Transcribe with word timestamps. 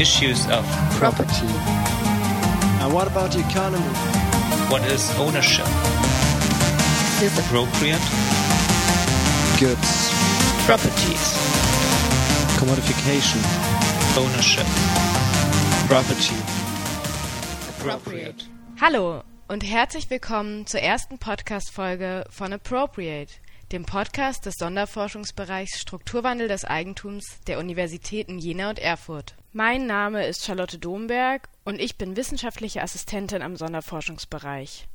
issues 0.00 0.46
of 0.48 0.64
property. 0.98 1.46
And 2.80 2.92
what 2.92 3.06
about 3.08 3.32
the 3.32 3.40
economy? 3.40 3.84
what 4.70 4.82
is 4.92 5.10
ownership, 5.18 5.66
Is 7.22 7.36
appropriate, 7.38 8.02
Goods. 9.58 10.10
properties, 10.66 11.24
Commodification. 12.58 13.40
ownership, 14.16 14.66
Property. 15.88 16.36
appropriate? 17.78 18.44
Hallo 18.80 19.22
und 19.48 19.64
herzlich 19.64 20.10
willkommen 20.10 20.66
zur 20.66 20.80
ersten 20.80 21.18
Podcast-Folge 21.18 22.24
von 22.30 22.52
Appropriate, 22.52 23.32
dem 23.72 23.84
Podcast 23.86 24.44
des 24.46 24.54
Sonderforschungsbereichs 24.58 25.80
Strukturwandel 25.80 26.48
des 26.48 26.64
Eigentums 26.64 27.40
der 27.46 27.58
Universitäten 27.58 28.38
Jena 28.38 28.68
und 28.70 28.78
Erfurt. 28.78 29.34
Mein 29.54 29.86
Name 29.86 30.26
ist 30.26 30.44
Charlotte 30.44 30.76
Domberg 30.76 31.48
und 31.64 31.80
ich 31.80 31.96
bin 31.96 32.16
wissenschaftliche 32.16 32.82
Assistentin 32.82 33.40
am 33.40 33.56
Sonderforschungsbereich. 33.56 34.86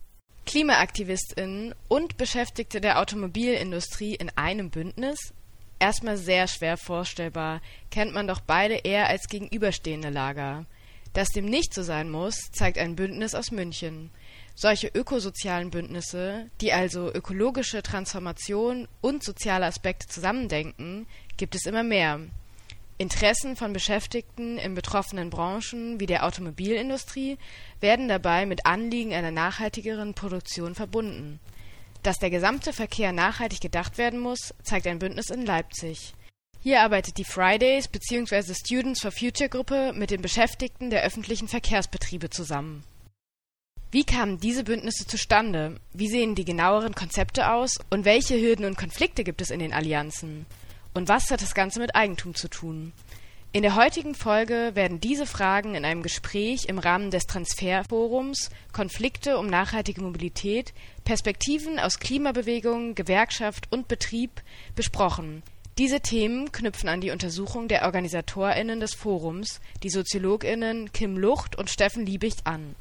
KlimaaktivistInnen 0.46 1.74
und 1.88 2.18
Beschäftigte 2.18 2.80
der 2.80 3.00
Automobilindustrie 3.00 4.14
in 4.14 4.30
einem 4.36 4.70
Bündnis? 4.70 5.34
Erstmal 5.80 6.18
sehr 6.18 6.48
schwer 6.48 6.78
vorstellbar, 6.78 7.62
kennt 7.90 8.14
man 8.14 8.28
doch 8.28 8.42
beide 8.42 8.76
eher 8.76 9.08
als 9.08 9.28
gegenüberstehende 9.28 10.12
Lager. 10.12 10.68
Dass 11.14 11.30
dem 11.30 11.46
nicht 11.46 11.74
so 11.74 11.82
sein 11.82 12.12
muss, 12.12 12.36
zeigt 12.52 12.78
ein 12.78 12.96
Bündnis 12.96 13.34
aus 13.34 13.50
München. 13.50 14.12
Solche 14.54 14.88
ökosozialen 14.88 15.72
Bündnisse, 15.72 16.52
die 16.62 16.74
also 16.74 17.12
ökologische 17.12 17.82
Transformation 17.82 18.88
und 19.02 19.24
soziale 19.24 19.66
Aspekte 19.66 20.06
zusammendenken, 20.08 21.08
gibt 21.38 21.56
es 21.56 21.66
immer 21.66 21.84
mehr. 21.84 22.20
Interessen 22.98 23.56
von 23.56 23.74
Beschäftigten 23.74 24.58
in 24.58 24.76
betroffenen 24.76 25.30
Branchen 25.30 26.00
wie 26.00 26.06
der 26.06 26.26
Automobilindustrie 26.26 27.38
werden 27.80 28.08
dabei 28.08 28.46
mit 28.46 28.66
Anliegen 28.66 29.14
einer 29.14 29.32
nachhaltigeren 29.32 30.14
Produktion 30.14 30.76
verbunden. 30.76 31.40
Dass 32.04 32.20
der 32.20 32.30
gesamte 32.30 32.74
Verkehr 32.74 33.12
nachhaltig 33.12 33.62
gedacht 33.62 33.98
werden 33.98 34.20
muss, 34.20 34.54
zeigt 34.62 34.88
ein 34.88 35.00
Bündnis 35.00 35.30
in 35.30 35.46
Leipzig. 35.46 36.14
Hier 36.62 36.82
arbeitet 36.82 37.18
die 37.18 37.26
Fridays 37.26 37.88
bzw. 37.88 38.54
Students 38.54 39.02
for 39.02 39.12
Future 39.12 39.50
Gruppe 39.50 39.92
mit 39.94 40.12
den 40.12 40.22
Beschäftigten 40.22 40.90
der 40.90 41.04
öffentlichen 41.04 41.48
Verkehrsbetriebe 41.48 42.30
zusammen. 42.30 42.84
Wie 43.92 44.04
kamen 44.04 44.40
diese 44.40 44.64
Bündnisse 44.64 45.06
zustande? 45.06 45.76
Wie 45.94 46.08
sehen 46.08 46.36
die 46.36 46.46
genaueren 46.46 46.96
Konzepte 46.96 47.52
aus? 47.52 47.78
Und 47.90 48.06
welche 48.06 48.40
Hürden 48.40 48.66
und 48.66 48.78
Konflikte 48.78 49.24
gibt 49.24 49.42
es 49.42 49.52
in 49.52 49.60
den 49.60 49.74
Allianzen? 49.74 50.46
Und 50.94 51.08
was 51.10 51.32
hat 51.32 51.42
das 51.42 51.56
Ganze 51.56 51.80
mit 51.80 51.96
Eigentum 51.96 52.36
zu 52.36 52.48
tun? 52.48 52.94
In 53.56 53.62
der 53.62 53.76
heutigen 53.76 54.16
Folge 54.16 54.72
werden 54.74 55.00
diese 55.00 55.28
Fragen 55.28 55.76
in 55.76 55.86
einem 55.86 56.02
Gespräch 56.02 56.66
im 56.66 56.80
Rahmen 56.80 57.12
des 57.12 57.28
Transferforums 57.28 58.50
Konflikte 58.72 59.38
um 59.38 59.46
nachhaltige 59.46 60.02
Mobilität, 60.02 60.74
Perspektiven 61.04 61.78
aus 61.78 62.00
Klimabewegung, 62.00 62.96
Gewerkschaft 62.96 63.72
und 63.72 63.88
Betrieb 63.88 64.42
besprochen. 64.76 65.44
Diese 65.78 66.02
Themen 66.02 66.52
knüpfen 66.52 66.90
an 66.90 67.02
die 67.02 67.12
Untersuchung 67.12 67.68
der 67.68 67.84
OrganisatorInnen 67.86 68.80
des 68.80 68.96
Forums, 68.96 69.62
die 69.84 69.90
SoziologInnen 69.90 70.92
Kim 70.92 71.18
Lucht 71.18 71.56
und 71.56 71.70
Steffen 71.70 72.06
Liebicht 72.06 72.48
an. 72.48 72.76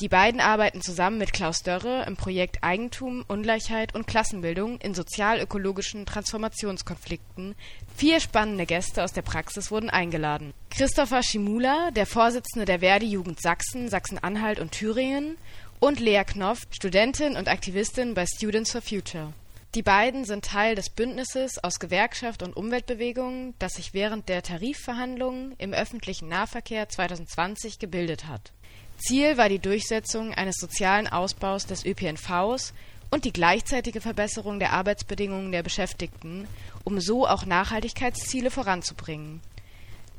Die 0.00 0.08
beiden 0.08 0.40
arbeiten 0.40 0.82
zusammen 0.82 1.18
mit 1.18 1.32
Klaus 1.32 1.62
Dörre 1.62 2.04
im 2.08 2.16
Projekt 2.16 2.64
Eigentum, 2.64 3.24
Ungleichheit 3.28 3.94
und 3.94 4.08
Klassenbildung 4.08 4.80
in 4.80 4.92
sozial-ökologischen 4.92 6.04
Transformationskonflikten. 6.04 7.54
Vier 7.96 8.18
spannende 8.18 8.66
Gäste 8.66 9.04
aus 9.04 9.12
der 9.12 9.22
Praxis 9.22 9.70
wurden 9.70 9.90
eingeladen. 9.90 10.52
Christopher 10.70 11.22
Schimula, 11.22 11.92
der 11.92 12.06
Vorsitzende 12.06 12.64
der 12.64 12.80
Verdi-Jugend 12.80 13.40
Sachsen, 13.40 13.88
Sachsen-Anhalt 13.88 14.58
und 14.58 14.72
Thüringen 14.72 15.36
und 15.78 16.00
Lea 16.00 16.24
Knoff, 16.24 16.62
Studentin 16.70 17.36
und 17.36 17.48
Aktivistin 17.48 18.14
bei 18.14 18.26
Students 18.26 18.72
for 18.72 18.82
Future. 18.82 19.32
Die 19.76 19.82
beiden 19.82 20.24
sind 20.24 20.44
Teil 20.44 20.74
des 20.74 20.90
Bündnisses 20.90 21.62
aus 21.62 21.78
Gewerkschaft 21.78 22.42
und 22.42 22.56
Umweltbewegung, 22.56 23.54
das 23.60 23.74
sich 23.74 23.94
während 23.94 24.28
der 24.28 24.42
Tarifverhandlungen 24.42 25.54
im 25.58 25.72
öffentlichen 25.72 26.28
Nahverkehr 26.28 26.88
2020 26.88 27.78
gebildet 27.78 28.26
hat. 28.26 28.52
Ziel 28.98 29.36
war 29.36 29.48
die 29.48 29.58
Durchsetzung 29.58 30.32
eines 30.32 30.56
sozialen 30.56 31.08
Ausbaus 31.08 31.66
des 31.66 31.84
ÖPNVs 31.84 32.72
und 33.10 33.24
die 33.24 33.32
gleichzeitige 33.32 34.00
Verbesserung 34.00 34.58
der 34.58 34.72
Arbeitsbedingungen 34.72 35.52
der 35.52 35.62
Beschäftigten, 35.62 36.48
um 36.84 37.00
so 37.00 37.26
auch 37.26 37.46
Nachhaltigkeitsziele 37.46 38.50
voranzubringen. 38.50 39.40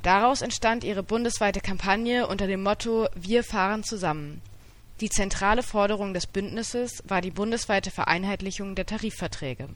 Daraus 0.02 0.40
entstand 0.40 0.84
ihre 0.84 1.02
bundesweite 1.02 1.60
Kampagne 1.60 2.26
unter 2.26 2.46
dem 2.46 2.62
Motto 2.62 3.08
Wir 3.14 3.42
fahren 3.42 3.82
zusammen. 3.82 4.40
Die 5.00 5.10
zentrale 5.10 5.62
Forderung 5.62 6.14
des 6.14 6.26
Bündnisses 6.26 7.02
war 7.06 7.20
die 7.20 7.30
bundesweite 7.30 7.90
Vereinheitlichung 7.90 8.74
der 8.74 8.86
Tarifverträge. 8.86 9.68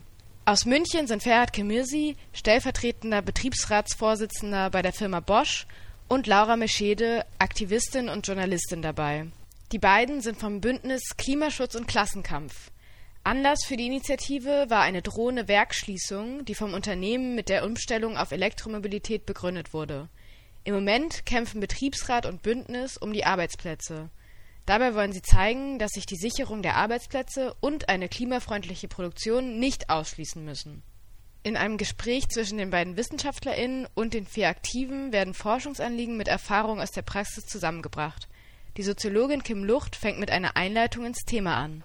Aus 0.47 0.65
München 0.65 1.07
sind 1.07 1.23
Ferhat 1.23 1.53
Kemirsi, 1.53 2.17
stellvertretender 2.33 3.21
Betriebsratsvorsitzender 3.21 4.71
bei 4.71 4.83
der 4.83 4.93
Firma 4.93 5.21
Bosch 5.21 5.67
und 6.11 6.27
Laura 6.27 6.57
Meschede, 6.57 7.25
Aktivistin 7.39 8.09
und 8.09 8.27
Journalistin 8.27 8.83
dabei. 8.83 9.29
Die 9.71 9.79
beiden 9.79 10.21
sind 10.21 10.41
vom 10.41 10.61
Bündnis 10.61 11.03
Klimaschutz 11.17 11.77
und 11.77 11.87
Klassenkampf. 11.87 12.73
Anlass 13.23 13.65
für 13.65 13.77
die 13.77 13.87
Initiative 13.87 14.67
war 14.69 14.81
eine 14.81 15.03
drohende 15.03 15.47
Werksschließung, 15.47 16.45
die 16.45 16.57
vom 16.57 16.75
Unternehmen 16.75 17.37
mit 17.37 17.49
der 17.49 17.65
Umstellung 17.65 18.17
auf 18.17 18.33
Elektromobilität 18.33 19.25
begründet 19.25 19.73
wurde. 19.73 20.09
Im 20.65 20.75
Moment 20.75 21.25
kämpfen 21.27 21.61
Betriebsrat 21.61 22.27
und 22.27 22.43
Bündnis 22.43 22.97
um 22.97 23.13
die 23.13 23.25
Arbeitsplätze. 23.25 24.11
Dabei 24.67 24.97
wollen 24.97 25.13
sie 25.13 25.23
zeigen, 25.23 25.79
dass 25.79 25.93
sich 25.93 26.07
die 26.07 26.17
Sicherung 26.17 26.63
der 26.63 26.75
Arbeitsplätze 26.75 27.55
und 27.61 27.89
eine 27.89 28.09
klimafreundliche 28.09 28.89
Produktion 28.89 29.61
nicht 29.61 29.91
ausschließen 29.91 30.45
müssen. 30.45 30.83
In 31.43 31.57
einem 31.57 31.79
Gespräch 31.79 32.29
zwischen 32.29 32.59
den 32.59 32.69
beiden 32.69 32.99
WissenschaftlerInnen 32.99 33.87
und 33.95 34.13
den 34.13 34.27
vier 34.27 34.49
Aktiven 34.49 35.11
werden 35.11 35.33
Forschungsanliegen 35.33 36.19
mit 36.19 36.29
Erfahrung 36.29 36.81
aus 36.81 36.91
der 36.91 37.01
Praxis 37.01 37.47
zusammengebracht. 37.47 38.29
Die 38.77 38.83
Soziologin 38.83 39.43
Kim 39.43 39.65
Lucht 39.65 39.97
fängt 39.97 40.21
mit 40.21 40.31
einer 40.31 40.57
Einleitung 40.57 41.07
ins 41.07 41.25
Thema 41.25 41.57
an. 41.57 41.83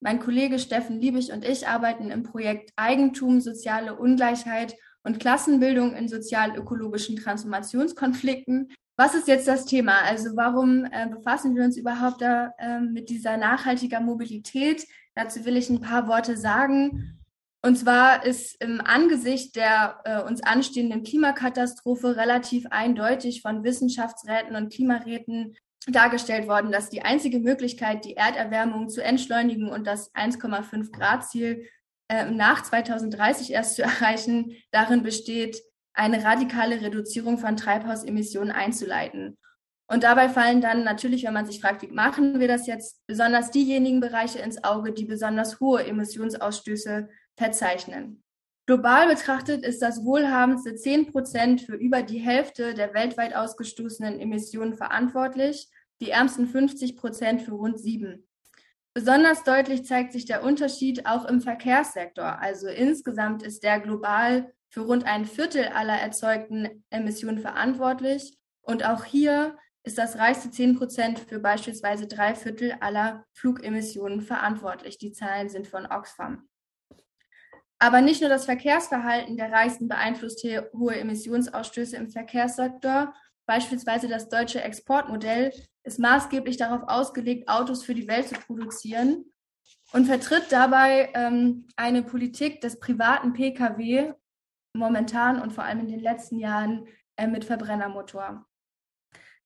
Mein 0.00 0.20
Kollege 0.20 0.60
Steffen 0.60 1.00
Liebig 1.00 1.32
und 1.32 1.44
ich 1.44 1.66
arbeiten 1.66 2.10
im 2.12 2.22
Projekt 2.22 2.70
Eigentum, 2.76 3.40
soziale 3.40 3.96
Ungleichheit 3.96 4.76
und 5.02 5.18
Klassenbildung 5.18 5.96
in 5.96 6.08
sozial-ökologischen 6.08 7.16
Transformationskonflikten. 7.16 8.72
Was 8.96 9.16
ist 9.16 9.26
jetzt 9.26 9.48
das 9.48 9.64
Thema? 9.64 10.02
Also 10.02 10.36
warum 10.36 10.84
äh, 10.84 11.08
befassen 11.08 11.56
wir 11.56 11.64
uns 11.64 11.76
überhaupt 11.76 12.20
da, 12.20 12.52
äh, 12.58 12.78
mit 12.78 13.08
dieser 13.08 13.36
nachhaltiger 13.38 14.00
Mobilität? 14.00 14.86
Dazu 15.16 15.44
will 15.44 15.56
ich 15.56 15.68
ein 15.68 15.80
paar 15.80 16.06
Worte 16.06 16.36
sagen. 16.36 17.18
Und 17.64 17.76
zwar 17.76 18.26
ist 18.26 18.62
im 18.62 18.82
Angesicht 18.82 19.56
der 19.56 19.98
äh, 20.04 20.20
uns 20.20 20.42
anstehenden 20.42 21.02
Klimakatastrophe 21.02 22.14
relativ 22.14 22.66
eindeutig 22.68 23.40
von 23.40 23.64
Wissenschaftsräten 23.64 24.54
und 24.54 24.70
Klimaräten 24.70 25.56
dargestellt 25.86 26.46
worden, 26.46 26.72
dass 26.72 26.90
die 26.90 27.00
einzige 27.00 27.38
Möglichkeit, 27.38 28.04
die 28.04 28.18
Erderwärmung 28.18 28.90
zu 28.90 29.02
entschleunigen 29.02 29.70
und 29.70 29.86
das 29.86 30.14
1,5 30.14 30.92
Grad 30.92 31.26
Ziel 31.26 31.66
äh, 32.08 32.30
nach 32.30 32.62
2030 32.64 33.52
erst 33.54 33.76
zu 33.76 33.82
erreichen, 33.84 34.54
darin 34.70 35.02
besteht, 35.02 35.62
eine 35.94 36.22
radikale 36.22 36.82
Reduzierung 36.82 37.38
von 37.38 37.56
Treibhausemissionen 37.56 38.52
einzuleiten. 38.52 39.38
Und 39.86 40.02
dabei 40.02 40.28
fallen 40.28 40.60
dann 40.60 40.84
natürlich, 40.84 41.24
wenn 41.24 41.32
man 41.32 41.46
sich 41.46 41.62
fragt, 41.62 41.80
wie 41.80 41.86
machen 41.86 42.40
wir 42.40 42.48
das 42.48 42.66
jetzt, 42.66 43.00
besonders 43.06 43.50
diejenigen 43.50 44.00
Bereiche 44.00 44.40
ins 44.40 44.62
Auge, 44.64 44.92
die 44.92 45.06
besonders 45.06 45.60
hohe 45.60 45.82
Emissionsausstöße 45.86 47.08
verzeichnen. 47.36 48.22
Global 48.66 49.08
betrachtet 49.08 49.62
ist 49.62 49.82
das 49.82 50.04
wohlhabendste 50.04 50.74
10 50.74 51.12
Prozent 51.12 51.60
für 51.60 51.74
über 51.74 52.02
die 52.02 52.18
Hälfte 52.18 52.72
der 52.72 52.94
weltweit 52.94 53.34
ausgestoßenen 53.34 54.18
Emissionen 54.18 54.74
verantwortlich, 54.74 55.68
die 56.00 56.10
ärmsten 56.10 56.46
50 56.46 56.96
Prozent 56.96 57.42
für 57.42 57.52
rund 57.52 57.78
sieben. 57.78 58.26
Besonders 58.94 59.42
deutlich 59.42 59.84
zeigt 59.84 60.12
sich 60.12 60.24
der 60.24 60.44
Unterschied 60.44 61.04
auch 61.04 61.24
im 61.24 61.40
Verkehrssektor. 61.40 62.38
Also 62.38 62.68
insgesamt 62.68 63.42
ist 63.42 63.64
der 63.64 63.80
global 63.80 64.52
für 64.70 64.82
rund 64.82 65.04
ein 65.04 65.26
Viertel 65.26 65.66
aller 65.68 65.98
erzeugten 65.98 66.84
Emissionen 66.90 67.40
verantwortlich. 67.40 68.38
Und 68.62 68.84
auch 68.86 69.04
hier 69.04 69.58
ist 69.82 69.98
das 69.98 70.16
reichste 70.16 70.50
10 70.50 70.76
Prozent 70.76 71.18
für 71.18 71.38
beispielsweise 71.38 72.06
drei 72.06 72.34
Viertel 72.34 72.76
aller 72.80 73.26
Flugemissionen 73.34 74.22
verantwortlich. 74.22 74.96
Die 74.96 75.12
Zahlen 75.12 75.50
sind 75.50 75.66
von 75.66 75.86
Oxfam. 75.86 76.48
Aber 77.84 78.00
nicht 78.00 78.22
nur 78.22 78.30
das 78.30 78.46
Verkehrsverhalten 78.46 79.36
der 79.36 79.52
Reichsten 79.52 79.88
beeinflusst 79.88 80.40
hier 80.40 80.70
hohe 80.72 80.96
Emissionsausstöße 80.96 81.96
im 81.96 82.08
Verkehrssektor. 82.08 83.12
Beispielsweise 83.44 84.08
das 84.08 84.30
deutsche 84.30 84.62
Exportmodell 84.62 85.52
ist 85.82 85.98
maßgeblich 85.98 86.56
darauf 86.56 86.88
ausgelegt, 86.88 87.46
Autos 87.46 87.84
für 87.84 87.94
die 87.94 88.08
Welt 88.08 88.26
zu 88.26 88.36
produzieren 88.36 89.26
und 89.92 90.06
vertritt 90.06 90.46
dabei 90.48 91.10
ähm, 91.12 91.66
eine 91.76 92.02
Politik 92.02 92.62
des 92.62 92.80
privaten 92.80 93.34
Pkw 93.34 94.14
momentan 94.72 95.42
und 95.42 95.52
vor 95.52 95.64
allem 95.64 95.80
in 95.80 95.88
den 95.88 96.00
letzten 96.00 96.38
Jahren 96.38 96.86
äh, 97.16 97.26
mit 97.26 97.44
Verbrennermotor. 97.44 98.46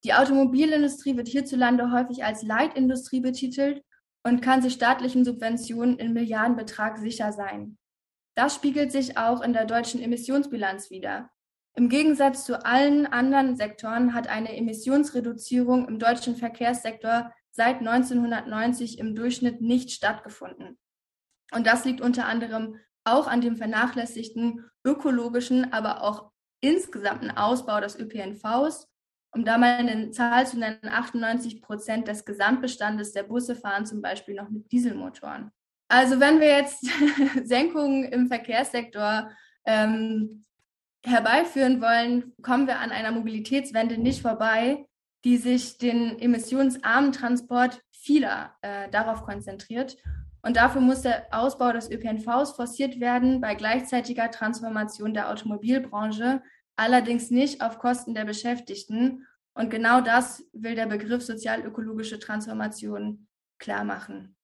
Die 0.05 0.15
Automobilindustrie 0.15 1.17
wird 1.17 1.27
hierzulande 1.27 1.91
häufig 1.91 2.23
als 2.23 2.45
Leitindustrie 2.45 3.19
betitelt 3.19 3.83
und 4.23 4.43
kann 4.43 4.63
sich 4.63 4.75
staatlichen 4.75 5.25
Subventionen 5.25 5.99
in 5.99 6.13
Milliardenbetrag 6.13 6.99
sicher 6.99 7.33
sein. 7.33 7.77
Das 8.39 8.55
spiegelt 8.55 8.93
sich 8.93 9.19
auch 9.19 9.41
in 9.41 9.53
der 9.53 9.65
deutschen 9.65 10.01
Emissionsbilanz 10.01 10.91
wider. 10.91 11.29
Im 11.75 11.89
Gegensatz 11.89 12.45
zu 12.45 12.65
allen 12.65 13.05
anderen 13.05 13.57
Sektoren 13.57 14.15
hat 14.15 14.29
eine 14.29 14.57
Emissionsreduzierung 14.57 15.89
im 15.89 15.99
deutschen 15.99 16.37
Verkehrssektor 16.37 17.33
seit 17.51 17.81
1990 17.81 19.01
im 19.01 19.17
Durchschnitt 19.17 19.61
nicht 19.61 19.91
stattgefunden. 19.91 20.79
Und 21.51 21.67
das 21.67 21.85
liegt 21.85 22.01
unter 22.01 22.27
anderem 22.27 22.77
auch 23.03 23.27
an 23.27 23.41
dem 23.41 23.57
vernachlässigten 23.57 24.71
ökologischen, 24.85 25.73
aber 25.73 26.05
auch 26.05 26.31
insgesamten 26.61 27.33
Ausbau 27.33 27.81
des 27.81 27.99
ÖPNVs. 27.99 28.87
Um 29.35 29.45
da 29.45 29.59
mal 29.59 29.79
eine 29.79 30.13
Zahl 30.13 30.47
zu 30.47 30.61
nennen, 30.61 30.79
98 30.85 31.61
Prozent 31.61 32.07
des 32.07 32.25
Gesamtbestandes 32.25 33.11
der 33.11 33.25
Busse 33.25 33.57
fahren 33.57 33.85
zum 33.85 34.01
Beispiel 34.01 34.37
noch 34.37 34.49
mit 34.49 34.71
Dieselmotoren. 34.71 35.51
Also 35.89 36.21
wenn 36.21 36.39
wir 36.41 36.49
jetzt 36.49 36.87
Senkungen 37.45 38.05
im 38.05 38.29
Verkehrssektor 38.29 39.31
ähm, 39.65 40.45
herbeiführen 41.05 41.81
wollen, 41.81 42.35
kommen 42.43 42.67
wir 42.67 42.79
an 42.79 42.91
einer 42.91 43.11
Mobilitätswende 43.11 43.99
nicht 43.99 44.23
vorbei, 44.23 44.87
die 45.25 45.39
sich 45.39 45.79
den 45.79 46.19
emissionsarmen 46.19 47.13
Transport 47.13 47.83
vieler 47.91 48.55
äh, 48.63 48.89
darauf 48.91 49.23
konzentriert. 49.23 49.97
Und 50.43 50.57
dafür 50.57 50.81
muss 50.81 51.03
der 51.03 51.27
Ausbau 51.33 51.73
des 51.73 51.91
ÖPNVs 51.91 52.53
forciert 52.53 53.01
werden 53.01 53.41
bei 53.41 53.55
gleichzeitiger 53.55 54.31
Transformation 54.31 55.13
der 55.13 55.31
Automobilbranche, 55.31 56.43
allerdings 56.77 57.31
nicht 57.31 57.61
auf 57.61 57.79
Kosten 57.79 58.15
der 58.15 58.25
Beschäftigten. 58.25 59.27
Und 59.55 59.71
genau 59.71 60.01
das 60.01 60.45
will 60.53 60.77
der 60.77 60.87
Begriff 60.87 61.25
sozial-ökologische 61.25 62.21
Transformation 62.21 63.27
klar 63.59 63.83
machen. 63.83 64.38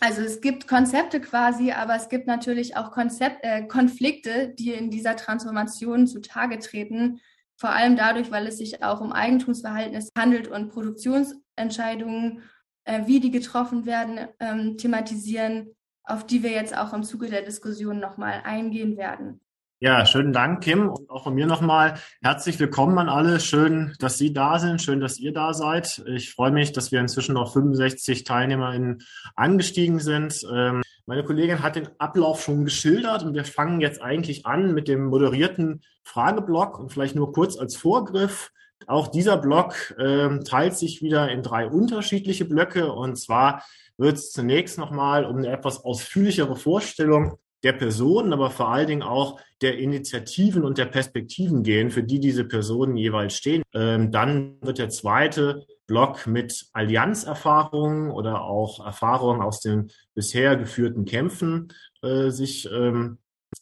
Also 0.00 0.22
es 0.22 0.40
gibt 0.40 0.66
Konzepte 0.66 1.20
quasi, 1.20 1.72
aber 1.72 1.94
es 1.94 2.08
gibt 2.08 2.26
natürlich 2.26 2.76
auch 2.76 2.90
Konzept, 2.90 3.38
äh, 3.42 3.66
Konflikte, 3.66 4.54
die 4.58 4.72
in 4.72 4.90
dieser 4.90 5.16
Transformation 5.16 6.06
zutage 6.06 6.58
treten, 6.58 7.20
vor 7.56 7.70
allem 7.70 7.96
dadurch, 7.96 8.30
weil 8.30 8.46
es 8.46 8.58
sich 8.58 8.82
auch 8.82 9.00
um 9.00 9.12
Eigentumsverhältnis 9.12 10.10
handelt 10.18 10.48
und 10.48 10.70
Produktionsentscheidungen, 10.70 12.42
äh, 12.84 13.06
wie 13.06 13.20
die 13.20 13.30
getroffen 13.30 13.86
werden, 13.86 14.28
ähm, 14.40 14.76
thematisieren, 14.76 15.74
auf 16.04 16.26
die 16.26 16.42
wir 16.42 16.50
jetzt 16.50 16.76
auch 16.76 16.92
im 16.92 17.04
Zuge 17.04 17.28
der 17.28 17.42
Diskussion 17.42 18.00
nochmal 18.00 18.42
eingehen 18.44 18.96
werden. 18.96 19.40
Ja, 19.82 20.06
schönen 20.06 20.32
Dank, 20.32 20.62
Kim. 20.62 20.90
Und 20.90 21.10
auch 21.10 21.24
von 21.24 21.34
mir 21.34 21.44
nochmal 21.44 21.94
herzlich 22.22 22.60
willkommen 22.60 22.98
an 22.98 23.08
alle. 23.08 23.40
Schön, 23.40 23.96
dass 23.98 24.16
Sie 24.16 24.32
da 24.32 24.60
sind. 24.60 24.80
Schön, 24.80 25.00
dass 25.00 25.18
ihr 25.18 25.32
da 25.32 25.54
seid. 25.54 26.04
Ich 26.06 26.32
freue 26.32 26.52
mich, 26.52 26.70
dass 26.70 26.92
wir 26.92 27.00
inzwischen 27.00 27.34
noch 27.34 27.52
65 27.52 28.22
TeilnehmerInnen 28.22 29.02
angestiegen 29.34 29.98
sind. 29.98 30.46
Ähm, 30.54 30.84
meine 31.04 31.24
Kollegin 31.24 31.64
hat 31.64 31.74
den 31.74 31.88
Ablauf 31.98 32.44
schon 32.44 32.64
geschildert 32.64 33.24
und 33.24 33.34
wir 33.34 33.44
fangen 33.44 33.80
jetzt 33.80 34.00
eigentlich 34.00 34.46
an 34.46 34.72
mit 34.72 34.86
dem 34.86 35.06
moderierten 35.06 35.82
Frageblock 36.04 36.78
und 36.78 36.92
vielleicht 36.92 37.16
nur 37.16 37.32
kurz 37.32 37.58
als 37.58 37.74
Vorgriff. 37.74 38.52
Auch 38.86 39.08
dieser 39.08 39.36
Block 39.36 39.96
ähm, 39.98 40.44
teilt 40.44 40.76
sich 40.76 41.02
wieder 41.02 41.28
in 41.28 41.42
drei 41.42 41.66
unterschiedliche 41.66 42.44
Blöcke 42.44 42.92
und 42.92 43.16
zwar 43.16 43.64
wird 43.96 44.14
es 44.14 44.30
zunächst 44.30 44.78
nochmal 44.78 45.24
um 45.24 45.38
eine 45.38 45.48
etwas 45.48 45.84
ausführlichere 45.84 46.54
Vorstellung 46.54 47.38
der 47.62 47.72
Personen, 47.72 48.32
aber 48.32 48.50
vor 48.50 48.68
allen 48.68 48.86
Dingen 48.86 49.02
auch 49.02 49.40
der 49.60 49.78
Initiativen 49.78 50.64
und 50.64 50.78
der 50.78 50.86
Perspektiven 50.86 51.62
gehen, 51.62 51.90
für 51.90 52.02
die 52.02 52.18
diese 52.18 52.44
Personen 52.44 52.96
jeweils 52.96 53.36
stehen. 53.36 53.62
Ähm, 53.72 54.10
dann 54.10 54.56
wird 54.60 54.78
der 54.78 54.88
zweite 54.88 55.64
Block 55.86 56.26
mit 56.26 56.66
Allianzerfahrungen 56.72 58.10
oder 58.10 58.42
auch 58.42 58.84
Erfahrungen 58.84 59.42
aus 59.42 59.60
den 59.60 59.90
bisher 60.14 60.56
geführten 60.56 61.04
Kämpfen 61.04 61.68
äh, 62.02 62.30
sich, 62.30 62.68
ähm, 62.72 63.18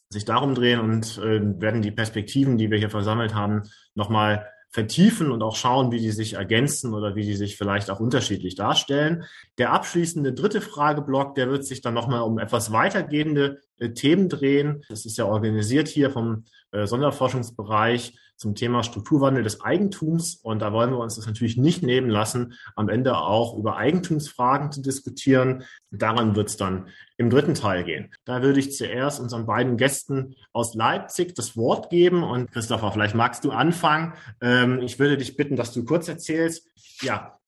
sich 0.08 0.25
darum 0.25 0.55
drehen 0.55 0.81
und 0.81 1.19
äh, 1.19 1.41
werden 1.61 1.82
die 1.82 1.91
Perspektiven, 1.91 2.56
die 2.56 2.70
wir 2.70 2.79
hier 2.79 2.91
versammelt 2.91 3.35
haben, 3.35 3.62
nochmal 3.94 4.47
vertiefen 4.70 5.32
und 5.32 5.43
auch 5.43 5.56
schauen, 5.56 5.90
wie 5.90 5.99
die 5.99 6.12
sich 6.12 6.34
ergänzen 6.34 6.94
oder 6.94 7.17
wie 7.17 7.25
die 7.25 7.34
sich 7.34 7.56
vielleicht 7.56 7.90
auch 7.90 7.99
unterschiedlich 7.99 8.55
darstellen. 8.55 9.25
Der 9.58 9.72
abschließende 9.72 10.32
dritte 10.32 10.61
Frageblock, 10.61 11.34
der 11.34 11.50
wird 11.50 11.67
sich 11.67 11.81
dann 11.81 11.94
nochmal 11.94 12.22
um 12.22 12.38
etwas 12.38 12.72
weitergehende 12.72 13.61
äh, 13.78 13.90
Themen 13.90 14.28
drehen. 14.28 14.84
Das 14.88 15.06
ist 15.06 15.19
ja 15.19 15.26
organisiert 15.26 15.88
hier 15.88 16.11
vom 16.11 16.44
äh, 16.70 16.87
Sonderforschungsbereich 16.87 18.17
zum 18.40 18.54
Thema 18.54 18.82
Strukturwandel 18.82 19.42
des 19.42 19.60
Eigentums. 19.60 20.37
Und 20.37 20.60
da 20.60 20.72
wollen 20.72 20.92
wir 20.92 20.98
uns 20.98 21.16
das 21.16 21.26
natürlich 21.26 21.58
nicht 21.58 21.82
nehmen 21.82 22.08
lassen, 22.08 22.54
am 22.75 22.88
Ende 22.88 23.19
auch 23.19 23.54
über 23.54 23.76
Eigentumsfragen 23.76 24.72
zu 24.72 24.81
diskutieren. 24.81 25.64
Daran 25.90 26.34
wird 26.34 26.48
es 26.48 26.56
dann 26.56 26.88
im 27.19 27.28
dritten 27.28 27.52
Teil 27.52 27.84
gehen. 27.84 28.10
Da 28.25 28.42
würde 28.42 28.58
ich 28.58 28.75
zuerst 28.75 29.20
unseren 29.20 29.44
beiden 29.44 29.76
Gästen 29.76 30.37
aus 30.54 30.75
Leipzig 30.75 31.34
das 31.34 31.54
Wort 31.54 31.90
geben. 31.90 32.22
Und 32.22 32.50
Christopher, 32.50 32.92
vielleicht 32.92 33.14
magst 33.14 33.44
du 33.44 33.50
anfangen. 33.50 34.14
Ähm, 34.40 34.81
ich 34.81 34.98
würde 34.98 35.19
dich 35.19 35.37
bitten, 35.37 35.56
dass 35.56 35.75
du 35.75 35.84
kurz 35.84 36.08
erzählst, 36.08 36.66
ja, 37.02 37.38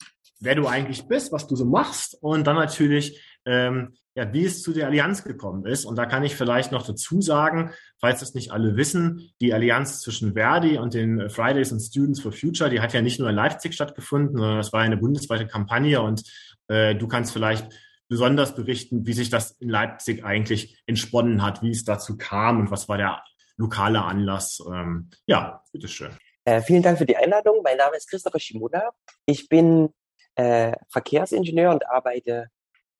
wer 0.40 0.56
du 0.56 0.66
eigentlich 0.66 1.08
bist, 1.08 1.32
was 1.32 1.46
du 1.46 1.56
so 1.56 1.64
machst 1.64 2.18
und 2.20 2.46
dann 2.46 2.56
natürlich, 2.56 3.18
ähm, 3.46 3.94
ja, 4.14 4.32
wie 4.32 4.44
es 4.44 4.62
zu 4.62 4.72
der 4.72 4.86
Allianz 4.86 5.24
gekommen 5.24 5.64
ist. 5.64 5.84
Und 5.84 5.96
da 5.96 6.06
kann 6.06 6.22
ich 6.22 6.36
vielleicht 6.36 6.70
noch 6.70 6.86
dazu 6.86 7.22
sagen, 7.22 7.70
falls 7.98 8.20
das 8.20 8.34
nicht 8.34 8.52
alle 8.52 8.76
wissen, 8.76 9.30
die 9.40 9.54
Allianz 9.54 10.00
zwischen 10.00 10.34
Verdi 10.34 10.78
und 10.78 10.94
den 10.94 11.30
Fridays 11.30 11.72
and 11.72 11.80
Students 11.80 12.20
for 12.20 12.32
Future, 12.32 12.68
die 12.68 12.80
hat 12.80 12.92
ja 12.92 13.00
nicht 13.00 13.18
nur 13.18 13.30
in 13.30 13.36
Leipzig 13.36 13.74
stattgefunden, 13.74 14.36
sondern 14.36 14.58
das 14.58 14.72
war 14.72 14.80
eine 14.80 14.98
bundesweite 14.98 15.46
Kampagne 15.46 16.02
und 16.02 16.22
äh, 16.68 16.94
du 16.94 17.08
kannst 17.08 17.32
vielleicht 17.32 17.68
besonders 18.08 18.54
berichten, 18.54 19.06
wie 19.06 19.14
sich 19.14 19.30
das 19.30 19.52
in 19.52 19.70
Leipzig 19.70 20.24
eigentlich 20.24 20.82
entsponnen 20.86 21.42
hat, 21.42 21.62
wie 21.62 21.70
es 21.70 21.84
dazu 21.84 22.18
kam 22.18 22.60
und 22.60 22.70
was 22.70 22.88
war 22.88 22.98
der 22.98 23.22
lokale 23.56 24.02
Anlass. 24.02 24.62
Ähm, 24.70 25.10
ja, 25.26 25.62
bitteschön. 25.72 26.10
Äh, 26.44 26.60
vielen 26.60 26.82
Dank 26.82 26.98
für 26.98 27.06
die 27.06 27.16
Einladung. 27.16 27.62
Mein 27.62 27.78
Name 27.78 27.96
ist 27.96 28.10
Christopher 28.10 28.38
Shimoda. 28.38 28.90
Ich 29.24 29.48
bin 29.48 29.94
äh, 30.34 30.72
Verkehrsingenieur 30.90 31.70
und 31.70 31.86
arbeite 31.88 32.48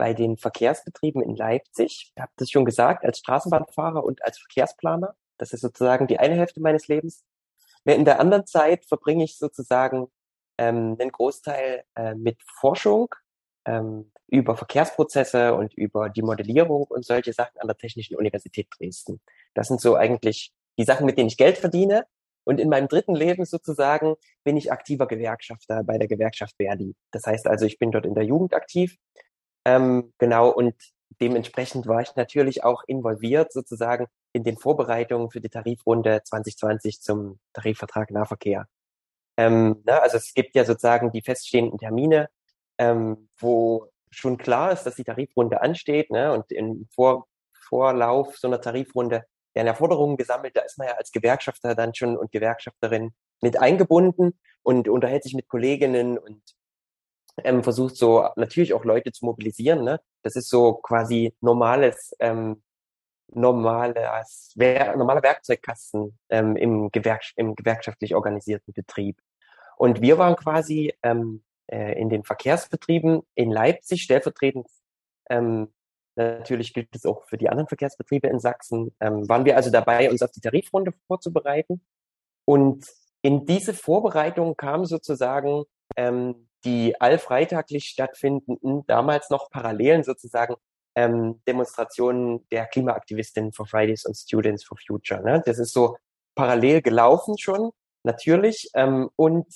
bei 0.02 0.14
den 0.14 0.36
Verkehrsbetrieben 0.36 1.22
in 1.22 1.36
Leipzig. 1.36 2.10
Ich 2.12 2.20
habe 2.20 2.32
das 2.36 2.50
schon 2.50 2.64
gesagt, 2.64 3.04
als 3.04 3.18
Straßenbahnfahrer 3.18 4.02
und 4.02 4.24
als 4.24 4.36
Verkehrsplaner. 4.36 5.14
Das 5.38 5.52
ist 5.52 5.60
sozusagen 5.60 6.08
die 6.08 6.18
eine 6.18 6.34
Hälfte 6.34 6.60
meines 6.60 6.88
Lebens. 6.88 7.22
In 7.84 8.04
der 8.04 8.18
anderen 8.18 8.44
Zeit 8.44 8.84
verbringe 8.84 9.22
ich 9.22 9.38
sozusagen 9.38 10.08
ähm, 10.58 10.96
einen 10.98 11.12
Großteil 11.12 11.84
äh, 11.94 12.16
mit 12.16 12.36
Forschung 12.42 13.14
ähm, 13.64 14.10
über 14.26 14.56
Verkehrsprozesse 14.56 15.54
und 15.54 15.72
über 15.74 16.08
die 16.08 16.22
Modellierung 16.22 16.82
und 16.82 17.04
solche 17.04 17.32
Sachen 17.32 17.60
an 17.60 17.68
der 17.68 17.78
Technischen 17.78 18.16
Universität 18.16 18.66
Dresden. 18.76 19.20
Das 19.54 19.68
sind 19.68 19.80
so 19.80 19.94
eigentlich 19.94 20.52
die 20.78 20.84
Sachen, 20.84 21.06
mit 21.06 21.16
denen 21.16 21.28
ich 21.28 21.36
Geld 21.36 21.58
verdiene. 21.58 22.06
Und 22.42 22.58
in 22.58 22.68
meinem 22.68 22.88
dritten 22.88 23.14
Leben 23.14 23.44
sozusagen 23.44 24.16
bin 24.42 24.56
ich 24.56 24.72
aktiver 24.72 25.06
Gewerkschafter 25.06 25.84
bei 25.84 25.96
der 25.96 26.08
Gewerkschaft 26.08 26.56
Verdi. 26.56 26.96
Das 27.12 27.24
heißt 27.24 27.46
also, 27.46 27.66
ich 27.66 27.78
bin 27.78 27.92
dort 27.92 28.04
in 28.04 28.16
der 28.16 28.24
Jugend 28.24 28.52
aktiv 28.52 28.98
ähm, 29.64 30.12
genau, 30.18 30.50
und 30.50 30.74
dementsprechend 31.20 31.86
war 31.86 32.00
ich 32.00 32.14
natürlich 32.16 32.64
auch 32.64 32.82
involviert 32.86 33.52
sozusagen 33.52 34.06
in 34.32 34.44
den 34.44 34.56
Vorbereitungen 34.56 35.30
für 35.30 35.40
die 35.40 35.50
Tarifrunde 35.50 36.22
2020 36.24 37.00
zum 37.00 37.38
Tarifvertrag 37.52 38.10
Nahverkehr. 38.10 38.66
Ähm, 39.36 39.82
na, 39.84 39.94
ne, 39.94 40.02
also 40.02 40.16
es 40.16 40.34
gibt 40.34 40.54
ja 40.54 40.64
sozusagen 40.64 41.10
die 41.10 41.22
feststehenden 41.22 41.78
Termine, 41.78 42.28
ähm, 42.78 43.28
wo 43.38 43.90
schon 44.10 44.36
klar 44.36 44.72
ist, 44.72 44.84
dass 44.84 44.96
die 44.96 45.04
Tarifrunde 45.04 45.62
ansteht. 45.62 46.10
Ne? 46.10 46.32
Und 46.32 46.52
im 46.52 46.86
Vor 46.94 47.26
Vorlauf 47.52 48.36
so 48.36 48.48
einer 48.48 48.60
Tarifrunde 48.60 49.24
werden 49.54 49.66
ja 49.66 49.74
Forderungen 49.74 50.16
gesammelt. 50.16 50.56
Da 50.56 50.60
ist 50.62 50.78
man 50.78 50.88
ja 50.88 50.94
als 50.94 51.12
Gewerkschafter 51.12 51.74
dann 51.74 51.94
schon 51.94 52.16
und 52.16 52.32
Gewerkschafterin 52.32 53.12
mit 53.40 53.58
eingebunden 53.58 54.38
und 54.62 54.88
unterhält 54.88 55.22
sich 55.22 55.34
mit 55.34 55.48
Kolleginnen 55.48 56.18
und 56.18 56.42
ähm, 57.38 57.62
versucht 57.62 57.96
so 57.96 58.28
natürlich 58.36 58.74
auch 58.74 58.84
Leute 58.84 59.12
zu 59.12 59.24
mobilisieren. 59.24 59.84
Ne? 59.84 60.00
Das 60.22 60.36
ist 60.36 60.48
so 60.48 60.74
quasi 60.74 61.34
normales, 61.40 62.14
ähm, 62.20 62.62
normales, 63.28 64.52
wer, 64.56 64.96
normaler 64.96 65.22
Werkzeugkasten 65.22 66.18
ähm, 66.28 66.56
im, 66.56 66.90
Gewerk 66.90 67.22
im 67.36 67.54
gewerkschaftlich 67.54 68.14
organisierten 68.14 68.74
Betrieb. 68.74 69.18
Und 69.76 70.02
wir 70.02 70.18
waren 70.18 70.36
quasi 70.36 70.94
ähm, 71.02 71.42
äh, 71.66 71.98
in 71.98 72.10
den 72.10 72.24
Verkehrsbetrieben 72.24 73.22
in 73.34 73.50
Leipzig 73.50 74.02
stellvertretend. 74.02 74.68
Ähm, 75.30 75.72
natürlich 76.14 76.74
gilt 76.74 76.94
es 76.94 77.06
auch 77.06 77.24
für 77.26 77.38
die 77.38 77.48
anderen 77.48 77.68
Verkehrsbetriebe 77.68 78.28
in 78.28 78.38
Sachsen. 78.38 78.94
Ähm, 79.00 79.28
waren 79.28 79.44
wir 79.44 79.56
also 79.56 79.70
dabei, 79.70 80.10
uns 80.10 80.22
auf 80.22 80.30
die 80.30 80.40
Tarifrunde 80.40 80.92
vorzubereiten. 81.06 81.80
Und 82.44 82.86
in 83.22 83.46
diese 83.46 83.72
Vorbereitung 83.72 84.56
kam 84.56 84.84
sozusagen 84.84 85.64
ähm, 85.96 86.48
die 86.64 87.00
allfreitaglich 87.00 87.86
stattfindenden, 87.86 88.86
damals 88.86 89.30
noch 89.30 89.50
parallelen 89.50 90.04
sozusagen 90.04 90.56
ähm, 90.94 91.42
Demonstrationen 91.46 92.46
der 92.50 92.66
Klimaaktivistinnen 92.66 93.52
for 93.52 93.66
Fridays 93.66 94.04
und 94.04 94.14
Students 94.14 94.64
for 94.64 94.78
Future. 94.78 95.22
Ne? 95.22 95.42
Das 95.44 95.58
ist 95.58 95.72
so 95.72 95.96
parallel 96.34 96.82
gelaufen 96.82 97.38
schon. 97.38 97.70
natürlich. 98.04 98.70
Ähm, 98.74 99.10
und 99.16 99.46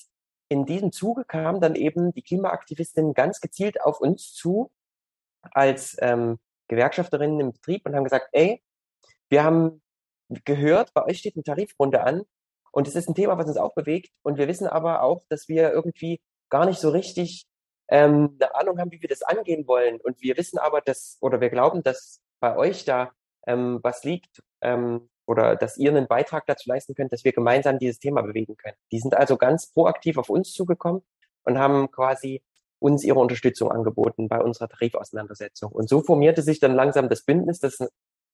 in 0.49 0.65
diesem 0.67 0.93
Zuge 0.93 1.25
kamen 1.25 1.61
dann 1.61 1.75
eben 1.75 2.13
die 2.13 2.23
Klimaaktivistinnen 2.23 3.15
ganz 3.15 3.41
gezielt 3.41 3.81
auf 3.81 4.01
uns 4.01 4.33
zu 4.33 4.71
als 5.43 5.97
ähm, 6.01 6.39
Gewerkschafterinnen 6.69 7.41
im 7.41 7.53
Betrieb 7.53 7.87
und 7.87 7.95
haben 7.95 8.05
gesagt, 8.05 8.29
ey, 8.33 8.63
wir 9.29 9.45
haben 9.45 9.83
gehört, 10.45 10.93
bei 10.95 11.05
euch 11.05 11.19
steht 11.19 11.37
eine 11.37 11.45
Tarifrunde 11.45 12.03
an 12.03 12.23
und 12.73 12.89
es 12.89 12.97
ist 12.97 13.09
ein 13.09 13.15
Thema, 13.15 13.39
was 13.39 13.47
uns 13.47 13.57
auch 13.57 13.75
bewegt 13.75 14.11
und 14.23 14.39
wir 14.39 14.49
wissen 14.49 14.67
aber 14.67 15.03
auch, 15.03 15.25
dass 15.29 15.49
wir 15.49 15.73
irgendwie 15.73 16.21
gar 16.49 16.67
nicht 16.67 16.81
so 16.81 16.91
richtig 16.91 17.47
ähm, 17.89 18.37
eine 18.41 18.55
Ahnung 18.55 18.79
haben, 18.79 18.93
wie 18.93 19.01
wir 19.01 19.09
das 19.09 19.23
angehen 19.23 19.67
wollen 19.67 20.01
und 20.01 20.21
wir 20.21 20.37
wissen 20.37 20.59
aber, 20.59 20.81
dass 20.81 21.19
oder 21.21 21.41
wir 21.41 21.51
glauben, 21.51 21.83
dass 21.83 22.21
bei 22.41 22.57
euch 22.57 22.85
da 22.85 23.13
ähm, 23.47 23.81
was 23.83 24.05
liegt 24.05 24.43
ähm, 24.61 25.09
oder 25.27 25.57
dass 25.57 25.77
ihr 25.77 25.91
einen 25.91 26.07
Beitrag 26.07 26.47
dazu 26.47 26.69
leisten 26.69 26.95
könnt, 26.95 27.13
dass 27.13 27.25
wir 27.25 27.33
gemeinsam 27.33 27.79
dieses 27.79 27.99
Thema 27.99 28.23
bewegen 28.23 28.57
können. 28.57 28.77
Die 28.93 29.01
sind 29.01 29.17
also 29.17 29.37
ganz 29.37 29.73
proaktiv 29.73 30.19
auf 30.19 30.31
uns 30.31 30.53
zugekommen 30.53 31.03
und 31.45 31.59
haben 31.59 31.91
quasi 31.91 32.43
uns 32.79 33.05
ihre 33.05 33.19
Unterstützung 33.19 33.71
angeboten 33.71 34.29
bei 34.29 34.41
unserer 34.41 34.69
Tarifauseinandersetzung. 34.69 35.73
Und 35.73 35.89
so 35.89 36.03
formierte 36.03 36.43
sich 36.43 36.61
dann 36.61 36.75
langsam 36.75 37.09
das 37.09 37.23
Bündnis, 37.23 37.59
das 37.59 37.79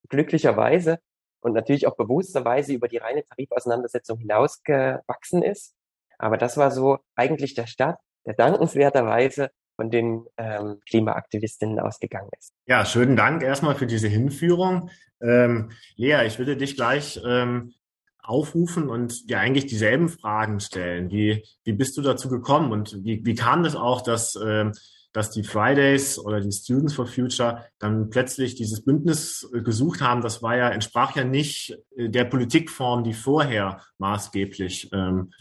glücklicherweise 0.08 0.98
und 1.40 1.52
natürlich 1.52 1.86
auch 1.86 1.96
bewussterweise 1.96 2.72
über 2.72 2.88
die 2.88 2.98
reine 2.98 3.24
Tarifauseinandersetzung 3.24 4.18
hinausgewachsen 4.18 5.42
ist. 5.42 5.74
Aber 6.22 6.38
das 6.38 6.56
war 6.56 6.70
so 6.70 6.98
eigentlich 7.16 7.54
der 7.54 7.66
Start, 7.66 7.98
der 8.24 8.34
dankenswerterweise 8.34 9.50
von 9.74 9.90
den 9.90 10.24
ähm, 10.36 10.78
Klimaaktivistinnen 10.88 11.80
ausgegangen 11.80 12.30
ist. 12.38 12.52
Ja, 12.66 12.84
schönen 12.84 13.16
Dank 13.16 13.42
erstmal 13.42 13.74
für 13.74 13.86
diese 13.86 14.06
Hinführung. 14.06 14.90
Ähm, 15.20 15.72
Lea, 15.96 16.24
ich 16.26 16.38
würde 16.38 16.56
dich 16.56 16.76
gleich 16.76 17.20
ähm, 17.26 17.74
aufrufen 18.22 18.88
und 18.88 19.28
dir 19.28 19.40
eigentlich 19.40 19.66
dieselben 19.66 20.08
Fragen 20.08 20.60
stellen. 20.60 21.10
Wie, 21.10 21.44
wie 21.64 21.72
bist 21.72 21.96
du 21.96 22.02
dazu 22.02 22.28
gekommen 22.28 22.70
und 22.70 23.02
wie, 23.02 23.24
wie 23.24 23.34
kam 23.34 23.64
das 23.64 23.74
auch, 23.74 24.00
dass, 24.00 24.36
ähm, 24.36 24.72
dass 25.12 25.32
die 25.32 25.42
Fridays 25.42 26.20
oder 26.20 26.40
die 26.40 26.52
Students 26.52 26.94
for 26.94 27.06
Future 27.06 27.64
dann 27.80 28.10
plötzlich 28.10 28.54
dieses 28.54 28.84
Bündnis 28.84 29.50
gesucht 29.52 30.00
haben? 30.00 30.20
Das 30.20 30.40
war 30.40 30.56
ja, 30.56 30.68
entsprach 30.68 31.16
ja 31.16 31.24
nicht 31.24 31.76
äh, 31.96 32.08
der 32.08 32.26
Politikform, 32.26 33.02
die 33.02 33.14
vorher 33.14 33.80
maßgeblich 33.98 34.90
ähm, 34.92 35.32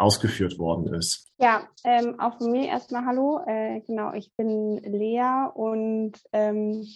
ausgeführt 0.00 0.58
worden 0.58 0.94
ist. 0.94 1.28
Ja, 1.38 1.68
ähm, 1.84 2.18
auch 2.18 2.38
von 2.38 2.50
mir 2.50 2.68
erstmal 2.68 3.04
Hallo. 3.04 3.40
Äh, 3.46 3.80
genau, 3.80 4.12
ich 4.14 4.32
bin 4.34 4.78
Lea 4.78 5.48
und 5.54 6.12
ähm, 6.32 6.86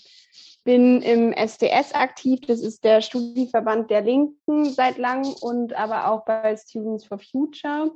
bin 0.64 1.02
im 1.02 1.32
SDS 1.32 1.94
aktiv. 1.94 2.40
Das 2.46 2.60
ist 2.60 2.82
der 2.84 3.02
Studienverband 3.02 3.90
der 3.90 4.00
Linken 4.00 4.64
seit 4.64 4.98
langem 4.98 5.32
und 5.40 5.74
aber 5.74 6.10
auch 6.10 6.24
bei 6.24 6.56
Students 6.56 7.04
for 7.04 7.18
Future. 7.18 7.90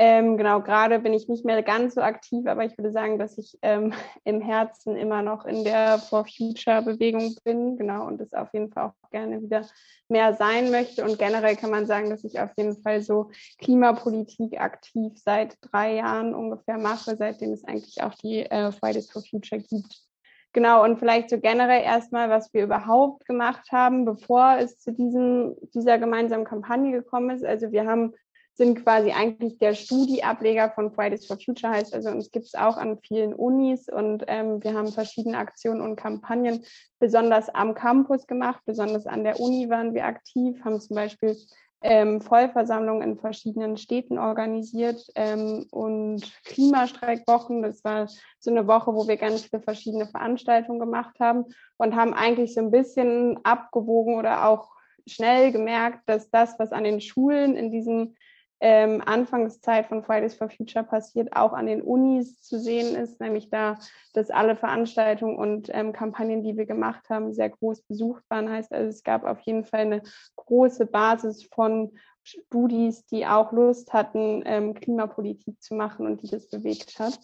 Ähm, 0.00 0.36
genau, 0.36 0.62
gerade 0.62 1.00
bin 1.00 1.12
ich 1.12 1.26
nicht 1.26 1.44
mehr 1.44 1.60
ganz 1.64 1.96
so 1.96 2.00
aktiv, 2.00 2.46
aber 2.46 2.64
ich 2.64 2.78
würde 2.78 2.92
sagen, 2.92 3.18
dass 3.18 3.36
ich 3.36 3.58
ähm, 3.62 3.92
im 4.24 4.40
Herzen 4.40 4.96
immer 4.96 5.22
noch 5.22 5.44
in 5.44 5.64
der 5.64 5.98
For 5.98 6.24
Future 6.24 6.82
Bewegung 6.82 7.34
bin, 7.42 7.76
genau, 7.76 8.06
und 8.06 8.20
das 8.20 8.32
auf 8.32 8.54
jeden 8.54 8.70
Fall 8.70 8.84
auch 8.84 9.10
gerne 9.10 9.42
wieder 9.42 9.66
mehr 10.08 10.34
sein 10.34 10.70
möchte. 10.70 11.04
Und 11.04 11.18
generell 11.18 11.56
kann 11.56 11.70
man 11.70 11.86
sagen, 11.86 12.10
dass 12.10 12.22
ich 12.22 12.38
auf 12.38 12.50
jeden 12.56 12.80
Fall 12.80 13.02
so 13.02 13.32
Klimapolitik 13.58 14.60
aktiv 14.60 15.14
seit 15.16 15.56
drei 15.62 15.96
Jahren 15.96 16.32
ungefähr 16.32 16.78
mache, 16.78 17.16
seitdem 17.16 17.52
es 17.52 17.64
eigentlich 17.64 18.00
auch 18.00 18.14
die 18.14 18.42
äh, 18.42 18.70
Fridays 18.70 19.10
for 19.10 19.22
Future 19.28 19.60
gibt. 19.60 20.08
Genau, 20.52 20.84
und 20.84 20.98
vielleicht 21.00 21.28
so 21.28 21.40
generell 21.40 21.82
erstmal, 21.82 22.30
was 22.30 22.54
wir 22.54 22.62
überhaupt 22.62 23.26
gemacht 23.26 23.72
haben, 23.72 24.04
bevor 24.04 24.58
es 24.58 24.78
zu 24.78 24.92
diesem, 24.92 25.56
dieser 25.74 25.98
gemeinsamen 25.98 26.44
Kampagne 26.44 26.92
gekommen 26.92 27.30
ist. 27.30 27.44
Also 27.44 27.72
wir 27.72 27.84
haben 27.84 28.14
sind 28.58 28.84
quasi 28.84 29.12
eigentlich 29.12 29.58
der 29.58 29.74
Studieableger 29.74 30.70
von 30.70 30.90
Fridays 30.90 31.26
for 31.26 31.38
Future 31.38 31.72
heißt. 31.72 31.94
Also 31.94 32.10
uns 32.10 32.32
gibt 32.32 32.46
es 32.46 32.56
auch 32.56 32.76
an 32.76 32.98
vielen 32.98 33.32
Unis 33.32 33.88
und 33.88 34.24
ähm, 34.26 34.62
wir 34.62 34.74
haben 34.74 34.88
verschiedene 34.88 35.38
Aktionen 35.38 35.80
und 35.80 35.94
Kampagnen 35.94 36.64
besonders 36.98 37.48
am 37.50 37.74
Campus 37.74 38.26
gemacht, 38.26 38.60
besonders 38.66 39.06
an 39.06 39.22
der 39.22 39.38
Uni 39.38 39.70
waren 39.70 39.94
wir 39.94 40.04
aktiv, 40.04 40.56
haben 40.64 40.80
zum 40.80 40.96
Beispiel 40.96 41.36
ähm, 41.82 42.20
Vollversammlungen 42.20 43.02
in 43.02 43.16
verschiedenen 43.16 43.76
Städten 43.76 44.18
organisiert 44.18 45.06
ähm, 45.14 45.66
und 45.70 46.22
Klimastreikwochen. 46.44 47.62
Das 47.62 47.84
war 47.84 48.08
so 48.40 48.50
eine 48.50 48.66
Woche, 48.66 48.92
wo 48.92 49.06
wir 49.06 49.18
ganz 49.18 49.42
viele 49.42 49.62
verschiedene 49.62 50.06
Veranstaltungen 50.06 50.80
gemacht 50.80 51.14
haben 51.20 51.44
und 51.76 51.94
haben 51.94 52.12
eigentlich 52.12 52.54
so 52.54 52.60
ein 52.60 52.72
bisschen 52.72 53.38
abgewogen 53.44 54.16
oder 54.16 54.48
auch 54.48 54.68
schnell 55.06 55.52
gemerkt, 55.52 56.08
dass 56.08 56.28
das, 56.30 56.58
was 56.58 56.72
an 56.72 56.82
den 56.82 57.00
Schulen 57.00 57.56
in 57.56 57.70
diesen 57.70 58.16
ähm, 58.60 59.02
Anfangszeit 59.04 59.86
von 59.86 60.02
Fridays 60.02 60.34
for 60.34 60.50
Future 60.50 60.84
passiert, 60.84 61.34
auch 61.34 61.52
an 61.52 61.66
den 61.66 61.82
Unis 61.82 62.42
zu 62.42 62.58
sehen 62.58 62.96
ist, 62.96 63.20
nämlich 63.20 63.50
da, 63.50 63.78
dass 64.14 64.30
alle 64.30 64.56
Veranstaltungen 64.56 65.36
und 65.36 65.68
ähm, 65.72 65.92
Kampagnen, 65.92 66.42
die 66.42 66.56
wir 66.56 66.66
gemacht 66.66 67.08
haben, 67.08 67.32
sehr 67.32 67.50
groß 67.50 67.82
besucht 67.82 68.24
waren. 68.28 68.50
Heißt 68.50 68.72
also, 68.72 68.88
es 68.88 69.04
gab 69.04 69.24
auf 69.24 69.40
jeden 69.40 69.64
Fall 69.64 69.80
eine 69.80 70.02
große 70.36 70.86
Basis 70.86 71.44
von 71.44 71.92
Studis, 72.24 73.06
die 73.06 73.26
auch 73.26 73.52
Lust 73.52 73.92
hatten, 73.92 74.42
ähm, 74.44 74.74
Klimapolitik 74.74 75.62
zu 75.62 75.74
machen 75.74 76.06
und 76.06 76.22
die 76.22 76.28
das 76.28 76.48
bewegt 76.48 76.98
hat. 76.98 77.18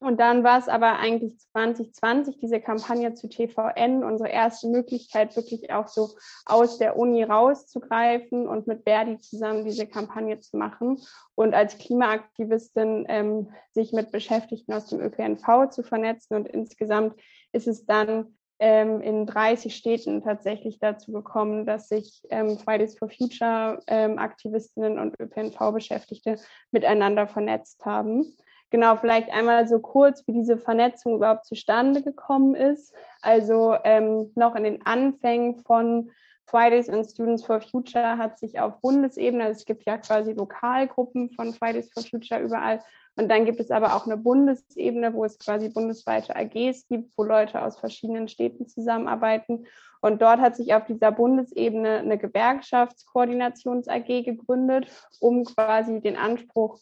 Und 0.00 0.20
dann 0.20 0.44
war 0.44 0.58
es 0.58 0.68
aber 0.68 0.98
eigentlich 1.00 1.38
2020 1.38 2.38
diese 2.38 2.60
Kampagne 2.60 3.14
zu 3.14 3.28
TVN, 3.28 4.04
unsere 4.04 4.28
erste 4.28 4.68
Möglichkeit, 4.68 5.34
wirklich 5.34 5.72
auch 5.72 5.88
so 5.88 6.10
aus 6.46 6.78
der 6.78 6.96
Uni 6.96 7.24
rauszugreifen 7.24 8.46
und 8.46 8.68
mit 8.68 8.84
Verdi 8.84 9.18
zusammen 9.18 9.64
diese 9.64 9.88
Kampagne 9.88 10.38
zu 10.38 10.56
machen 10.56 11.00
und 11.34 11.52
als 11.52 11.78
Klimaaktivistin 11.78 13.06
ähm, 13.08 13.48
sich 13.72 13.92
mit 13.92 14.12
Beschäftigten 14.12 14.72
aus 14.72 14.86
dem 14.86 15.00
ÖPNV 15.00 15.70
zu 15.70 15.82
vernetzen. 15.82 16.36
Und 16.36 16.46
insgesamt 16.46 17.14
ist 17.52 17.66
es 17.66 17.84
dann 17.84 18.38
ähm, 18.60 19.00
in 19.00 19.26
30 19.26 19.74
Städten 19.74 20.22
tatsächlich 20.22 20.78
dazu 20.78 21.12
gekommen, 21.12 21.66
dass 21.66 21.88
sich 21.88 22.22
ähm, 22.30 22.58
Fridays 22.58 22.96
for 22.96 23.08
Future 23.08 23.80
ähm, 23.88 24.18
Aktivistinnen 24.18 24.98
und 25.00 25.18
ÖPNV-Beschäftigte 25.18 26.38
miteinander 26.70 27.26
vernetzt 27.26 27.84
haben. 27.84 28.36
Genau, 28.70 28.96
vielleicht 28.96 29.30
einmal 29.30 29.66
so 29.66 29.78
kurz, 29.78 30.26
wie 30.26 30.32
diese 30.32 30.58
Vernetzung 30.58 31.14
überhaupt 31.14 31.46
zustande 31.46 32.02
gekommen 32.02 32.54
ist. 32.54 32.94
Also 33.22 33.76
ähm, 33.84 34.30
noch 34.34 34.54
in 34.54 34.64
den 34.64 34.84
Anfängen 34.84 35.56
von 35.56 36.10
Fridays 36.44 36.88
and 36.88 37.06
Students 37.06 37.44
for 37.44 37.60
Future 37.60 38.18
hat 38.18 38.38
sich 38.38 38.58
auf 38.58 38.80
Bundesebene, 38.80 39.44
also 39.44 39.58
es 39.58 39.66
gibt 39.66 39.84
ja 39.84 39.98
quasi 39.98 40.32
Lokalgruppen 40.32 41.30
von 41.30 41.52
Fridays 41.52 41.90
for 41.92 42.02
Future 42.02 42.40
überall, 42.40 42.80
und 43.18 43.28
dann 43.28 43.44
gibt 43.44 43.58
es 43.58 43.72
aber 43.72 43.96
auch 43.96 44.06
eine 44.06 44.16
Bundesebene, 44.16 45.12
wo 45.12 45.24
es 45.24 45.40
quasi 45.40 45.70
bundesweite 45.70 46.36
AGs 46.36 46.86
gibt, 46.86 47.18
wo 47.18 47.24
Leute 47.24 47.60
aus 47.60 47.76
verschiedenen 47.76 48.28
Städten 48.28 48.68
zusammenarbeiten. 48.68 49.66
Und 50.00 50.22
dort 50.22 50.38
hat 50.38 50.54
sich 50.54 50.72
auf 50.72 50.84
dieser 50.84 51.10
Bundesebene 51.10 51.98
eine 51.98 52.16
Gewerkschaftskoordinations-AG 52.16 54.22
gegründet, 54.22 54.86
um 55.18 55.44
quasi 55.44 56.00
den 56.00 56.16
Anspruch 56.16 56.78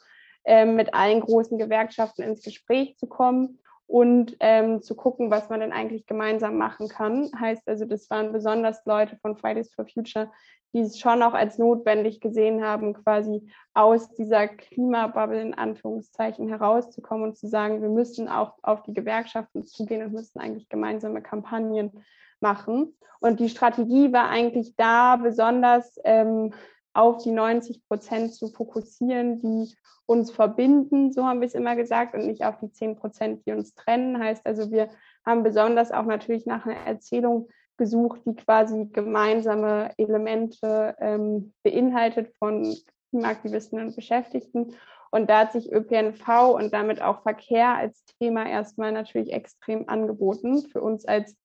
mit 0.47 0.95
allen 0.95 1.21
großen 1.21 1.59
Gewerkschaften 1.59 2.23
ins 2.23 2.43
Gespräch 2.43 2.97
zu 2.97 3.07
kommen 3.07 3.59
und 3.87 4.37
ähm, 4.41 4.83
zu 4.83 4.97
gucken, 4.97 5.31
was 5.31 5.49
man 5.49 5.61
denn 5.61 5.73
eigentlich 5.73 6.07
gemeinsam 6.07 6.57
machen 6.57 6.89
kann. 6.89 7.31
Heißt 7.39 7.69
also, 7.69 7.85
das 7.85 8.11
waren 8.11 8.33
besonders 8.33 8.85
Leute 8.85 9.17
von 9.17 9.37
Fridays 9.37 9.73
for 9.73 9.87
Future, 9.87 10.31
die 10.73 10.81
es 10.81 10.99
schon 10.99 11.23
auch 11.23 11.35
als 11.35 11.59
notwendig 11.59 12.21
gesehen 12.21 12.65
haben, 12.65 12.95
quasi 12.95 13.49
aus 13.75 14.11
dieser 14.15 14.49
Klimabubble 14.49 15.41
in 15.41 15.55
Anführungszeichen 15.55 16.49
herauszukommen 16.49 17.25
und 17.25 17.37
zu 17.37 17.47
sagen, 17.47 17.81
wir 17.81 17.89
müssen 17.89 18.29
auch 18.29 18.55
auf 18.63 18.83
die 18.83 18.93
Gewerkschaften 18.93 19.65
zugehen 19.65 20.05
und 20.05 20.13
müssen 20.13 20.41
eigentlich 20.41 20.69
gemeinsame 20.69 21.23
Kampagnen 21.23 22.05
machen. 22.41 22.95
Und 23.21 23.41
die 23.41 23.49
Strategie 23.49 24.13
war 24.13 24.29
eigentlich 24.29 24.77
da 24.77 25.17
besonders 25.17 25.99
ähm, 26.05 26.53
auf 26.97 27.19
die 27.19 27.33
90 27.33 27.87
Prozent 27.87 28.35
zu 28.35 28.49
fokussieren, 28.49 29.41
die 29.41 29.75
uns 30.07 30.31
verbinden, 30.31 31.13
so 31.13 31.25
haben 31.25 31.41
wir 31.41 31.47
es 31.47 31.55
immer 31.55 31.77
gesagt, 31.77 32.15
und 32.15 32.27
nicht 32.27 32.45
auf 32.45 32.59
die 32.59 32.71
10 32.71 32.97
Prozent, 32.97 33.45
die 33.47 33.53
uns 33.53 33.75
trennen. 33.75 34.19
Heißt 34.19 34.47
also, 34.47 34.71
wir 34.71 34.89
haben 35.25 35.43
besonders 35.43 35.91
auch 35.91 36.05
natürlich 36.05 36.47
nach 36.47 36.65
einer 36.65 36.87
Erzählung 36.87 37.49
gesucht, 37.77 38.23
die 38.25 38.37
quasi 38.37 38.87
gemeinsame 38.87 39.93
Elemente 39.99 40.97
ähm, 41.01 41.53
beinhaltet 41.63 42.33
von 42.39 42.75
Klimaaktivisten 43.11 43.81
und 43.81 43.97
Beschäftigten. 43.97 44.75
Und 45.11 45.31
da 45.31 45.41
hat 45.41 45.53
sich 45.53 45.73
ÖPNV 45.73 46.55
und 46.55 46.73
damit 46.73 47.03
auch 47.03 47.23
Verkehr 47.23 47.75
als 47.75 48.05
Thema 48.19 48.49
erstmal 48.49 48.93
natürlich 48.93 49.33
extrem 49.33 49.89
angeboten. 49.89 50.63
Für 50.71 50.81
uns 50.81 51.05
als 51.05 51.37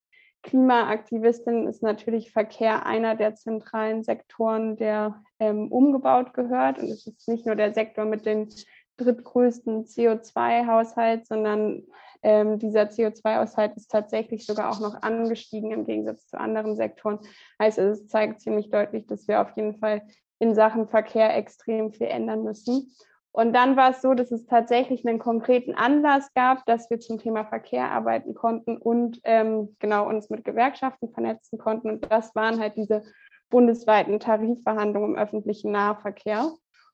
Klimaaktivistin 0.43 1.67
ist 1.67 1.83
natürlich 1.83 2.31
Verkehr 2.31 2.85
einer 2.85 3.15
der 3.15 3.35
zentralen 3.35 4.03
Sektoren, 4.03 4.75
der 4.75 5.23
ähm, 5.39 5.71
umgebaut 5.71 6.33
gehört. 6.33 6.79
Und 6.79 6.89
es 6.89 7.05
ist 7.05 7.27
nicht 7.27 7.45
nur 7.45 7.55
der 7.55 7.73
Sektor 7.73 8.05
mit 8.05 8.25
den 8.25 8.49
drittgrößten 8.97 9.85
CO2-Haushalt, 9.85 11.27
sondern 11.27 11.83
ähm, 12.23 12.59
dieser 12.59 12.83
CO2-Haushalt 12.83 13.75
ist 13.75 13.89
tatsächlich 13.89 14.45
sogar 14.45 14.71
auch 14.71 14.79
noch 14.79 15.01
angestiegen 15.01 15.71
im 15.71 15.85
Gegensatz 15.85 16.27
zu 16.27 16.39
anderen 16.39 16.75
Sektoren. 16.75 17.19
Heißt, 17.59 17.77
es 17.77 18.07
zeigt 18.07 18.41
ziemlich 18.41 18.69
deutlich, 18.69 19.07
dass 19.07 19.27
wir 19.27 19.41
auf 19.41 19.55
jeden 19.55 19.77
Fall 19.77 20.03
in 20.39 20.55
Sachen 20.55 20.87
Verkehr 20.87 21.35
extrem 21.35 21.91
viel 21.91 22.07
ändern 22.07 22.43
müssen. 22.43 22.91
Und 23.33 23.53
dann 23.53 23.77
war 23.77 23.91
es 23.91 24.01
so, 24.01 24.13
dass 24.13 24.31
es 24.31 24.45
tatsächlich 24.45 25.07
einen 25.07 25.19
konkreten 25.19 25.73
Anlass 25.73 26.33
gab, 26.33 26.65
dass 26.65 26.89
wir 26.89 26.99
zum 26.99 27.17
Thema 27.17 27.45
Verkehr 27.45 27.89
arbeiten 27.89 28.33
konnten 28.33 28.77
und 28.77 29.21
ähm, 29.23 29.75
genau 29.79 30.07
uns 30.07 30.29
mit 30.29 30.43
Gewerkschaften 30.43 31.13
vernetzen 31.13 31.57
konnten. 31.57 31.89
Und 31.89 32.11
das 32.11 32.35
waren 32.35 32.59
halt 32.59 32.75
diese 32.75 33.03
bundesweiten 33.49 34.19
Tarifverhandlungen 34.19 35.11
im 35.11 35.17
öffentlichen 35.17 35.71
Nahverkehr. 35.71 36.51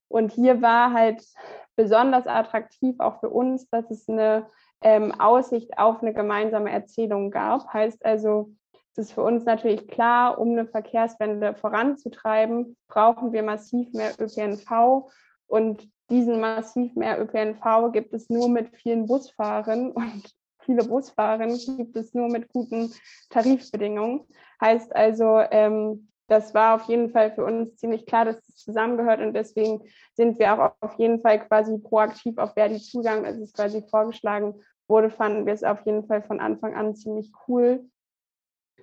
Und 0.10 0.32
hier 0.32 0.62
war 0.62 0.94
halt 0.94 1.24
besonders 1.76 2.28
attraktiv 2.28 2.96
auch 3.00 3.20
für 3.20 3.30
uns, 3.30 3.68
dass 3.70 3.90
es 3.90 4.08
eine 4.08 4.48
ähm, 4.82 5.20
Aussicht 5.20 5.78
auf 5.78 6.02
eine 6.02 6.14
gemeinsame 6.14 6.72
Erzählung 6.72 7.32
gab. 7.32 7.74
Heißt 7.74 8.06
also, 8.06 8.52
es 8.92 9.06
ist 9.06 9.14
für 9.14 9.22
uns 9.22 9.46
natürlich 9.46 9.88
klar, 9.88 10.40
um 10.40 10.52
eine 10.52 10.66
Verkehrswende 10.66 11.56
voranzutreiben, 11.56 12.78
brauchen 12.88 13.32
wir 13.32 13.44
massiv 13.44 13.92
mehr 13.94 14.12
ÖPNV. 14.20 15.10
Und 15.48 15.90
diesen 16.10 16.40
massiv 16.40 16.96
mehr 16.96 17.20
ÖPNV 17.22 17.92
gibt 17.92 18.14
es 18.14 18.30
nur 18.30 18.50
mit 18.50 18.76
vielen 18.76 19.08
Busfahrern 19.08 19.92
und 19.94 20.36
viele 20.60 20.84
Busfahrern 20.84 21.58
gibt 21.78 21.96
es 21.96 22.14
nur 22.14 22.30
mit 22.30 22.50
guten 22.50 22.94
Tarifbedingungen. 23.30 24.22
Heißt 24.62 24.96
also, 24.96 25.40
ähm, 25.52 26.10
das 26.28 26.54
war 26.54 26.76
auf 26.76 26.84
jeden 26.90 27.10
Fall 27.10 27.32
für 27.32 27.46
uns 27.46 27.78
ziemlich 27.78 28.06
klar, 28.06 28.26
dass 28.26 28.38
es 28.50 28.58
zusammengehört 28.58 29.22
und 29.22 29.34
deswegen 29.34 29.84
sind 30.14 30.40
wir 30.40 30.54
auch 30.54 30.72
auf 30.82 31.00
jeden 31.00 31.22
Fall 31.22 31.40
quasi 31.40 31.78
proaktiv 31.78 32.38
auf 32.38 32.54
Verdi 32.54 32.80
zugang, 32.80 33.26
als 33.26 33.38
es 33.38 33.54
quasi 33.54 33.82
vorgeschlagen 33.90 34.56
wurde, 34.90 35.10
fanden 35.10 35.46
wir 35.46 35.54
es 35.54 35.64
auf 35.64 35.86
jeden 35.86 36.06
Fall 36.06 36.22
von 36.22 36.40
Anfang 36.40 36.76
an 36.76 36.96
ziemlich 36.96 37.32
cool. 37.48 37.86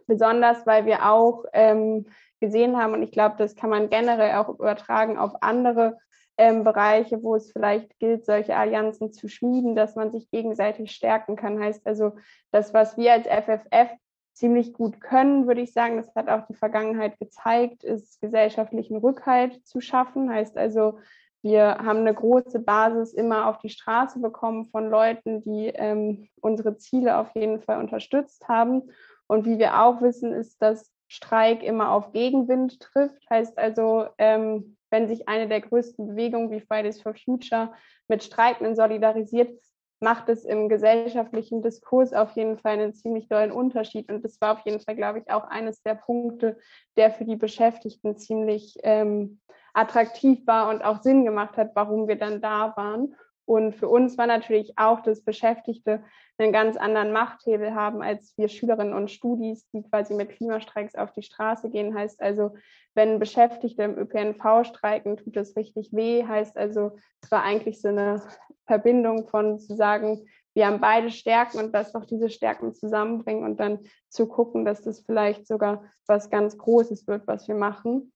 Besonders, 0.06 0.66
weil 0.66 0.86
wir 0.86 1.10
auch 1.10 1.44
ähm, 1.52 2.06
gesehen 2.40 2.76
haben, 2.76 2.94
und 2.94 3.02
ich 3.02 3.12
glaube, 3.12 3.36
das 3.38 3.56
kann 3.56 3.70
man 3.70 3.88
generell 3.88 4.36
auch 4.36 4.48
übertragen 4.48 5.18
auf 5.18 5.42
andere 5.42 5.98
ähm, 6.36 6.64
Bereiche, 6.64 7.22
wo 7.22 7.34
es 7.36 7.52
vielleicht 7.52 7.98
gilt, 7.98 8.24
solche 8.24 8.56
Allianzen 8.56 9.12
zu 9.12 9.28
schmieden, 9.28 9.74
dass 9.74 9.94
man 9.94 10.10
sich 10.10 10.30
gegenseitig 10.30 10.90
stärken 10.90 11.36
kann. 11.36 11.60
Heißt 11.60 11.86
also, 11.86 12.16
das, 12.50 12.74
was 12.74 12.96
wir 12.96 13.12
als 13.12 13.26
FFF 13.26 13.90
ziemlich 14.32 14.72
gut 14.72 15.00
können, 15.00 15.46
würde 15.46 15.60
ich 15.60 15.72
sagen, 15.72 15.96
das 15.96 16.12
hat 16.14 16.28
auch 16.28 16.46
die 16.46 16.54
Vergangenheit 16.54 17.18
gezeigt, 17.18 17.84
ist 17.84 18.20
gesellschaftlichen 18.20 18.96
Rückhalt 18.96 19.64
zu 19.66 19.80
schaffen. 19.80 20.30
Heißt 20.30 20.56
also, 20.56 20.98
wir 21.42 21.76
haben 21.78 22.00
eine 22.00 22.14
große 22.14 22.58
Basis 22.58 23.12
immer 23.12 23.48
auf 23.48 23.58
die 23.58 23.68
Straße 23.68 24.18
bekommen 24.18 24.64
von 24.64 24.88
Leuten, 24.88 25.42
die 25.42 25.66
ähm, 25.66 26.28
unsere 26.40 26.78
Ziele 26.78 27.18
auf 27.18 27.34
jeden 27.34 27.60
Fall 27.60 27.78
unterstützt 27.78 28.48
haben. 28.48 28.90
Und 29.26 29.44
wie 29.44 29.58
wir 29.58 29.82
auch 29.82 30.00
wissen, 30.02 30.32
ist, 30.32 30.60
dass 30.60 30.90
Streik 31.06 31.62
immer 31.62 31.92
auf 31.92 32.12
Gegenwind 32.12 32.80
trifft. 32.80 33.28
Heißt 33.30 33.58
also, 33.58 34.06
ähm, 34.18 34.76
wenn 34.94 35.08
sich 35.08 35.28
eine 35.28 35.48
der 35.48 35.60
größten 35.60 36.06
Bewegungen 36.06 36.52
wie 36.52 36.60
Fridays 36.60 37.02
for 37.02 37.14
Future 37.14 37.72
mit 38.06 38.22
Streikenden 38.22 38.76
solidarisiert, 38.76 39.60
macht 39.98 40.28
es 40.28 40.44
im 40.44 40.68
gesellschaftlichen 40.68 41.62
Diskurs 41.62 42.12
auf 42.12 42.30
jeden 42.36 42.58
Fall 42.58 42.74
einen 42.74 42.94
ziemlich 42.94 43.26
dollen 43.26 43.50
Unterschied. 43.50 44.08
Und 44.08 44.24
das 44.24 44.40
war 44.40 44.52
auf 44.52 44.60
jeden 44.64 44.78
Fall, 44.78 44.94
glaube 44.94 45.18
ich, 45.18 45.28
auch 45.32 45.48
eines 45.48 45.82
der 45.82 45.96
Punkte, 45.96 46.58
der 46.96 47.10
für 47.10 47.24
die 47.24 47.34
Beschäftigten 47.34 48.16
ziemlich 48.18 48.76
ähm, 48.84 49.40
attraktiv 49.72 50.46
war 50.46 50.68
und 50.68 50.84
auch 50.84 51.02
Sinn 51.02 51.24
gemacht 51.24 51.56
hat, 51.56 51.72
warum 51.74 52.06
wir 52.06 52.16
dann 52.16 52.40
da 52.40 52.72
waren. 52.76 53.16
Und 53.46 53.74
für 53.74 53.88
uns 53.88 54.16
war 54.16 54.26
natürlich 54.26 54.78
auch, 54.78 55.00
dass 55.00 55.22
Beschäftigte 55.22 56.02
einen 56.38 56.52
ganz 56.52 56.76
anderen 56.76 57.12
Machthebel 57.12 57.74
haben 57.74 58.02
als 58.02 58.36
wir 58.36 58.48
Schülerinnen 58.48 58.94
und 58.94 59.10
Studis, 59.10 59.68
die 59.70 59.82
quasi 59.82 60.14
mit 60.14 60.30
Klimastreiks 60.30 60.94
auf 60.94 61.12
die 61.12 61.22
Straße 61.22 61.68
gehen. 61.70 61.94
Heißt 61.94 62.22
also, 62.22 62.54
wenn 62.94 63.18
Beschäftigte 63.18 63.82
im 63.82 63.98
ÖPNV 63.98 64.64
streiken, 64.64 65.16
tut 65.16 65.36
das 65.36 65.56
richtig 65.56 65.92
weh. 65.92 66.24
Heißt 66.24 66.56
also, 66.56 66.92
es 67.22 67.30
war 67.30 67.42
eigentlich 67.42 67.80
so 67.80 67.88
eine 67.88 68.22
Verbindung 68.66 69.28
von 69.28 69.58
zu 69.58 69.76
sagen, 69.76 70.26
wir 70.54 70.66
haben 70.66 70.80
beide 70.80 71.10
Stärken 71.10 71.58
und 71.58 71.72
lass 71.72 71.92
doch 71.92 72.06
diese 72.06 72.30
Stärken 72.30 72.74
zusammenbringen 72.74 73.44
und 73.44 73.58
dann 73.58 73.80
zu 74.08 74.26
gucken, 74.26 74.64
dass 74.64 74.82
das 74.82 75.00
vielleicht 75.00 75.46
sogar 75.46 75.84
was 76.06 76.30
ganz 76.30 76.56
Großes 76.56 77.06
wird, 77.08 77.26
was 77.26 77.48
wir 77.48 77.56
machen. 77.56 78.12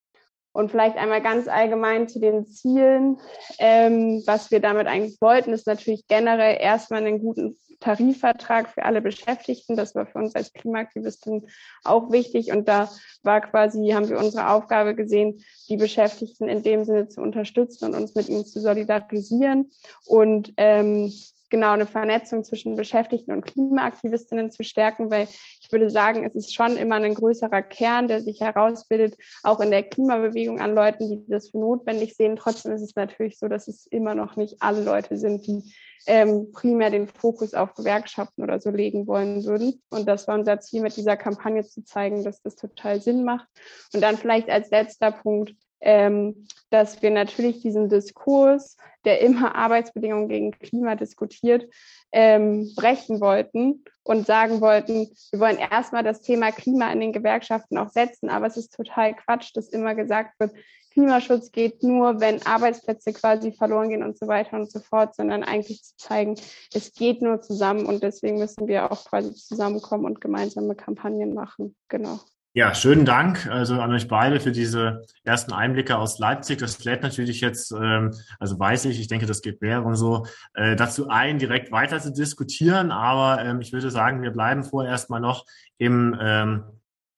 Und 0.51 0.71
vielleicht 0.71 0.97
einmal 0.97 1.21
ganz 1.21 1.47
allgemein 1.47 2.07
zu 2.07 2.19
den 2.19 2.47
Zielen. 2.47 3.17
Ähm, 3.59 4.23
was 4.25 4.51
wir 4.51 4.59
damit 4.59 4.87
eigentlich 4.87 5.21
wollten, 5.21 5.53
ist 5.53 5.67
natürlich 5.67 6.07
generell 6.07 6.57
erstmal 6.59 7.05
einen 7.05 7.19
guten 7.19 7.57
Tarifvertrag 7.79 8.69
für 8.69 8.83
alle 8.83 9.01
Beschäftigten. 9.01 9.75
Das 9.75 9.95
war 9.95 10.05
für 10.05 10.17
uns 10.17 10.35
als 10.35 10.53
Klimaaktivistin 10.53 11.47
auch 11.83 12.11
wichtig. 12.11 12.51
Und 12.51 12.67
da 12.67 12.89
war 13.23 13.41
quasi, 13.41 13.89
haben 13.89 14.09
wir 14.09 14.19
unsere 14.19 14.49
Aufgabe 14.49 14.95
gesehen, 14.95 15.43
die 15.69 15.77
Beschäftigten 15.77 16.49
in 16.49 16.63
dem 16.63 16.83
Sinne 16.83 17.07
zu 17.07 17.21
unterstützen 17.21 17.85
und 17.85 17.95
uns 17.95 18.15
mit 18.15 18.27
ihnen 18.27 18.45
zu 18.45 18.59
solidarisieren. 18.59 19.71
Und 20.05 20.53
ähm, 20.57 21.11
genau 21.49 21.71
eine 21.71 21.85
Vernetzung 21.85 22.43
zwischen 22.43 22.75
Beschäftigten 22.75 23.31
und 23.31 23.45
Klimaaktivistinnen 23.45 24.51
zu 24.51 24.63
stärken, 24.63 25.11
weil 25.11 25.27
ich 25.61 25.71
würde 25.71 25.89
sagen, 25.89 26.25
es 26.25 26.35
ist 26.35 26.53
schon 26.53 26.77
immer 26.77 26.95
ein 26.95 27.13
größerer 27.13 27.61
Kern, 27.61 28.07
der 28.07 28.21
sich 28.21 28.41
herausbildet, 28.41 29.15
auch 29.43 29.59
in 29.59 29.71
der 29.71 29.83
Klimabewegung 29.83 30.59
an 30.59 30.75
Leuten, 30.75 31.09
die 31.09 31.23
das 31.27 31.49
für 31.49 31.59
notwendig 31.59 32.15
sehen. 32.15 32.35
Trotzdem 32.35 32.73
ist 32.73 32.81
es 32.81 32.95
natürlich 32.95 33.37
so, 33.37 33.47
dass 33.47 33.67
es 33.67 33.87
immer 33.87 34.15
noch 34.15 34.35
nicht 34.35 34.61
alle 34.61 34.83
Leute 34.83 35.17
sind, 35.17 35.45
die 35.47 35.63
ähm, 36.05 36.51
primär 36.51 36.89
den 36.89 37.07
Fokus 37.07 37.53
auf 37.53 37.73
Gewerkschaften 37.73 38.43
oder 38.43 38.59
so 38.59 38.69
legen 38.69 39.07
wollen 39.07 39.43
würden. 39.45 39.81
Und 39.89 40.07
das 40.07 40.27
war 40.27 40.35
unser 40.35 40.59
Ziel 40.59 40.81
mit 40.81 40.95
dieser 40.95 41.17
Kampagne 41.17 41.63
zu 41.63 41.83
zeigen, 41.83 42.23
dass 42.23 42.41
das 42.41 42.55
total 42.55 43.01
Sinn 43.01 43.23
macht. 43.23 43.47
Und 43.93 44.01
dann 44.01 44.17
vielleicht 44.17 44.49
als 44.49 44.69
letzter 44.69 45.11
Punkt, 45.11 45.55
ähm, 45.81 46.47
dass 46.69 47.01
wir 47.01 47.11
natürlich 47.11 47.61
diesen 47.61 47.89
Diskurs, 47.89 48.77
der 49.05 49.21
immer 49.21 49.55
Arbeitsbedingungen 49.55 50.27
gegen 50.27 50.51
Klima 50.51 50.95
diskutiert, 50.95 51.65
ähm, 52.11 52.73
brechen 52.75 53.21
wollten 53.21 53.83
und 54.03 54.25
sagen 54.25 54.61
wollten, 54.61 55.09
wir 55.31 55.39
wollen 55.39 55.57
erstmal 55.57 56.03
das 56.03 56.21
Thema 56.21 56.51
Klima 56.51 56.91
in 56.91 56.99
den 56.99 57.13
Gewerkschaften 57.13 57.77
auch 57.77 57.89
setzen, 57.89 58.29
aber 58.29 58.47
es 58.47 58.57
ist 58.57 58.75
total 58.75 59.15
Quatsch, 59.15 59.51
dass 59.53 59.69
immer 59.69 59.95
gesagt 59.95 60.39
wird, 60.39 60.51
Klimaschutz 60.91 61.51
geht 61.51 61.83
nur, 61.83 62.19
wenn 62.19 62.45
Arbeitsplätze 62.45 63.13
quasi 63.13 63.51
verloren 63.51 63.89
gehen 63.89 64.03
und 64.03 64.17
so 64.17 64.27
weiter 64.27 64.57
und 64.57 64.71
so 64.71 64.79
fort, 64.79 65.15
sondern 65.15 65.43
eigentlich 65.43 65.83
zu 65.83 65.95
zeigen, 65.97 66.35
es 66.73 66.93
geht 66.93 67.21
nur 67.21 67.41
zusammen 67.41 67.85
und 67.85 68.03
deswegen 68.03 68.37
müssen 68.37 68.67
wir 68.67 68.91
auch 68.91 69.05
quasi 69.05 69.33
zusammenkommen 69.33 70.05
und 70.05 70.19
gemeinsame 70.19 70.75
Kampagnen 70.75 71.33
machen. 71.33 71.75
Genau. 71.87 72.19
Ja, 72.53 72.73
schönen 72.73 73.05
Dank 73.05 73.45
also 73.45 73.79
an 73.79 73.93
euch 73.93 74.07
beide 74.07 74.39
für 74.39 74.51
diese 74.51 75.03
ersten 75.23 75.53
Einblicke 75.53 75.99
aus 75.99 76.17
Leipzig. 76.17 76.57
Das 76.57 76.83
lädt 76.83 77.03
natürlich 77.03 77.41
jetzt, 77.41 77.71
ähm, 77.71 78.11
also 78.39 78.59
weiß 78.59 78.85
ich, 78.85 78.99
ich 78.99 79.07
denke, 79.07 79.27
das 79.27 79.43
geht 79.43 79.61
mehreren 79.61 79.93
so, 79.93 80.25
äh, 80.55 80.75
dazu 80.75 81.09
ein, 81.09 81.37
direkt 81.37 81.71
weiter 81.71 81.99
zu 81.99 82.11
diskutieren. 82.11 82.89
Aber 82.89 83.39
ähm, 83.45 83.61
ich 83.61 83.71
würde 83.71 83.91
sagen, 83.91 84.23
wir 84.23 84.31
bleiben 84.31 84.63
vorerst 84.63 85.11
mal 85.11 85.19
noch 85.19 85.45
im 85.77 86.17
ähm, 86.19 86.63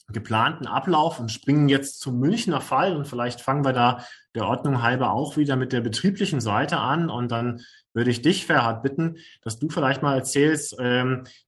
geplanten 0.10 0.67
Ablauf 0.67 1.22
und 1.22 1.32
springen 1.32 1.70
jetzt 1.70 2.02
zum 2.02 2.20
Münchner 2.20 2.60
Fall. 2.60 2.98
Und 2.98 3.08
vielleicht 3.08 3.39
fangen 3.39 3.63
wir 3.63 3.72
da 3.72 4.04
der 4.36 4.48
Ordnung 4.48 4.82
halber 4.82 5.12
auch 5.13 5.38
wieder 5.38 5.56
mit 5.56 5.72
der 5.72 5.80
betrieblichen 5.80 6.41
Seite 6.41 6.78
an. 6.78 7.10
Und 7.10 7.32
dann 7.32 7.62
würde 7.94 8.12
ich 8.12 8.22
dich, 8.22 8.46
Ferhat, 8.46 8.84
bitten, 8.84 9.15
dass 9.44 9.60
du 9.60 9.70
vielleicht 9.70 10.02
mal 10.02 10.15
erzählst, 10.15 10.78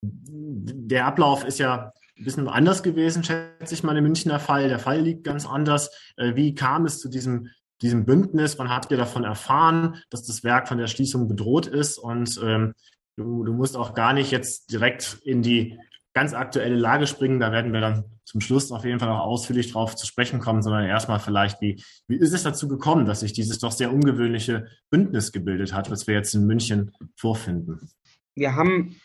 der 0.01 1.05
Ablauf 1.05 1.43
ist 1.45 1.59
ja 1.59 1.91
ein 2.17 2.23
bisschen 2.25 2.47
anders 2.47 2.83
gewesen, 2.83 3.23
schätze 3.23 3.73
ich 3.73 3.83
mal, 3.83 3.97
im 3.97 4.03
Münchner 4.03 4.39
Fall. 4.39 4.67
Der 4.69 4.79
Fall 4.79 5.01
liegt 5.01 5.23
ganz 5.23 5.45
anders. 5.45 5.89
Äh, 6.17 6.35
wie 6.35 6.53
kam 6.53 6.85
es 6.85 6.99
zu 6.99 7.09
diesem, 7.09 7.49
diesem 7.81 8.05
Bündnis? 8.05 8.59
Wann 8.59 8.69
habt 8.69 8.91
ihr 8.91 8.97
davon 8.97 9.23
erfahren, 9.23 10.01
dass 10.09 10.23
das 10.23 10.43
Werk 10.43 10.67
von 10.67 10.77
der 10.77 10.87
Schließung 10.87 11.27
bedroht 11.27 11.67
ist? 11.67 11.97
Und 11.97 12.39
ähm, 12.43 12.73
du, 13.17 13.43
du 13.43 13.53
musst 13.53 13.75
auch 13.75 13.93
gar 13.93 14.13
nicht 14.13 14.31
jetzt 14.31 14.71
direkt 14.71 15.19
in 15.23 15.41
die 15.41 15.77
ganz 16.13 16.33
aktuelle 16.33 16.75
Lage 16.75 17.07
springen. 17.07 17.39
Da 17.39 17.51
werden 17.51 17.73
wir 17.73 17.81
dann 17.81 18.05
zum 18.25 18.39
Schluss 18.39 18.71
auf 18.71 18.85
jeden 18.85 18.99
Fall 18.99 19.09
noch 19.09 19.19
ausführlich 19.19 19.71
drauf 19.71 19.95
zu 19.95 20.05
sprechen 20.05 20.39
kommen, 20.39 20.61
sondern 20.61 20.85
erstmal 20.85 21.19
vielleicht, 21.19 21.59
wie, 21.61 21.83
wie 22.07 22.15
ist 22.15 22.33
es 22.33 22.43
dazu 22.43 22.67
gekommen, 22.67 23.05
dass 23.05 23.21
sich 23.21 23.33
dieses 23.33 23.59
doch 23.59 23.71
sehr 23.71 23.91
ungewöhnliche 23.91 24.67
Bündnis 24.89 25.31
gebildet 25.31 25.73
hat, 25.73 25.89
was 25.89 26.07
wir 26.07 26.13
jetzt 26.13 26.33
in 26.35 26.45
München 26.45 26.91
vorfinden? 27.15 27.89
Wir 28.35 28.55
haben 28.55 28.95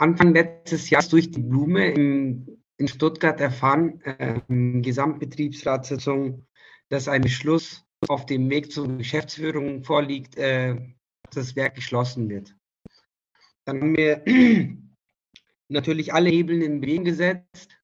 Anfang 0.00 0.32
letztes 0.32 0.88
Jahres 0.88 1.10
durch 1.10 1.30
die 1.30 1.42
Blume 1.42 1.90
in, 1.90 2.62
in 2.78 2.88
Stuttgart 2.88 3.38
erfahren, 3.38 4.00
äh, 4.02 4.40
Gesamtbetriebsratssitzung, 4.48 6.46
dass 6.88 7.06
ein 7.06 7.20
Beschluss 7.20 7.84
auf 8.08 8.24
dem 8.24 8.48
Weg 8.48 8.72
zur 8.72 8.88
Geschäftsführung 8.96 9.84
vorliegt, 9.84 10.36
äh, 10.36 10.74
dass 11.24 11.34
das 11.34 11.56
Werk 11.56 11.74
geschlossen 11.74 12.30
wird. 12.30 12.56
Dann 13.66 13.82
haben 13.82 13.96
wir 13.96 14.24
natürlich 15.68 16.14
alle 16.14 16.30
Hebel 16.30 16.62
in 16.62 16.80
Bewegung 16.80 17.04
gesetzt 17.04 17.76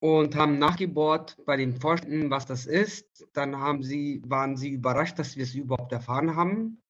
und 0.00 0.34
haben 0.36 0.58
nachgebohrt 0.58 1.36
bei 1.44 1.58
den 1.58 1.78
Vorständen, 1.78 2.30
was 2.30 2.46
das 2.46 2.64
ist. 2.64 3.26
Dann 3.34 3.58
haben 3.58 3.82
sie, 3.82 4.22
waren 4.26 4.56
sie 4.56 4.70
überrascht, 4.70 5.18
dass 5.18 5.36
wir 5.36 5.44
es 5.44 5.54
überhaupt 5.54 5.92
erfahren 5.92 6.34
haben. 6.34 6.82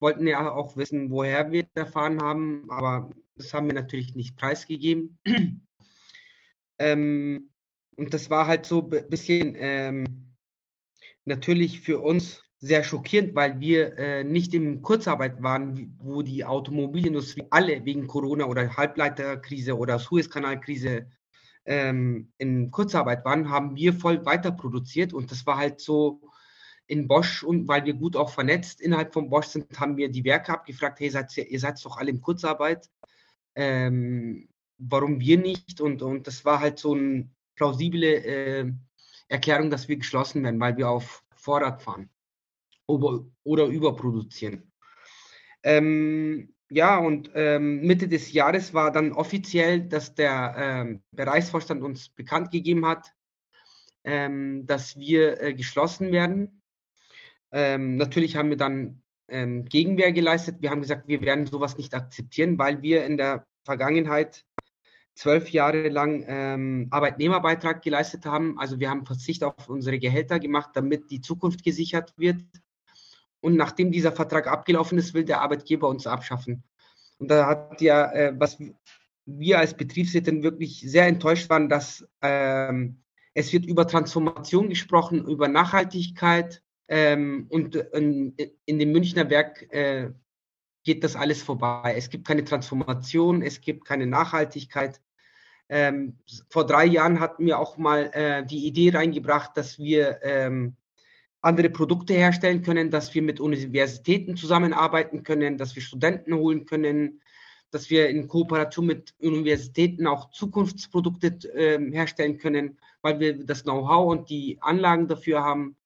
Wollten 0.00 0.26
ja 0.26 0.50
auch 0.50 0.76
wissen, 0.76 1.10
woher 1.10 1.52
wir 1.52 1.66
erfahren 1.74 2.20
haben, 2.22 2.70
aber 2.70 3.10
das 3.36 3.52
haben 3.54 3.66
wir 3.66 3.74
natürlich 3.74 4.14
nicht 4.14 4.36
preisgegeben. 4.36 5.18
ähm, 6.78 7.50
und 7.96 8.14
das 8.14 8.30
war 8.30 8.46
halt 8.46 8.66
so 8.66 8.88
ein 8.90 9.08
bisschen 9.08 9.54
ähm, 9.58 10.34
natürlich 11.24 11.80
für 11.80 12.00
uns 12.00 12.42
sehr 12.58 12.84
schockierend, 12.84 13.34
weil 13.34 13.58
wir 13.60 13.96
äh, 13.98 14.24
nicht 14.24 14.52
in 14.54 14.82
Kurzarbeit 14.82 15.42
waren, 15.42 15.96
wo 15.98 16.22
die 16.22 16.44
Automobilindustrie 16.44 17.44
alle 17.50 17.84
wegen 17.84 18.06
Corona 18.06 18.44
oder 18.44 18.76
Halbleiterkrise 18.76 19.76
oder 19.76 19.98
Suezkanalkrise 19.98 21.10
ähm, 21.64 22.32
in 22.36 22.70
Kurzarbeit 22.70 23.24
waren, 23.24 23.50
haben 23.50 23.76
wir 23.76 23.94
voll 23.94 24.24
weiter 24.26 24.52
produziert 24.52 25.12
und 25.14 25.30
das 25.30 25.46
war 25.46 25.56
halt 25.56 25.80
so 25.80 26.20
in 26.90 27.06
Bosch 27.06 27.44
und 27.44 27.68
weil 27.68 27.84
wir 27.84 27.94
gut 27.94 28.16
auch 28.16 28.30
vernetzt 28.30 28.80
innerhalb 28.80 29.12
von 29.12 29.30
Bosch 29.30 29.46
sind, 29.46 29.78
haben 29.78 29.96
wir 29.96 30.10
die 30.10 30.24
Werke 30.24 30.52
abgefragt, 30.52 30.98
hey, 31.00 31.08
seid 31.08 31.36
ihr, 31.36 31.60
seid 31.60 31.82
doch 31.84 31.96
alle 31.96 32.10
in 32.10 32.20
Kurzarbeit, 32.20 32.90
ähm, 33.54 34.48
warum 34.78 35.20
wir 35.20 35.38
nicht? 35.38 35.80
Und, 35.80 36.02
und 36.02 36.26
das 36.26 36.44
war 36.44 36.60
halt 36.60 36.78
so 36.78 36.94
eine 36.94 37.30
plausible 37.54 38.24
äh, 38.24 38.72
Erklärung, 39.28 39.70
dass 39.70 39.88
wir 39.88 39.96
geschlossen 39.96 40.42
werden, 40.42 40.58
weil 40.58 40.76
wir 40.76 40.88
auf 40.88 41.22
Vorrat 41.36 41.80
fahren 41.80 42.10
oder, 42.86 43.24
oder 43.44 43.66
überproduzieren. 43.66 44.72
Ähm, 45.62 46.54
ja, 46.70 46.98
und 46.98 47.30
ähm, 47.34 47.82
Mitte 47.82 48.08
des 48.08 48.32
Jahres 48.32 48.74
war 48.74 48.90
dann 48.90 49.12
offiziell, 49.12 49.88
dass 49.88 50.14
der 50.14 50.54
ähm, 50.56 51.02
Bereichsvorstand 51.12 51.82
uns 51.82 52.08
bekannt 52.08 52.50
gegeben 52.50 52.86
hat, 52.86 53.12
ähm, 54.02 54.66
dass 54.66 54.98
wir 54.98 55.40
äh, 55.40 55.54
geschlossen 55.54 56.10
werden. 56.10 56.59
Ähm, 57.52 57.96
natürlich 57.96 58.36
haben 58.36 58.50
wir 58.50 58.56
dann 58.56 59.02
ähm, 59.28 59.64
Gegenwehr 59.64 60.12
geleistet. 60.12 60.56
Wir 60.60 60.70
haben 60.70 60.80
gesagt, 60.80 61.08
wir 61.08 61.20
werden 61.20 61.46
sowas 61.46 61.76
nicht 61.76 61.94
akzeptieren, 61.94 62.58
weil 62.58 62.82
wir 62.82 63.04
in 63.04 63.16
der 63.16 63.46
Vergangenheit 63.64 64.44
zwölf 65.14 65.50
Jahre 65.50 65.88
lang 65.88 66.24
ähm, 66.26 66.88
Arbeitnehmerbeitrag 66.90 67.82
geleistet 67.82 68.24
haben. 68.24 68.58
Also 68.58 68.80
wir 68.80 68.90
haben 68.90 69.06
Verzicht 69.06 69.44
auf 69.44 69.68
unsere 69.68 69.98
Gehälter 69.98 70.38
gemacht, 70.38 70.70
damit 70.74 71.10
die 71.10 71.20
Zukunft 71.20 71.62
gesichert 71.62 72.14
wird. 72.16 72.42
Und 73.40 73.56
nachdem 73.56 73.90
dieser 73.92 74.12
Vertrag 74.12 74.46
abgelaufen 74.46 74.98
ist, 74.98 75.14
will 75.14 75.24
der 75.24 75.40
Arbeitgeber 75.40 75.88
uns 75.88 76.06
abschaffen. 76.06 76.62
Und 77.18 77.30
da 77.30 77.46
hat 77.46 77.80
ja, 77.80 78.10
äh, 78.12 78.34
was 78.36 78.58
wir 79.26 79.58
als 79.58 79.74
Betriebsrätin 79.74 80.42
wirklich 80.42 80.80
sehr 80.80 81.06
enttäuscht 81.06 81.50
waren, 81.50 81.68
dass 81.68 82.06
ähm, 82.22 83.02
es 83.34 83.52
wird 83.52 83.66
über 83.66 83.86
Transformation 83.86 84.68
gesprochen, 84.68 85.24
über 85.26 85.48
Nachhaltigkeit, 85.48 86.62
ähm, 86.90 87.46
und 87.50 87.76
in, 87.76 88.34
in, 88.64 88.78
dem 88.80 88.90
Münchner 88.90 89.30
Werk 89.30 89.72
äh, 89.72 90.10
geht 90.82 91.04
das 91.04 91.14
alles 91.14 91.40
vorbei. 91.40 91.94
Es 91.96 92.10
gibt 92.10 92.26
keine 92.26 92.44
Transformation, 92.44 93.42
es 93.42 93.60
gibt 93.60 93.84
keine 93.84 94.06
Nachhaltigkeit. 94.06 95.00
Ähm, 95.68 96.18
vor 96.48 96.66
drei 96.66 96.84
Jahren 96.84 97.20
hatten 97.20 97.46
wir 97.46 97.60
auch 97.60 97.78
mal 97.78 98.10
äh, 98.12 98.44
die 98.44 98.66
Idee 98.66 98.90
reingebracht, 98.90 99.56
dass 99.56 99.78
wir 99.78 100.18
ähm, 100.24 100.74
andere 101.40 101.70
Produkte 101.70 102.12
herstellen 102.14 102.62
können, 102.62 102.90
dass 102.90 103.14
wir 103.14 103.22
mit 103.22 103.38
Universitäten 103.38 104.36
zusammenarbeiten 104.36 105.22
können, 105.22 105.58
dass 105.58 105.76
wir 105.76 105.82
Studenten 105.82 106.34
holen 106.34 106.66
können, 106.66 107.20
dass 107.70 107.88
wir 107.88 108.08
in 108.08 108.26
Kooperation 108.26 108.86
mit 108.86 109.14
Universitäten 109.20 110.08
auch 110.08 110.32
Zukunftsprodukte 110.32 111.28
äh, 111.54 111.78
herstellen 111.92 112.38
können, 112.38 112.80
weil 113.00 113.20
wir 113.20 113.44
das 113.44 113.62
Know-how 113.62 114.10
und 114.10 114.28
die 114.28 114.58
Anlagen 114.60 115.06
dafür 115.06 115.44
haben. 115.44 115.76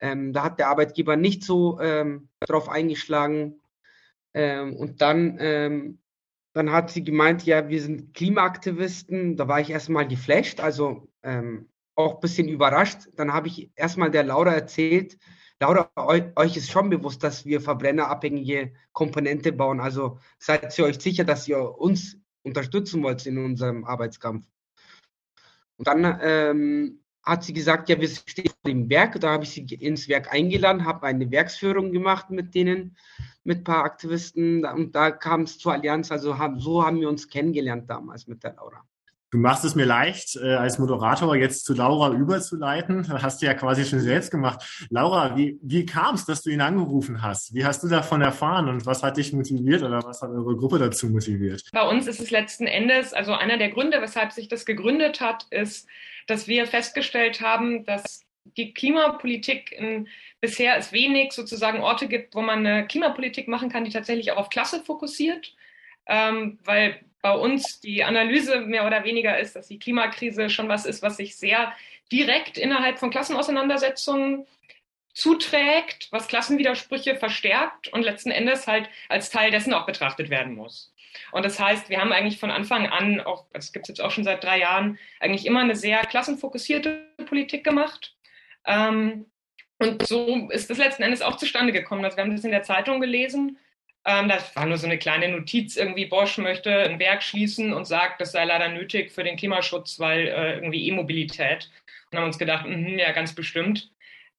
Ähm, 0.00 0.32
da 0.32 0.44
hat 0.44 0.58
der 0.58 0.68
Arbeitgeber 0.68 1.16
nicht 1.16 1.42
so 1.44 1.80
ähm, 1.80 2.28
drauf 2.40 2.68
eingeschlagen. 2.68 3.60
Ähm, 4.34 4.76
und 4.76 5.00
dann, 5.00 5.36
ähm, 5.40 5.98
dann 6.52 6.72
hat 6.72 6.90
sie 6.90 7.04
gemeint, 7.04 7.44
ja, 7.46 7.68
wir 7.68 7.80
sind 7.80 8.14
Klimaaktivisten. 8.14 9.36
Da 9.36 9.48
war 9.48 9.60
ich 9.60 9.70
erstmal 9.70 10.06
geflasht, 10.06 10.60
also 10.60 11.08
ähm, 11.22 11.68
auch 11.94 12.14
ein 12.14 12.20
bisschen 12.20 12.48
überrascht. 12.48 13.08
Dann 13.16 13.32
habe 13.32 13.48
ich 13.48 13.70
erstmal 13.74 14.10
der 14.10 14.24
Laura 14.24 14.52
erzählt, 14.52 15.18
Laura, 15.58 15.90
euch 15.96 16.56
ist 16.56 16.70
schon 16.70 16.90
bewusst, 16.90 17.22
dass 17.22 17.46
wir 17.46 17.62
verbrennerabhängige 17.62 18.74
Komponente 18.92 19.52
bauen. 19.52 19.80
Also 19.80 20.18
seid 20.38 20.78
ihr 20.78 20.84
euch 20.84 21.00
sicher, 21.00 21.24
dass 21.24 21.48
ihr 21.48 21.58
uns 21.58 22.18
unterstützen 22.42 23.02
wollt 23.02 23.24
in 23.24 23.38
unserem 23.38 23.84
Arbeitskampf. 23.84 24.46
Und 25.78 25.88
dann 25.88 26.18
ähm, 26.22 27.00
hat 27.26 27.42
sie 27.42 27.52
gesagt, 27.52 27.88
ja, 27.88 28.00
wir 28.00 28.08
stehen 28.08 28.48
vor 28.62 28.70
dem 28.70 28.88
Werk. 28.88 29.20
Da 29.20 29.30
habe 29.32 29.44
ich 29.44 29.50
sie 29.50 29.62
ins 29.62 30.08
Werk 30.08 30.32
eingeladen, 30.32 30.84
habe 30.84 31.06
eine 31.06 31.30
Werksführung 31.30 31.92
gemacht 31.92 32.30
mit 32.30 32.54
denen, 32.54 32.96
mit 33.42 33.58
ein 33.58 33.64
paar 33.64 33.84
Aktivisten. 33.84 34.64
Und 34.64 34.94
da 34.94 35.10
kam 35.10 35.42
es 35.42 35.58
zur 35.58 35.72
Allianz. 35.72 36.12
Also 36.12 36.38
haben, 36.38 36.60
so 36.60 36.86
haben 36.86 37.00
wir 37.00 37.08
uns 37.08 37.28
kennengelernt 37.28 37.90
damals 37.90 38.28
mit 38.28 38.44
der 38.44 38.54
Laura. 38.54 38.82
Du 39.32 39.38
machst 39.38 39.64
es 39.64 39.74
mir 39.74 39.84
leicht, 39.84 40.36
äh, 40.36 40.54
als 40.54 40.78
Moderator 40.78 41.34
jetzt 41.34 41.64
zu 41.64 41.74
Laura 41.74 42.12
überzuleiten. 42.14 43.04
Das 43.08 43.22
hast 43.22 43.42
du 43.42 43.46
ja 43.46 43.54
quasi 43.54 43.84
schon 43.84 43.98
selbst 43.98 44.30
gemacht. 44.30 44.86
Laura, 44.88 45.36
wie, 45.36 45.58
wie 45.62 45.84
kam 45.84 46.14
es, 46.14 46.24
dass 46.26 46.42
du 46.42 46.50
ihn 46.50 46.60
angerufen 46.60 47.22
hast? 47.22 47.52
Wie 47.52 47.64
hast 47.64 47.82
du 47.82 47.88
davon 47.88 48.22
erfahren 48.22 48.68
und 48.68 48.86
was 48.86 49.02
hat 49.02 49.16
dich 49.16 49.32
motiviert 49.32 49.82
oder 49.82 50.04
was 50.04 50.22
hat 50.22 50.30
eure 50.30 50.56
Gruppe 50.56 50.78
dazu 50.78 51.08
motiviert? 51.08 51.64
Bei 51.72 51.88
uns 51.88 52.06
ist 52.06 52.20
es 52.20 52.30
letzten 52.30 52.68
Endes, 52.68 53.12
also 53.12 53.32
einer 53.32 53.58
der 53.58 53.70
Gründe, 53.70 54.00
weshalb 54.00 54.30
sich 54.30 54.46
das 54.46 54.64
gegründet 54.64 55.20
hat, 55.20 55.48
ist, 55.50 55.88
dass 56.26 56.48
wir 56.48 56.66
festgestellt 56.66 57.40
haben, 57.40 57.84
dass 57.84 58.24
die 58.56 58.72
Klimapolitik 58.72 59.72
in, 59.72 60.08
bisher 60.40 60.76
es 60.76 60.92
wenig 60.92 61.32
sozusagen 61.32 61.80
Orte 61.80 62.08
gibt, 62.08 62.34
wo 62.34 62.42
man 62.42 62.66
eine 62.66 62.86
Klimapolitik 62.86 63.48
machen 63.48 63.68
kann, 63.68 63.84
die 63.84 63.90
tatsächlich 63.90 64.32
auch 64.32 64.36
auf 64.36 64.50
Klasse 64.50 64.82
fokussiert. 64.84 65.54
Ähm, 66.06 66.58
weil 66.64 67.00
bei 67.22 67.32
uns 67.32 67.80
die 67.80 68.04
Analyse 68.04 68.60
mehr 68.60 68.86
oder 68.86 69.02
weniger 69.02 69.38
ist, 69.38 69.56
dass 69.56 69.66
die 69.66 69.80
Klimakrise 69.80 70.48
schon 70.48 70.68
was 70.68 70.86
ist, 70.86 71.02
was 71.02 71.16
sich 71.16 71.36
sehr 71.36 71.72
direkt 72.12 72.56
innerhalb 72.56 73.00
von 73.00 73.10
Klassenauseinandersetzungen 73.10 74.46
zuträgt, 75.12 76.08
was 76.12 76.28
Klassenwidersprüche 76.28 77.16
verstärkt 77.16 77.88
und 77.88 78.02
letzten 78.02 78.30
Endes 78.30 78.66
halt 78.66 78.88
als 79.08 79.30
Teil 79.30 79.50
dessen 79.50 79.74
auch 79.74 79.86
betrachtet 79.86 80.30
werden 80.30 80.54
muss. 80.54 80.92
Und 81.32 81.44
das 81.44 81.58
heißt, 81.58 81.90
wir 81.90 82.00
haben 82.00 82.12
eigentlich 82.12 82.38
von 82.38 82.50
Anfang 82.50 82.86
an, 82.86 83.20
auch, 83.20 83.46
das 83.52 83.72
gibt 83.72 83.84
es 83.84 83.88
jetzt 83.88 84.00
auch 84.00 84.10
schon 84.10 84.24
seit 84.24 84.42
drei 84.44 84.58
Jahren, 84.60 84.98
eigentlich 85.20 85.46
immer 85.46 85.60
eine 85.60 85.76
sehr 85.76 86.00
klassenfokussierte 86.00 87.06
Politik 87.26 87.64
gemacht. 87.64 88.14
Ähm, 88.66 89.26
und 89.78 90.06
so 90.06 90.48
ist 90.50 90.70
das 90.70 90.78
letzten 90.78 91.02
Endes 91.02 91.22
auch 91.22 91.36
zustande 91.36 91.72
gekommen. 91.72 92.04
Also 92.04 92.16
wir 92.16 92.24
haben 92.24 92.34
das 92.34 92.44
in 92.44 92.50
der 92.50 92.62
Zeitung 92.62 93.00
gelesen. 93.00 93.58
Ähm, 94.06 94.28
das 94.28 94.54
war 94.54 94.66
nur 94.66 94.78
so 94.78 94.86
eine 94.86 94.98
kleine 94.98 95.28
Notiz, 95.28 95.76
irgendwie 95.76 96.06
Bosch 96.06 96.38
möchte 96.38 96.72
ein 96.72 96.98
Werk 96.98 97.22
schließen 97.22 97.72
und 97.72 97.86
sagt, 97.86 98.20
das 98.20 98.32
sei 98.32 98.44
leider 98.44 98.68
nötig 98.68 99.10
für 99.10 99.24
den 99.24 99.36
Klimaschutz, 99.36 99.98
weil 99.98 100.28
äh, 100.28 100.54
irgendwie 100.54 100.86
E-Mobilität. 100.88 101.70
Und 102.10 102.18
haben 102.18 102.26
uns 102.26 102.38
gedacht, 102.38 102.66
mh, 102.66 103.00
ja, 103.00 103.12
ganz 103.12 103.34
bestimmt. 103.34 103.90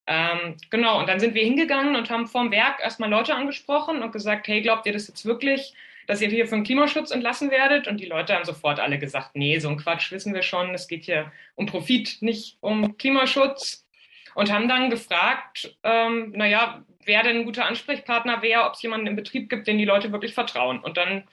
Ähm, 0.07 0.55
genau, 0.69 0.99
und 0.99 1.09
dann 1.09 1.19
sind 1.19 1.35
wir 1.35 1.43
hingegangen 1.43 1.97
und 1.97 2.09
haben 2.09 2.27
vorm 2.27 2.49
Werk 2.51 2.79
erstmal 2.79 3.09
Leute 3.09 3.35
angesprochen 3.35 4.01
und 4.01 4.13
gesagt, 4.13 4.47
hey, 4.47 4.61
glaubt 4.61 4.85
ihr 4.85 4.93
das 4.93 5.09
jetzt 5.09 5.25
wirklich? 5.25 5.73
Dass 6.07 6.21
ihr 6.21 6.29
hier 6.29 6.47
für 6.47 6.55
den 6.55 6.63
Klimaschutz 6.63 7.11
entlassen 7.11 7.51
werdet. 7.51 7.87
Und 7.87 7.99
die 7.99 8.05
Leute 8.05 8.33
haben 8.33 8.45
sofort 8.45 8.79
alle 8.79 8.97
gesagt, 8.97 9.35
nee, 9.35 9.59
so 9.59 9.69
ein 9.69 9.77
Quatsch 9.77 10.11
wissen 10.11 10.33
wir 10.33 10.41
schon. 10.41 10.73
Es 10.73 10.87
geht 10.87 11.03
hier 11.03 11.31
um 11.55 11.67
Profit, 11.67 12.17
nicht 12.21 12.57
um 12.61 12.97
Klimaschutz. 12.97 13.85
Und 14.33 14.51
haben 14.51 14.69
dann 14.69 14.89
gefragt, 14.89 15.75
ähm, 15.83 16.31
naja, 16.35 16.83
wer 17.03 17.23
denn 17.23 17.37
ein 17.37 17.45
guter 17.45 17.65
Ansprechpartner 17.65 18.41
wäre, 18.41 18.65
ob 18.65 18.73
es 18.73 18.81
jemanden 18.81 19.07
im 19.07 19.15
Betrieb 19.15 19.49
gibt, 19.49 19.67
den 19.67 19.77
die 19.77 19.85
Leute 19.85 20.11
wirklich 20.11 20.33
vertrauen. 20.33 20.79
Und 20.79 20.97
dann, 20.97 21.23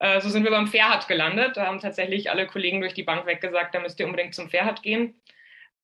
äh, 0.00 0.20
so 0.20 0.28
sind 0.28 0.44
wir 0.44 0.50
beim 0.50 0.66
Fairhard 0.66 1.08
gelandet. 1.08 1.56
Da 1.56 1.66
haben 1.66 1.80
tatsächlich 1.80 2.30
alle 2.30 2.46
Kollegen 2.46 2.80
durch 2.80 2.94
die 2.94 3.04
Bank 3.04 3.26
weggesagt, 3.26 3.74
da 3.74 3.80
müsst 3.80 3.98
ihr 4.00 4.06
unbedingt 4.06 4.34
zum 4.34 4.50
Fairhard 4.50 4.82
gehen. 4.82 5.14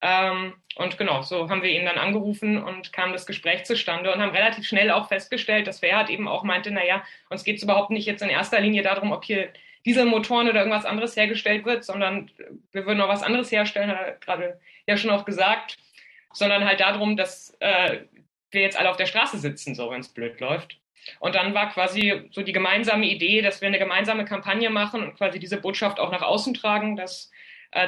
Ähm, 0.03 0.55
und 0.77 0.99
genau, 0.99 1.23
so 1.23 1.49
haben 1.49 1.63
wir 1.63 1.71
ihn 1.71 1.85
dann 1.85 1.99
angerufen 1.99 2.63
und 2.63 2.93
kam 2.93 3.13
das 3.13 3.27
Gespräch 3.27 3.65
zustande 3.65 4.13
und 4.13 4.21
haben 4.21 4.33
relativ 4.33 4.67
schnell 4.67 4.91
auch 4.91 5.09
festgestellt, 5.09 5.67
dass 5.67 5.81
Fairhard 5.81 6.11
eben 6.11 6.29
auch 6.29 6.43
meinte, 6.43 6.71
naja, 6.71 7.03
uns 7.31 7.45
geht 7.45 7.57
es 7.57 7.63
überhaupt 7.63 7.91
nicht 7.91 8.07
jetzt 8.07 8.23
in 8.23 8.29
erster 8.29 8.61
Linie 8.61 8.83
darum, 8.83 9.13
ob 9.13 9.25
hier 9.25 9.51
Dieselmotoren 9.87 10.49
oder 10.49 10.61
irgendwas 10.61 10.87
anderes 10.87 11.17
hergestellt 11.17 11.65
wird, 11.65 11.85
sondern 11.85 12.31
wir 12.73 12.87
würden 12.87 12.99
noch 12.99 13.09
was 13.09 13.23
anderes 13.23 13.53
herstellen, 13.53 13.91
hat 13.91 14.01
er 14.01 14.13
gerade 14.13 14.61
ja 14.87 14.97
schon 14.97 15.11
auch 15.11 15.25
gesagt, 15.25 15.77
sondern 16.33 16.65
halt 16.65 16.81
darum, 16.81 17.17
dass 17.17 17.57
äh, 17.61 18.01
wir 18.51 18.63
jetzt 18.63 18.79
alle 18.79 18.91
auf 18.91 18.97
der 18.97 19.07
Straße 19.07 19.39
sitzen, 19.39 19.75
so 19.75 19.91
wenn 19.91 20.01
es 20.01 20.09
blöd 20.09 20.41
läuft. 20.41 20.79
Und 21.21 21.35
dann 21.35 21.53
war 21.55 21.71
quasi 21.71 22.29
so 22.31 22.43
die 22.43 22.53
gemeinsame 22.53 23.07
Idee, 23.07 23.43
dass 23.43 23.61
wir 23.61 23.69
eine 23.69 23.79
gemeinsame 23.79 24.25
Kampagne 24.25 24.71
machen 24.71 25.03
und 25.03 25.17
quasi 25.17 25.39
diese 25.39 25.61
Botschaft 25.61 26.01
auch 26.01 26.11
nach 26.11 26.23
außen 26.23 26.55
tragen, 26.55 26.97
dass 26.97 27.31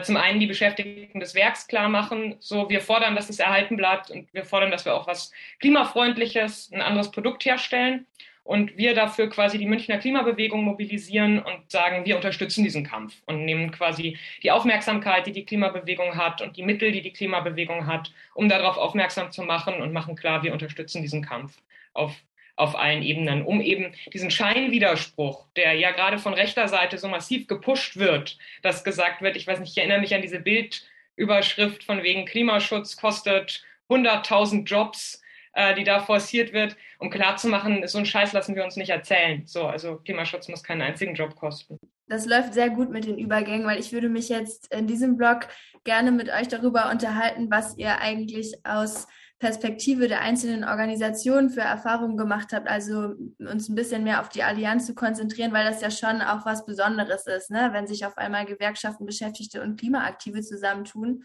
zum 0.03 0.17
einen 0.17 0.41
die 0.41 0.47
Beschäftigten 0.47 1.21
des 1.21 1.35
Werks 1.35 1.69
klar 1.69 1.89
machen, 1.89 2.37
so 2.41 2.69
wir 2.69 2.81
fordern, 2.81 3.15
dass 3.15 3.31
es 3.31 3.39
erhalten 3.39 3.77
bleibt 3.77 4.11
und 4.11 4.33
wir 4.35 4.45
fordern, 4.45 4.71
dass 4.71 4.85
wir 4.85 4.95
auch 4.95 5.07
was 5.07 5.33
klimafreundliches, 5.61 6.73
ein 6.73 6.83
anderes 6.83 7.11
Produkt 7.11 7.45
herstellen 7.45 8.07
und 8.47 8.77
wir 8.77 8.95
dafür 8.95 9.29
quasi 9.29 9.59
die 9.59 9.67
Münchner 9.67 9.99
Klimabewegung 9.99 10.63
mobilisieren 10.63 11.41
und 11.41 11.71
sagen, 11.71 12.05
wir 12.05 12.17
unterstützen 12.17 12.65
diesen 12.65 12.85
Kampf 12.85 13.15
und 13.27 13.45
nehmen 13.45 13.73
quasi 13.73 14.19
die 14.43 14.51
Aufmerksamkeit, 14.51 15.27
die 15.27 15.33
die 15.33 15.45
Klimabewegung 15.45 16.17
hat 16.17 16.41
und 16.41 16.57
die 16.57 16.63
Mittel, 16.63 16.93
die 16.93 17.03
die 17.03 17.13
Klimabewegung 17.13 17.87
hat, 17.87 18.13
um 18.35 18.49
darauf 18.49 18.77
aufmerksam 18.79 19.31
zu 19.31 19.43
machen 19.43 19.81
und 19.83 19.93
machen 19.93 20.17
klar, 20.17 20.43
wir 20.43 20.53
unterstützen 20.53 21.03
diesen 21.03 21.23
Kampf 21.23 21.61
auf 21.93 22.13
auf 22.57 22.75
allen 22.75 23.03
Ebenen, 23.03 23.43
um 23.43 23.61
eben 23.61 23.93
diesen 24.13 24.31
Scheinwiderspruch, 24.31 25.47
der 25.57 25.75
ja 25.75 25.93
gerade 25.93 26.19
von 26.19 26.35
rechter 26.35 26.69
Seite 26.69 26.99
so 26.99 27.07
massiv 27.07 27.47
gepusht 27.47 27.97
wird, 27.97 28.39
dass 28.63 28.83
gesagt 28.83 29.23
wird, 29.23 29.37
ich 29.37 29.47
weiß 29.47 29.61
nicht, 29.61 29.73
ich 29.73 29.79
erinnere 29.79 30.01
mich 30.01 30.15
an 30.15 30.23
diese 30.23 30.41
Bildüberschrift 30.41 31.85
von 31.85 32.03
wegen 32.03 32.25
Klimaschutz 32.25 32.97
kostet 32.97 33.63
100.000 33.91 34.65
Jobs, 34.65 35.23
äh, 35.53 35.75
die 35.75 35.85
da 35.85 36.01
forciert 36.01 36.53
wird, 36.53 36.77
um 36.99 37.11
klarzumachen, 37.11 37.87
so 37.87 37.99
einen 37.99 38.07
Scheiß 38.07 38.33
lassen 38.33 38.57
wir 38.57 38.65
uns 38.65 38.77
nicht 38.77 38.91
erzählen. 38.91 39.43
So, 39.47 39.67
also 39.67 39.97
Klimaschutz 39.97 40.49
muss 40.49 40.63
keinen 40.63 40.83
einzigen 40.83 41.15
Job 41.15 41.37
kosten. 41.37 41.79
Das 42.09 42.25
läuft 42.25 42.55
sehr 42.55 42.71
gut 42.71 42.91
mit 42.91 43.05
den 43.05 43.19
Übergängen, 43.19 43.67
weil 43.67 43.81
ich 43.81 43.93
würde 43.93 44.09
mich 44.09 44.29
jetzt 44.29 44.73
in 44.73 44.87
diesem 44.87 45.17
Blog 45.17 45.49
gerne 45.85 46.13
mit 46.13 46.31
euch 46.31 46.49
darüber 46.49 46.91
unterhalten, 46.91 47.51
was 47.51 47.77
ihr 47.77 47.99
eigentlich 47.99 48.55
aus 48.65 49.09
Perspektive 49.39 50.09
der 50.09 50.23
einzelnen 50.23 50.65
Organisationen 50.65 51.51
für 51.51 51.61
Erfahrungen 51.61 52.17
gemacht 52.17 52.53
habt, 52.53 52.69
also 52.69 53.15
uns 53.39 53.69
ein 53.69 53.75
bisschen 53.75 54.03
mehr 54.03 54.23
auf 54.23 54.31
die 54.31 54.43
Allianz 54.43 54.87
zu 54.87 54.95
konzentrieren, 54.95 55.53
weil 55.53 55.67
das 55.67 55.83
ja 55.83 55.91
schon 55.91 56.23
auch 56.23 56.47
was 56.47 56.65
Besonderes 56.65 57.27
ist, 57.27 57.51
ne? 57.51 57.69
wenn 57.73 57.87
sich 57.87 58.07
auf 58.07 58.17
einmal 58.17 58.47
Gewerkschaften, 58.47 59.05
Beschäftigte 59.05 59.63
und 59.63 59.79
Klimaaktive 59.79 60.41
zusammentun. 60.41 61.25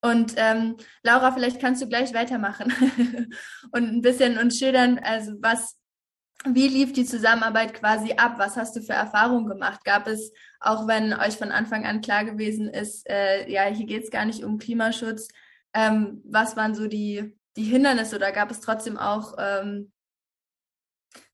Und 0.00 0.34
ähm, 0.36 0.76
Laura, 1.02 1.32
vielleicht 1.32 1.60
kannst 1.60 1.82
du 1.82 1.88
gleich 1.88 2.14
weitermachen 2.14 2.72
und 3.72 3.82
ein 3.82 4.00
bisschen 4.00 4.38
uns 4.38 4.56
schildern, 4.56 5.00
also 5.00 5.32
was, 5.40 5.76
wie 6.46 6.68
lief 6.68 6.92
die 6.92 7.04
Zusammenarbeit 7.04 7.74
quasi 7.74 8.12
ab? 8.12 8.34
Was 8.38 8.56
hast 8.56 8.76
du 8.76 8.80
für 8.80 8.94
Erfahrungen 8.94 9.46
gemacht? 9.46 9.84
Gab 9.84 10.06
es, 10.06 10.32
auch 10.60 10.86
wenn 10.86 11.12
euch 11.12 11.36
von 11.36 11.50
Anfang 11.50 11.84
an 11.84 12.00
klar 12.00 12.24
gewesen 12.24 12.68
ist, 12.68 13.10
äh, 13.10 13.50
ja, 13.50 13.64
hier 13.64 13.86
geht 13.86 14.04
es 14.04 14.10
gar 14.10 14.24
nicht 14.24 14.44
um 14.44 14.58
Klimaschutz, 14.58 15.28
ähm, 15.74 16.22
was 16.24 16.56
waren 16.56 16.74
so 16.74 16.86
die, 16.86 17.36
die 17.56 17.64
Hindernisse 17.64 18.16
oder 18.16 18.32
gab 18.32 18.50
es 18.50 18.60
trotzdem 18.60 18.96
auch 18.96 19.34
ähm, 19.38 19.92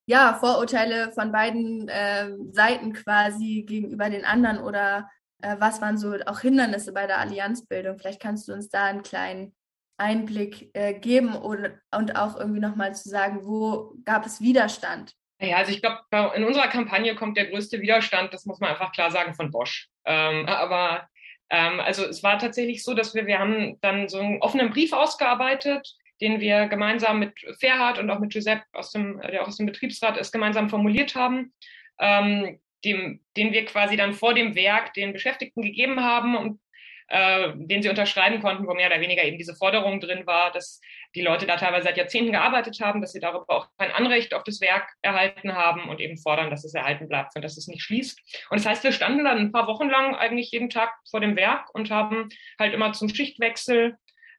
ja, 0.07 0.35
Vorurteile 0.35 1.13
von 1.13 1.33
beiden 1.33 1.89
äh, 1.89 2.31
Seiten 2.53 2.93
quasi 2.93 3.65
gegenüber 3.67 4.09
den 4.09 4.25
anderen 4.25 4.59
oder 4.59 5.11
äh, 5.43 5.57
was 5.59 5.81
waren 5.81 5.99
so 5.99 6.15
auch 6.27 6.41
Hindernisse 6.41 6.93
bei 6.93 7.07
der 7.07 7.19
Allianzbildung? 7.19 7.99
Vielleicht 7.99 8.23
kannst 8.23 8.49
du 8.49 8.53
uns 8.53 8.69
da 8.69 8.85
einen 8.85 9.03
kleinen 9.03 9.55
Einblick 9.99 10.71
äh, 10.75 10.95
geben 10.95 11.35
oder, 11.35 11.73
und 11.95 12.17
auch 12.17 12.39
irgendwie 12.39 12.61
nochmal 12.61 12.95
zu 12.95 13.09
sagen, 13.09 13.41
wo 13.45 13.95
gab 14.05 14.27
es 14.27 14.41
Widerstand? 14.41 15.15
Ja, 15.41 15.59
also 15.59 15.73
ich 15.73 15.83
glaube, 15.83 16.01
in 16.35 16.45
unserer 16.45 16.69
Kampagne 16.69 17.15
kommt 17.15 17.37
der 17.37 17.47
größte 17.47 17.81
Widerstand, 17.81 18.33
das 18.33 18.47
muss 18.47 18.61
man 18.61 18.71
einfach 18.71 18.93
klar 18.93 19.11
sagen, 19.11 19.35
von 19.35 19.51
Bosch. 19.51 19.89
Ähm, 20.07 20.47
aber 20.47 21.09
ähm, 21.51 21.81
also 21.81 22.05
es 22.05 22.23
war 22.23 22.39
tatsächlich 22.39 22.83
so, 22.83 22.95
dass 22.95 23.15
wir, 23.15 23.27
wir 23.27 23.39
haben 23.39 23.79
dann 23.81 24.09
so 24.09 24.19
einen 24.19 24.41
offenen 24.41 24.71
Brief 24.71 24.93
ausgearbeitet, 24.93 25.95
den 26.21 26.41
wir 26.41 26.67
gemeinsam 26.67 27.19
mit 27.19 27.33
Ferhat 27.59 27.99
und 27.99 28.11
auch 28.11 28.19
mit 28.19 28.33
Giuseppe, 28.33 28.65
aus 28.73 28.93
dem, 28.93 29.21
der 29.21 29.43
auch 29.43 29.49
aus 29.49 29.57
dem 29.57 29.67
Betriebsrat 29.67 30.17
ist, 30.17 30.33
gemeinsam 30.33 30.71
formuliert 30.71 31.15
haben. 31.15 31.53
Ähm, 31.99 32.61
dem, 32.85 33.21
den 33.37 33.53
wir 33.53 33.65
quasi 33.65 33.97
dann 33.97 34.15
vor 34.15 34.35
dem 34.35 34.55
Werk 34.55 34.95
den 34.95 35.13
Beschäftigten 35.13 35.63
gegeben 35.63 36.01
haben 36.03 36.37
und 36.37 36.61
äh, 37.09 37.53
den 37.55 37.83
sie 37.83 37.89
unterschreiben 37.89 38.41
konnten, 38.41 38.67
wo 38.67 38.75
mehr 38.75 38.89
oder 38.89 39.01
weniger 39.01 39.25
eben 39.25 39.39
diese 39.39 39.55
Forderung 39.55 40.01
drin 40.01 40.27
war, 40.27 40.51
dass 40.51 40.81
die 41.15 41.23
Leute 41.23 41.47
da 41.47 41.57
teilweise 41.57 41.85
seit 41.85 41.97
Jahrzehnten 41.97 42.33
gearbeitet 42.33 42.81
haben, 42.81 43.01
dass 43.01 43.13
sie 43.13 43.21
darüber 43.21 43.49
auch 43.49 43.69
kein 43.79 43.93
Anrecht 43.93 44.35
auf 44.35 44.43
das 44.43 44.61
Werk 44.61 44.89
erhalten 45.03 45.55
haben 45.55 45.89
und 45.89 46.01
eben 46.01 46.19
fordern, 46.19 46.51
dass 46.51 46.65
es 46.65 46.75
erhalten 46.75 47.09
bleibt 47.09 47.37
und 47.37 47.43
dass 47.43 47.57
es 47.57 47.69
nicht 47.69 47.83
schließt. 47.83 48.21
Und 48.51 48.59
das 48.59 48.67
heißt, 48.67 48.85
wir 48.85 48.93
standen 48.93 49.25
dann 49.25 49.39
ein 49.39 49.53
paar 49.53 49.69
Wochen 49.69 49.89
lang 49.89 50.15
eigentlich 50.17 50.51
jeden 50.51 50.69
Tag 50.69 50.95
vor 51.09 51.21
dem 51.21 51.37
Werk 51.37 51.73
und 51.75 51.91
haben 51.91 52.29
halt 52.59 52.75
immer 52.75 52.93
zum 52.93 53.09
Schichtwechsel 53.09 53.97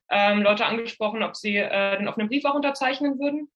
ähm, 0.09 0.41
Leute 0.41 0.65
angesprochen, 0.65 1.23
ob 1.23 1.35
sie 1.35 1.57
äh, 1.57 1.97
den 1.97 2.07
offenen 2.07 2.29
Brief 2.29 2.45
auch 2.45 2.55
unterzeichnen 2.55 3.19
würden. 3.19 3.49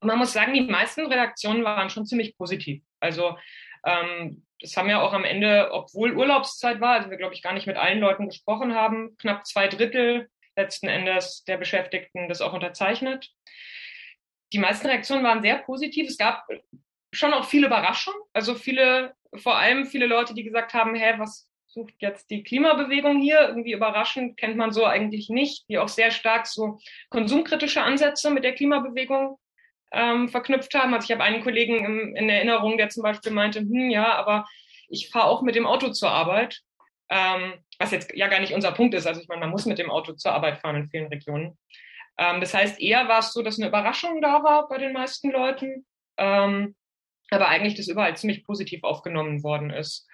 Und 0.00 0.08
man 0.08 0.18
muss 0.18 0.32
sagen, 0.32 0.54
die 0.54 0.62
meisten 0.62 1.06
Redaktionen 1.06 1.64
waren 1.64 1.90
schon 1.90 2.06
ziemlich 2.06 2.36
positiv. 2.36 2.82
Also 3.00 3.36
ähm, 3.84 4.46
das 4.60 4.76
haben 4.76 4.88
ja 4.88 5.00
auch 5.00 5.12
am 5.12 5.24
Ende, 5.24 5.70
obwohl 5.72 6.16
Urlaubszeit 6.16 6.80
war, 6.80 6.94
also 6.94 7.10
wir, 7.10 7.16
glaube 7.16 7.34
ich, 7.34 7.42
gar 7.42 7.52
nicht 7.52 7.66
mit 7.66 7.76
allen 7.76 8.00
Leuten 8.00 8.26
gesprochen 8.26 8.74
haben, 8.74 9.16
knapp 9.18 9.46
zwei 9.46 9.68
Drittel 9.68 10.28
letzten 10.56 10.88
Endes 10.88 11.44
der 11.44 11.56
Beschäftigten 11.56 12.28
das 12.28 12.42
auch 12.42 12.52
unterzeichnet. 12.52 13.30
Die 14.52 14.58
meisten 14.58 14.86
Reaktionen 14.86 15.24
waren 15.24 15.42
sehr 15.42 15.58
positiv. 15.58 16.08
Es 16.08 16.18
gab 16.18 16.46
schon 17.12 17.32
auch 17.32 17.44
viele 17.44 17.66
Überraschungen. 17.66 18.20
Also 18.32 18.54
viele, 18.54 19.14
vor 19.36 19.56
allem 19.56 19.86
viele 19.86 20.06
Leute, 20.06 20.34
die 20.34 20.44
gesagt 20.44 20.74
haben, 20.74 20.94
hä, 20.94 21.14
was 21.18 21.49
sucht 21.72 21.94
jetzt 21.98 22.30
die 22.30 22.42
Klimabewegung 22.42 23.20
hier? 23.20 23.40
Irgendwie 23.48 23.72
überraschend, 23.72 24.36
kennt 24.36 24.56
man 24.56 24.72
so 24.72 24.84
eigentlich 24.84 25.28
nicht, 25.28 25.68
die 25.68 25.78
auch 25.78 25.88
sehr 25.88 26.10
stark 26.10 26.46
so 26.46 26.78
konsumkritische 27.10 27.82
Ansätze 27.82 28.30
mit 28.30 28.44
der 28.44 28.54
Klimabewegung 28.54 29.38
ähm, 29.92 30.28
verknüpft 30.28 30.74
haben. 30.74 30.94
Also 30.94 31.06
ich 31.06 31.12
habe 31.12 31.22
einen 31.22 31.42
Kollegen 31.42 31.84
im, 31.84 32.16
in 32.16 32.28
Erinnerung, 32.28 32.76
der 32.76 32.88
zum 32.88 33.02
Beispiel 33.02 33.32
meinte, 33.32 33.60
hm, 33.60 33.90
ja, 33.90 34.14
aber 34.14 34.46
ich 34.88 35.10
fahre 35.10 35.26
auch 35.26 35.42
mit 35.42 35.54
dem 35.54 35.66
Auto 35.66 35.90
zur 35.90 36.10
Arbeit, 36.10 36.60
ähm, 37.08 37.54
was 37.78 37.92
jetzt 37.92 38.12
ja 38.14 38.28
gar 38.28 38.40
nicht 38.40 38.52
unser 38.52 38.72
Punkt 38.72 38.94
ist. 38.94 39.06
Also 39.06 39.20
ich 39.20 39.28
meine, 39.28 39.40
man 39.40 39.50
muss 39.50 39.66
mit 39.66 39.78
dem 39.78 39.90
Auto 39.90 40.12
zur 40.12 40.32
Arbeit 40.32 40.58
fahren 40.58 40.76
in 40.76 40.88
vielen 40.88 41.06
Regionen. 41.06 41.58
Ähm, 42.18 42.40
das 42.40 42.52
heißt, 42.52 42.80
eher 42.80 43.08
war 43.08 43.20
es 43.20 43.32
so, 43.32 43.42
dass 43.42 43.58
eine 43.58 43.68
Überraschung 43.68 44.20
da 44.20 44.42
war 44.42 44.68
bei 44.68 44.78
den 44.78 44.92
meisten 44.92 45.30
Leuten, 45.30 45.86
ähm, 46.16 46.74
aber 47.30 47.48
eigentlich 47.48 47.76
das 47.76 47.88
überall 47.88 48.16
ziemlich 48.16 48.44
positiv 48.44 48.82
aufgenommen 48.82 49.44
worden 49.44 49.70
ist. 49.70 50.08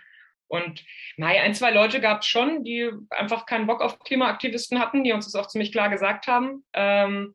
Und 0.48 0.84
naja, 1.16 1.42
ein, 1.42 1.54
zwei 1.54 1.70
Leute 1.70 2.00
gab 2.00 2.20
es 2.20 2.26
schon, 2.26 2.64
die 2.64 2.90
einfach 3.10 3.46
keinen 3.46 3.66
Bock 3.66 3.80
auf 3.80 3.98
Klimaaktivisten 3.98 4.78
hatten, 4.78 5.04
die 5.04 5.12
uns 5.12 5.30
das 5.30 5.34
auch 5.34 5.48
ziemlich 5.48 5.72
klar 5.72 5.88
gesagt 5.88 6.26
haben. 6.26 6.64
Ähm, 6.72 7.34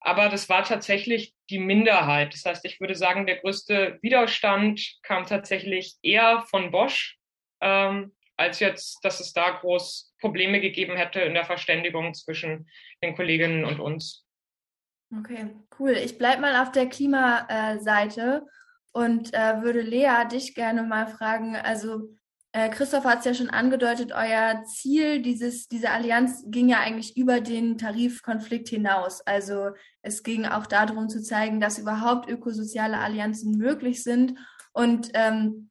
aber 0.00 0.28
das 0.28 0.48
war 0.48 0.64
tatsächlich 0.64 1.34
die 1.50 1.58
Minderheit. 1.58 2.32
Das 2.32 2.44
heißt, 2.44 2.64
ich 2.64 2.80
würde 2.80 2.94
sagen, 2.94 3.26
der 3.26 3.36
größte 3.36 3.98
Widerstand 4.00 4.80
kam 5.02 5.26
tatsächlich 5.26 5.96
eher 6.02 6.42
von 6.48 6.70
Bosch, 6.70 7.18
ähm, 7.60 8.14
als 8.36 8.60
jetzt, 8.60 9.04
dass 9.04 9.20
es 9.20 9.34
da 9.34 9.50
groß 9.50 10.14
Probleme 10.18 10.60
gegeben 10.60 10.96
hätte 10.96 11.20
in 11.20 11.34
der 11.34 11.44
Verständigung 11.44 12.14
zwischen 12.14 12.70
den 13.02 13.14
Kolleginnen 13.14 13.66
und 13.66 13.80
uns. 13.80 14.24
Okay, 15.18 15.50
cool. 15.78 15.90
Ich 15.90 16.16
bleibe 16.16 16.40
mal 16.40 16.62
auf 16.62 16.72
der 16.72 16.88
Klimaseite 16.88 18.46
und 18.92 19.34
äh, 19.34 19.60
würde 19.60 19.82
Lea 19.82 20.24
dich 20.30 20.54
gerne 20.54 20.82
mal 20.82 21.06
fragen. 21.08 21.56
Also 21.56 22.16
äh, 22.52 22.68
Christoph 22.68 23.04
hat 23.04 23.20
es 23.20 23.24
ja 23.26 23.34
schon 23.34 23.50
angedeutet, 23.50 24.12
euer 24.12 24.64
Ziel 24.64 25.22
dieses, 25.22 25.68
dieser 25.68 25.92
Allianz 25.92 26.42
ging 26.46 26.68
ja 26.68 26.80
eigentlich 26.80 27.16
über 27.16 27.40
den 27.40 27.78
Tarifkonflikt 27.78 28.68
hinaus. 28.68 29.20
Also 29.20 29.70
es 30.02 30.24
ging 30.24 30.46
auch 30.46 30.66
darum 30.66 31.08
zu 31.08 31.22
zeigen, 31.22 31.60
dass 31.60 31.78
überhaupt 31.78 32.28
ökosoziale 32.28 32.98
Allianzen 32.98 33.56
möglich 33.56 34.02
sind. 34.02 34.34
Und 34.72 35.10
ähm, 35.14 35.70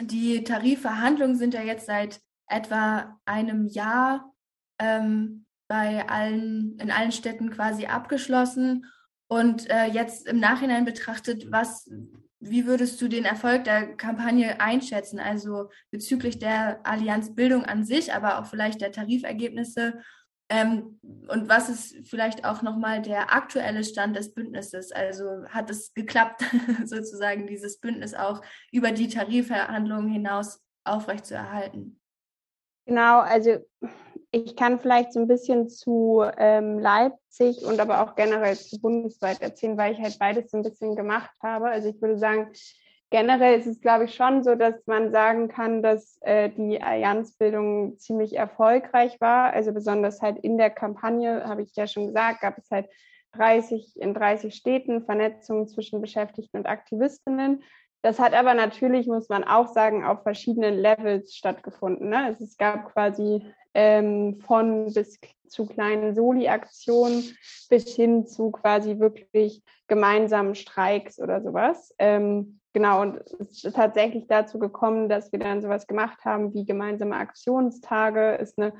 die 0.00 0.44
Tarifverhandlungen 0.44 1.36
sind 1.36 1.52
ja 1.52 1.62
jetzt 1.62 1.86
seit 1.86 2.20
etwa 2.48 3.20
einem 3.26 3.66
Jahr 3.66 4.32
ähm, 4.78 5.44
bei 5.68 6.08
allen, 6.08 6.78
in 6.78 6.90
allen 6.90 7.12
Städten 7.12 7.50
quasi 7.50 7.86
abgeschlossen. 7.86 8.86
Und 9.26 9.68
äh, 9.68 9.86
jetzt 9.86 10.26
im 10.26 10.40
Nachhinein 10.40 10.86
betrachtet, 10.86 11.50
was 11.50 11.90
wie 12.50 12.66
würdest 12.66 13.00
du 13.00 13.08
den 13.08 13.24
Erfolg 13.24 13.64
der 13.64 13.96
Kampagne 13.96 14.60
einschätzen? 14.60 15.18
Also 15.18 15.70
bezüglich 15.90 16.38
der 16.38 16.80
Allianzbildung 16.84 17.64
an 17.64 17.84
sich, 17.84 18.12
aber 18.12 18.38
auch 18.38 18.46
vielleicht 18.46 18.80
der 18.80 18.92
Tarifergebnisse. 18.92 20.02
Ähm, 20.50 21.00
und 21.02 21.48
was 21.48 21.68
ist 21.70 22.08
vielleicht 22.08 22.44
auch 22.44 22.60
nochmal 22.60 23.00
der 23.00 23.34
aktuelle 23.34 23.82
Stand 23.82 24.16
des 24.16 24.34
Bündnisses? 24.34 24.92
Also 24.92 25.44
hat 25.48 25.70
es 25.70 25.94
geklappt, 25.94 26.44
sozusagen 26.84 27.46
dieses 27.46 27.80
Bündnis 27.80 28.14
auch 28.14 28.42
über 28.70 28.92
die 28.92 29.08
Tarifverhandlungen 29.08 30.08
hinaus 30.08 30.62
aufrechtzuerhalten? 30.84 31.98
Genau, 32.86 33.20
also 33.20 33.64
ich 34.34 34.56
kann 34.56 34.80
vielleicht 34.80 35.12
so 35.12 35.20
ein 35.20 35.28
bisschen 35.28 35.68
zu 35.68 36.24
ähm, 36.38 36.80
Leipzig 36.80 37.64
und 37.64 37.78
aber 37.78 38.02
auch 38.02 38.16
generell 38.16 38.56
zu 38.56 38.80
bundesweit 38.80 39.40
erzählen, 39.40 39.78
weil 39.78 39.92
ich 39.92 40.00
halt 40.00 40.18
beides 40.18 40.50
so 40.50 40.56
ein 40.56 40.64
bisschen 40.64 40.96
gemacht 40.96 41.30
habe. 41.40 41.68
Also 41.68 41.88
ich 41.88 42.02
würde 42.02 42.18
sagen, 42.18 42.50
generell 43.10 43.56
ist 43.56 43.68
es, 43.68 43.80
glaube 43.80 44.06
ich, 44.06 44.14
schon 44.14 44.42
so, 44.42 44.56
dass 44.56 44.74
man 44.86 45.12
sagen 45.12 45.46
kann, 45.46 45.84
dass 45.84 46.18
äh, 46.22 46.50
die 46.50 46.82
Allianzbildung 46.82 47.96
ziemlich 47.98 48.36
erfolgreich 48.36 49.20
war. 49.20 49.52
Also 49.52 49.72
besonders 49.72 50.20
halt 50.20 50.38
in 50.40 50.58
der 50.58 50.70
Kampagne, 50.70 51.44
habe 51.44 51.62
ich 51.62 51.76
ja 51.76 51.86
schon 51.86 52.08
gesagt, 52.08 52.40
gab 52.40 52.58
es 52.58 52.68
halt 52.72 52.88
30 53.36 54.00
in 54.00 54.14
30 54.14 54.52
Städten 54.52 55.04
Vernetzungen 55.04 55.68
zwischen 55.68 56.00
Beschäftigten 56.00 56.56
und 56.56 56.66
Aktivistinnen. 56.66 57.62
Das 58.02 58.18
hat 58.18 58.34
aber 58.34 58.54
natürlich, 58.54 59.06
muss 59.06 59.28
man 59.28 59.44
auch 59.44 59.68
sagen, 59.68 60.04
auf 60.04 60.24
verschiedenen 60.24 60.74
Levels 60.74 61.36
stattgefunden. 61.36 62.10
Ne? 62.10 62.24
Also 62.24 62.42
es 62.42 62.56
gab 62.56 62.92
quasi 62.92 63.44
ähm, 63.74 64.40
von 64.40 64.92
bis 64.92 65.18
zu 65.48 65.66
kleinen 65.66 66.14
Soli-Aktionen 66.14 67.36
bis 67.68 67.94
hin 67.94 68.26
zu 68.26 68.50
quasi 68.50 68.98
wirklich 68.98 69.62
gemeinsamen 69.86 70.54
Streiks 70.54 71.20
oder 71.20 71.42
sowas. 71.42 71.94
Ähm, 71.98 72.60
genau, 72.72 73.02
und 73.02 73.18
es 73.38 73.64
ist 73.64 73.76
tatsächlich 73.76 74.26
dazu 74.26 74.58
gekommen, 74.58 75.08
dass 75.08 75.30
wir 75.32 75.38
dann 75.38 75.62
sowas 75.62 75.86
gemacht 75.86 76.24
haben 76.24 76.54
wie 76.54 76.64
gemeinsame 76.64 77.16
Aktionstage, 77.16 78.38
es 78.38 78.56
eine 78.58 78.72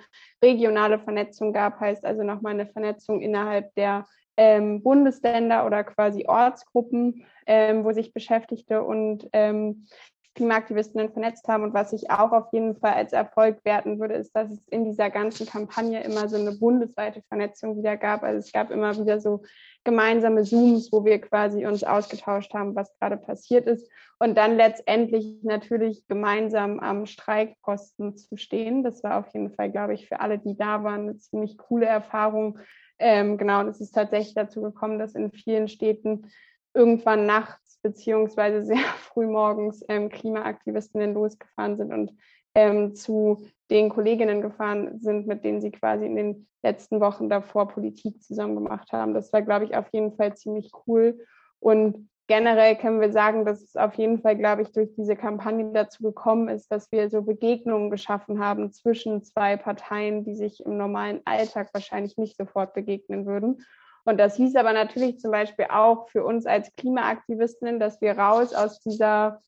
regionale 0.43 0.99
Vernetzung 0.99 1.53
gab, 1.53 1.79
heißt 1.81 2.05
also 2.05 2.23
nochmal 2.23 2.55
eine 2.55 2.67
Vernetzung 2.67 3.21
innerhalb 3.21 3.75
der 3.75 4.07
ähm, 4.37 4.83
Bundesländer 4.83 5.65
oder 5.67 5.85
quasi 5.85 6.27
Ortsgruppen, 6.27 7.25
ähm, 7.47 7.85
wo 7.85 7.93
sich 7.93 8.13
Beschäftigte 8.13 8.83
und 8.83 9.29
ähm, 9.33 9.87
Klimaaktivistinnen 10.35 11.13
vernetzt 11.13 11.47
haben. 11.49 11.63
Und 11.63 11.75
was 11.75 11.93
ich 11.93 12.11
auch 12.11 12.33
auf 12.33 12.53
jeden 12.53 12.77
Fall 12.77 12.95
als 12.95 13.13
Erfolg 13.13 13.65
werten 13.65 14.01
würde, 14.01 14.15
ist, 14.15 14.35
dass 14.35 14.51
es 14.51 14.67
in 14.69 14.85
dieser 14.85 15.11
ganzen 15.11 15.47
Kampagne 15.47 16.03
immer 16.03 16.29
so 16.29 16.37
eine 16.37 16.53
bundesweite 16.53 17.23
Vernetzung 17.29 17.77
wieder 17.79 17.97
gab. 17.97 18.23
Also 18.23 18.39
es 18.39 18.53
gab 18.53 18.71
immer 18.71 18.97
wieder 18.97 19.21
so 19.21 19.43
gemeinsame 19.85 20.43
Zooms, 20.43 20.91
wo 20.93 21.05
wir 21.05 21.21
quasi 21.21 21.67
uns 21.67 21.85
ausgetauscht 21.85 22.53
haben, 22.55 22.75
was 22.75 22.93
gerade 22.99 23.17
passiert 23.17 23.67
ist. 23.67 23.89
Und 24.19 24.37
dann 24.37 24.57
letztendlich 24.57 25.43
natürlich 25.43 26.07
gemeinsam 26.09 26.81
am 26.81 27.07
Streikposten 27.07 28.17
zu 28.17 28.37
stehen. 28.37 28.83
Das 28.83 29.05
war 29.05 29.19
auf 29.19 29.33
jeden 29.35 29.51
Fall, 29.51 29.71
glaube 29.71 29.95
ich, 29.95 30.09
für 30.09 30.21
alle, 30.21 30.39
die 30.39 30.57
da 30.57 30.83
waren, 30.83 31.03
eine 31.03 31.19
ziemlich 31.19 31.59
coole 31.59 31.87
Erfahrung. 31.87 32.59
Ähm, 32.99 33.39
genau, 33.39 33.61
und 33.61 33.69
es 33.69 33.81
ist 33.81 33.93
tatsächlich 33.93 34.35
dazu 34.35 34.63
gekommen, 34.63 34.99
dass 34.99 35.15
in 35.15 35.31
vielen 35.31 35.69
Städten 35.69 36.31
irgendwann 36.75 37.27
nachts 37.27 37.64
beziehungsweise 37.85 38.65
sehr 38.65 38.77
früh 38.99 39.27
morgens 39.27 39.85
ähm, 39.89 40.09
Klimaaktivistinnen 40.09 41.15
losgefahren 41.15 41.77
sind 41.77 41.93
und 41.93 42.13
ähm, 42.57 42.95
zu 42.97 43.47
den 43.71 43.89
Kolleginnen 43.89 44.41
gefahren 44.41 44.99
sind, 45.01 45.27
mit 45.27 45.45
denen 45.45 45.61
sie 45.61 45.71
quasi 45.71 46.07
in 46.07 46.17
den 46.17 46.49
letzten 46.63 47.01
Wochen 47.01 47.29
davor 47.29 47.69
Politik 47.69 48.23
zusammen 48.23 48.57
gemacht 48.57 48.93
haben. 48.93 49.15
Das 49.15 49.33
war, 49.33 49.43
glaube 49.43 49.67
ich, 49.67 49.77
auf 49.77 49.87
jeden 49.93 50.13
Fall 50.17 50.35
ziemlich 50.37 50.71
cool. 50.87 51.19
Und 51.61 52.09
generell 52.27 52.77
können 52.77 53.01
wir 53.01 53.13
sagen, 53.13 53.45
dass 53.45 53.63
es 53.63 53.77
auf 53.77 53.95
jeden 53.95 54.21
Fall, 54.21 54.37
glaube 54.37 54.63
ich, 54.63 54.73
durch 54.73 54.95
diese 54.97 55.17
Kampagne 55.17 55.71
dazu 55.73 56.03
gekommen 56.03 56.49
ist, 56.49 56.71
dass 56.71 56.91
wir 56.91 57.11
so 57.11 57.23
Begegnungen 57.23 57.91
geschaffen 57.91 58.39
haben 58.39 58.73
zwischen 58.73 59.23
zwei 59.25 59.57
Parteien, 59.57 60.25
die 60.25 60.35
sich 60.35 60.65
im 60.65 60.77
normalen 60.77 61.21
Alltag 61.25 61.69
wahrscheinlich 61.73 62.17
nicht 62.17 62.37
sofort 62.37 62.75
begegnen 62.75 63.27
würden. 63.27 63.63
Und 64.05 64.19
das 64.19 64.37
hieß 64.37 64.57
aber 64.57 64.73
natürlich 64.73 65.19
zum 65.19 65.31
Beispiel 65.31 65.67
auch 65.71 66.09
für 66.11 66.25
uns 66.25 66.47
als 66.47 66.75
Klimaaktivistinnen, 66.77 67.81
dass 67.81 68.01
wir 68.01 68.19
raus 68.19 68.55
aus 68.55 68.81
dieser 68.81 69.41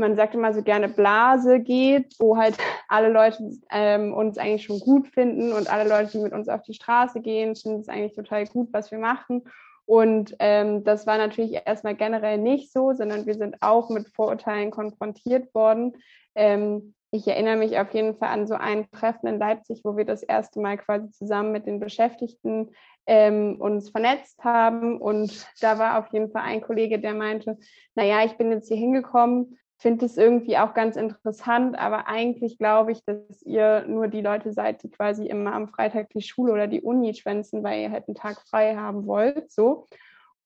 man 0.00 0.16
sagt 0.16 0.34
immer 0.34 0.52
so 0.52 0.62
gerne 0.62 0.88
Blase 0.88 1.60
geht, 1.60 2.14
wo 2.18 2.36
halt 2.36 2.56
alle 2.88 3.10
Leute 3.10 3.50
ähm, 3.70 4.12
uns 4.12 4.38
eigentlich 4.38 4.64
schon 4.64 4.80
gut 4.80 5.06
finden 5.08 5.52
und 5.52 5.70
alle 5.70 5.88
Leute, 5.88 6.12
die 6.12 6.18
mit 6.18 6.32
uns 6.32 6.48
auf 6.48 6.62
die 6.62 6.74
Straße 6.74 7.20
gehen, 7.20 7.54
finden 7.54 7.80
es 7.80 7.88
eigentlich 7.88 8.14
total 8.14 8.46
gut, 8.46 8.68
was 8.72 8.90
wir 8.90 8.98
machen. 8.98 9.44
Und 9.84 10.34
ähm, 10.38 10.84
das 10.84 11.06
war 11.06 11.18
natürlich 11.18 11.60
erstmal 11.66 11.94
generell 11.94 12.38
nicht 12.38 12.72
so, 12.72 12.92
sondern 12.92 13.26
wir 13.26 13.34
sind 13.34 13.56
auch 13.60 13.90
mit 13.90 14.08
Vorurteilen 14.08 14.70
konfrontiert 14.70 15.54
worden. 15.54 15.96
Ähm, 16.34 16.94
ich 17.10 17.26
erinnere 17.26 17.56
mich 17.56 17.78
auf 17.78 17.92
jeden 17.92 18.16
Fall 18.16 18.28
an 18.28 18.46
so 18.46 18.54
ein 18.54 18.90
Treffen 18.90 19.26
in 19.26 19.38
Leipzig, 19.38 19.80
wo 19.84 19.96
wir 19.96 20.04
das 20.04 20.22
erste 20.22 20.60
Mal 20.60 20.78
quasi 20.78 21.10
zusammen 21.10 21.52
mit 21.52 21.66
den 21.66 21.80
Beschäftigten 21.80 22.70
ähm, 23.06 23.56
uns 23.60 23.90
vernetzt 23.90 24.42
haben. 24.44 25.00
Und 25.00 25.46
da 25.60 25.78
war 25.78 25.98
auf 25.98 26.12
jeden 26.12 26.30
Fall 26.30 26.42
ein 26.42 26.60
Kollege, 26.60 26.98
der 26.98 27.14
meinte, 27.14 27.58
naja, 27.94 28.24
ich 28.24 28.36
bin 28.36 28.52
jetzt 28.52 28.68
hier 28.68 28.76
hingekommen 28.76 29.58
finde 29.80 30.04
es 30.04 30.18
irgendwie 30.18 30.58
auch 30.58 30.74
ganz 30.74 30.96
interessant, 30.96 31.78
aber 31.78 32.06
eigentlich 32.06 32.58
glaube 32.58 32.92
ich, 32.92 33.02
dass 33.04 33.42
ihr 33.42 33.86
nur 33.88 34.08
die 34.08 34.20
Leute 34.20 34.52
seid, 34.52 34.82
die 34.82 34.90
quasi 34.90 35.26
immer 35.26 35.54
am 35.54 35.68
Freitag 35.68 36.10
die 36.10 36.20
Schule 36.20 36.52
oder 36.52 36.66
die 36.66 36.82
Uni 36.82 37.14
schwänzen, 37.14 37.64
weil 37.64 37.80
ihr 37.80 37.90
halt 37.90 38.06
einen 38.06 38.14
Tag 38.14 38.42
frei 38.42 38.76
haben 38.76 39.06
wollt, 39.06 39.50
so. 39.50 39.88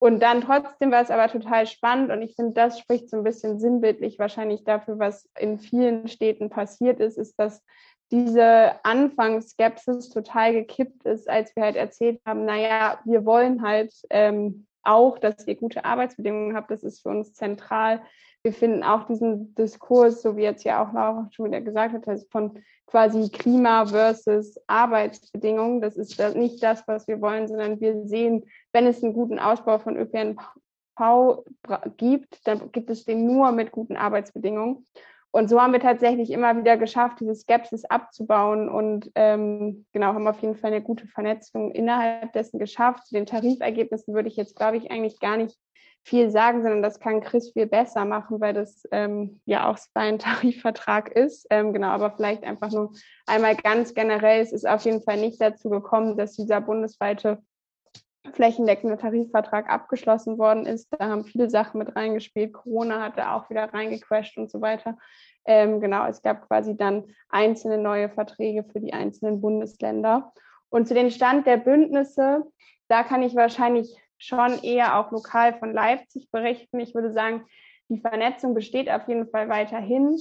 Und 0.04 0.20
dann 0.20 0.42
trotzdem 0.42 0.90
war 0.90 1.00
es 1.00 1.10
aber 1.10 1.28
total 1.28 1.66
spannend 1.66 2.10
und 2.10 2.20
ich 2.20 2.36
finde, 2.36 2.52
das 2.52 2.78
spricht 2.78 3.08
so 3.08 3.16
ein 3.16 3.24
bisschen 3.24 3.58
sinnbildlich 3.58 4.18
wahrscheinlich 4.18 4.62
dafür, 4.62 4.98
was 4.98 5.30
in 5.38 5.58
vielen 5.58 6.08
Städten 6.08 6.50
passiert 6.50 7.00
ist, 7.00 7.16
ist, 7.16 7.40
dass 7.40 7.64
diese 8.10 8.72
Anfangsskepsis 8.84 10.10
total 10.10 10.52
gekippt 10.52 11.06
ist, 11.06 11.26
als 11.26 11.56
wir 11.56 11.62
halt 11.62 11.76
erzählt 11.76 12.20
haben, 12.26 12.44
naja, 12.44 12.98
wir 13.06 13.24
wollen 13.24 13.62
halt 13.62 13.94
ähm, 14.10 14.66
auch, 14.82 15.18
dass 15.18 15.46
ihr 15.46 15.54
gute 15.54 15.86
Arbeitsbedingungen 15.86 16.54
habt, 16.54 16.70
das 16.70 16.82
ist 16.82 17.00
für 17.00 17.08
uns 17.08 17.32
zentral 17.32 18.02
wir 18.44 18.52
finden 18.52 18.83
auch 18.83 19.04
diesen 19.07 19.54
Diskurs, 19.54 20.20
so 20.20 20.37
wie 20.37 20.42
jetzt 20.42 20.64
ja 20.64 20.85
auch 20.85 20.92
Laura 20.92 21.28
schon 21.33 21.46
wieder 21.46 21.62
gesagt 21.62 21.94
hat, 21.94 22.07
also 22.07 22.26
von 22.30 22.62
quasi 22.87 23.30
Klima 23.30 23.87
versus 23.87 24.61
Arbeitsbedingungen. 24.66 25.80
Das 25.80 25.96
ist 25.96 26.20
nicht 26.37 26.62
das, 26.62 26.87
was 26.87 27.09
wir 27.09 27.22
wollen, 27.22 27.48
sondern 27.48 27.80
wir 27.80 28.07
sehen, 28.07 28.44
wenn 28.72 28.87
es 28.87 29.02
einen 29.02 29.14
guten 29.14 29.38
Ausbau 29.38 29.78
von 29.78 29.96
ÖPNV 29.96 30.42
gibt, 31.96 32.46
dann 32.46 32.70
gibt 32.70 32.90
es 32.90 33.07
den 33.07 33.26
nur 33.26 33.50
mit 33.52 33.72
guten 33.72 33.96
Arbeitsbedingungen. 33.96 34.87
Und 35.30 35.48
so 35.48 35.61
haben 35.61 35.72
wir 35.72 35.80
tatsächlich 35.80 36.30
immer 36.30 36.57
wieder 36.57 36.76
geschafft, 36.76 37.20
diese 37.20 37.35
Skepsis 37.35 37.87
abzubauen 37.87 38.68
und 38.68 39.11
ähm, 39.16 39.87
genau, 39.92 40.09
haben 40.09 40.28
auf 40.28 40.40
jeden 40.40 40.54
Fall 40.54 40.70
eine 40.70 40.83
gute 40.83 41.09
Vernetzung 41.09 41.72
innerhalb 41.72 42.33
dessen 42.35 42.61
geschafft. 42.61 43.07
Zu 43.07 43.14
den 43.14 43.26
Tarifergebnissen 43.26 44.14
würde 44.14 44.28
ich 44.28 44.37
jetzt, 44.37 44.54
glaube 44.54 44.76
ich, 44.76 44.92
eigentlich 44.92 45.18
gar 45.18 45.38
nicht 45.38 45.59
viel 46.04 46.30
sagen, 46.30 46.62
sondern 46.62 46.82
das 46.82 47.00
kann 47.00 47.22
Chris 47.22 47.52
viel 47.52 47.66
besser 47.66 48.04
machen, 48.04 48.40
weil 48.40 48.52
das 48.52 48.86
ähm, 48.92 49.40
ja 49.46 49.70
auch 49.70 49.78
sein 49.94 50.18
Tarifvertrag 50.20 51.10
ist. 51.10 51.46
Ähm, 51.50 51.72
genau, 51.72 51.88
aber 51.88 52.12
vielleicht 52.12 52.44
einfach 52.44 52.70
nur 52.70 52.92
einmal 53.26 53.56
ganz 53.56 53.94
generell, 53.94 54.42
es 54.42 54.52
ist 54.52 54.68
auf 54.68 54.84
jeden 54.84 55.02
Fall 55.02 55.18
nicht 55.18 55.40
dazu 55.40 55.70
gekommen, 55.70 56.16
dass 56.16 56.36
dieser 56.36 56.60
bundesweite 56.60 57.42
flächendeckende 58.32 58.96
Tarifvertrag 58.96 59.70
abgeschlossen 59.70 60.38
worden 60.38 60.66
ist. 60.66 60.88
Da 60.98 61.08
haben 61.08 61.24
viele 61.24 61.50
Sachen 61.50 61.78
mit 61.78 61.94
reingespielt. 61.94 62.52
Corona 62.52 63.02
hat 63.02 63.18
da 63.18 63.36
auch 63.36 63.48
wieder 63.50 63.72
reingecrashed 63.72 64.36
und 64.38 64.50
so 64.50 64.60
weiter. 64.60 64.98
Ähm, 65.46 65.80
genau, 65.80 66.06
es 66.06 66.22
gab 66.22 66.48
quasi 66.48 66.76
dann 66.76 67.04
einzelne 67.28 67.78
neue 67.78 68.08
Verträge 68.08 68.64
für 68.64 68.80
die 68.80 68.92
einzelnen 68.92 69.40
Bundesländer. 69.40 70.32
Und 70.70 70.88
zu 70.88 70.94
den 70.94 71.10
Stand 71.10 71.46
der 71.46 71.58
Bündnisse, 71.58 72.42
da 72.88 73.02
kann 73.02 73.22
ich 73.22 73.34
wahrscheinlich 73.34 73.94
schon 74.18 74.62
eher 74.62 74.98
auch 74.98 75.11
lokal 75.11 75.59
von 75.59 75.72
Leipzig 75.72 76.31
berichten. 76.31 76.81
Ich 76.81 76.94
würde 76.94 77.12
sagen, 77.12 77.44
die 77.88 78.00
Vernetzung 78.00 78.55
besteht 78.55 78.90
auf 78.90 79.07
jeden 79.09 79.29
Fall 79.29 79.48
weiterhin. 79.48 80.16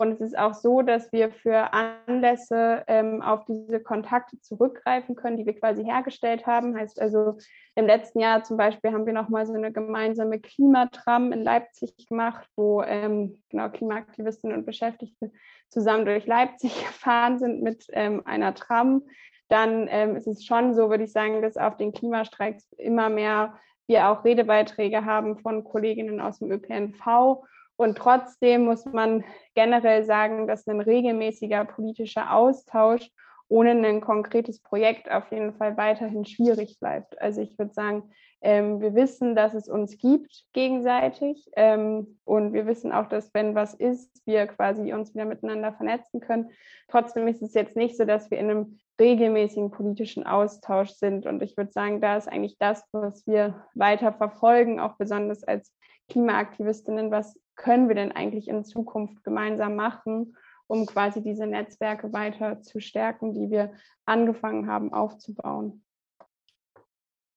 Und 0.00 0.12
es 0.12 0.20
ist 0.20 0.38
auch 0.38 0.54
so, 0.54 0.82
dass 0.82 1.10
wir 1.10 1.32
für 1.32 1.72
Anlässe 1.72 2.84
ähm, 2.86 3.20
auf 3.20 3.44
diese 3.46 3.80
Kontakte 3.80 4.40
zurückgreifen 4.40 5.16
können, 5.16 5.36
die 5.36 5.44
wir 5.44 5.58
quasi 5.58 5.84
hergestellt 5.84 6.46
haben. 6.46 6.78
Heißt 6.78 7.00
also, 7.00 7.36
im 7.74 7.86
letzten 7.86 8.20
Jahr 8.20 8.44
zum 8.44 8.56
Beispiel 8.56 8.92
haben 8.92 9.06
wir 9.06 9.12
nochmal 9.12 9.44
so 9.44 9.54
eine 9.54 9.72
gemeinsame 9.72 10.38
Klimatram 10.38 11.32
in 11.32 11.42
Leipzig 11.42 12.06
gemacht, 12.06 12.48
wo 12.54 12.80
ähm, 12.82 13.42
genau 13.50 13.70
Klimaaktivistinnen 13.70 14.58
und 14.58 14.66
Beschäftigte 14.66 15.32
zusammen 15.68 16.04
durch 16.04 16.26
Leipzig 16.26 16.72
gefahren 16.86 17.40
sind 17.40 17.62
mit 17.62 17.86
ähm, 17.90 18.22
einer 18.24 18.54
Tram 18.54 19.02
dann 19.48 19.88
ähm, 19.90 20.16
ist 20.16 20.26
es 20.26 20.44
schon 20.44 20.74
so, 20.74 20.90
würde 20.90 21.04
ich 21.04 21.12
sagen, 21.12 21.42
dass 21.42 21.56
auf 21.56 21.76
den 21.76 21.92
Klimastreiks 21.92 22.72
immer 22.72 23.08
mehr 23.08 23.54
wir 23.86 24.08
auch 24.08 24.24
Redebeiträge 24.24 25.04
haben 25.04 25.38
von 25.38 25.64
Kolleginnen 25.64 26.20
aus 26.20 26.38
dem 26.38 26.50
ÖPNV. 26.50 27.42
Und 27.76 27.96
trotzdem 27.96 28.64
muss 28.64 28.84
man 28.84 29.24
generell 29.54 30.04
sagen, 30.04 30.46
dass 30.46 30.66
ein 30.66 30.80
regelmäßiger 30.80 31.64
politischer 31.64 32.34
Austausch 32.34 33.08
ohne 33.48 33.70
ein 33.70 34.00
konkretes 34.02 34.60
Projekt 34.60 35.10
auf 35.10 35.30
jeden 35.32 35.54
Fall 35.54 35.76
weiterhin 35.76 36.26
schwierig 36.26 36.78
bleibt. 36.80 37.18
Also 37.20 37.40
ich 37.40 37.58
würde 37.58 37.72
sagen, 37.72 38.10
ähm, 38.40 38.80
wir 38.80 38.94
wissen, 38.94 39.34
dass 39.34 39.54
es 39.54 39.68
uns 39.68 39.98
gibt 39.98 40.44
gegenseitig 40.52 41.48
ähm, 41.56 42.18
und 42.24 42.52
wir 42.52 42.66
wissen 42.66 42.92
auch, 42.92 43.08
dass 43.08 43.32
wenn 43.34 43.54
was 43.54 43.74
ist, 43.74 44.22
wir 44.26 44.46
quasi 44.46 44.92
uns 44.92 45.14
wieder 45.14 45.24
miteinander 45.24 45.72
vernetzen 45.72 46.20
können. 46.20 46.50
Trotzdem 46.88 47.26
ist 47.26 47.42
es 47.42 47.54
jetzt 47.54 47.74
nicht 47.74 47.96
so, 47.96 48.04
dass 48.04 48.30
wir 48.30 48.38
in 48.38 48.50
einem 48.50 48.78
regelmäßigen 49.00 49.70
politischen 49.70 50.26
Austausch 50.26 50.90
sind. 50.90 51.26
Und 51.26 51.42
ich 51.42 51.56
würde 51.56 51.72
sagen, 51.72 52.00
da 52.00 52.16
ist 52.16 52.28
eigentlich 52.28 52.58
das, 52.58 52.82
was 52.92 53.26
wir 53.26 53.66
weiter 53.74 54.12
verfolgen, 54.12 54.80
auch 54.80 54.96
besonders 54.96 55.44
als 55.44 55.72
Klimaaktivistinnen. 56.08 57.10
Was 57.10 57.38
können 57.56 57.88
wir 57.88 57.94
denn 57.94 58.12
eigentlich 58.12 58.48
in 58.48 58.64
Zukunft 58.64 59.22
gemeinsam 59.24 59.76
machen, 59.76 60.36
um 60.66 60.86
quasi 60.86 61.22
diese 61.22 61.46
Netzwerke 61.46 62.12
weiter 62.12 62.62
zu 62.62 62.80
stärken, 62.80 63.34
die 63.34 63.50
wir 63.50 63.72
angefangen 64.04 64.66
haben 64.68 64.92
aufzubauen? 64.92 65.84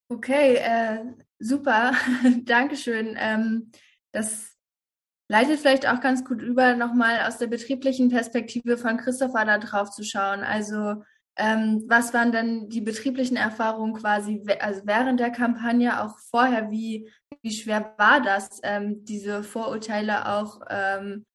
Okay, 0.10 0.56
äh, 0.56 1.06
super. 1.40 1.94
Dankeschön. 2.44 3.16
Ähm, 3.20 3.72
das 4.12 4.58
leitet 5.30 5.60
vielleicht 5.60 5.88
auch 5.88 6.02
ganz 6.02 6.26
gut 6.26 6.42
über, 6.42 6.76
nochmal 6.76 7.22
aus 7.26 7.38
der 7.38 7.48
betrieblichen 7.48 8.10
Perspektive 8.10 8.78
von 8.78 8.98
Christopher 8.98 9.46
da 9.46 9.58
drauf 9.58 9.92
zu 9.92 10.04
schauen. 10.04 10.42
Also 10.42 11.04
ähm, 11.42 11.86
was 11.88 12.14
waren 12.14 12.32
denn 12.32 12.70
die 12.70 12.82
betrieblichen 12.82 13.36
Erfahrungen 13.36 13.96
quasi 13.96 14.44
also 14.60 14.82
während 14.86 15.20
der 15.20 15.32
Kampagne, 15.32 16.04
auch 16.04 16.20
vorher? 16.30 16.70
Wie, 16.70 17.10
wie 17.42 17.52
schwer 17.52 17.96
war 17.98 18.22
das, 18.22 18.60
ähm, 18.62 19.04
diese 19.06 19.42
Vorurteile 19.42 20.30
auch, 20.30 20.62
ähm, 20.70 21.26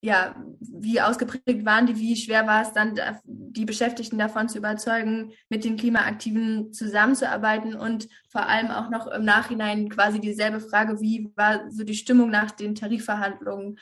ja, 0.00 0.34
wie 0.58 1.00
ausgeprägt 1.00 1.64
waren 1.64 1.86
die? 1.86 1.96
Wie 1.96 2.16
schwer 2.16 2.48
war 2.48 2.62
es 2.62 2.72
dann, 2.72 2.98
die 3.24 3.64
Beschäftigten 3.64 4.18
davon 4.18 4.48
zu 4.48 4.58
überzeugen, 4.58 5.32
mit 5.48 5.64
den 5.64 5.76
Klimaaktiven 5.76 6.72
zusammenzuarbeiten 6.72 7.76
und 7.76 8.08
vor 8.28 8.48
allem 8.48 8.72
auch 8.72 8.90
noch 8.90 9.06
im 9.06 9.24
Nachhinein 9.24 9.90
quasi 9.90 10.20
dieselbe 10.20 10.58
Frage, 10.58 11.00
wie 11.00 11.30
war 11.36 11.70
so 11.70 11.84
die 11.84 11.94
Stimmung 11.94 12.30
nach 12.30 12.50
den 12.50 12.74
Tarifverhandlungen? 12.74 13.78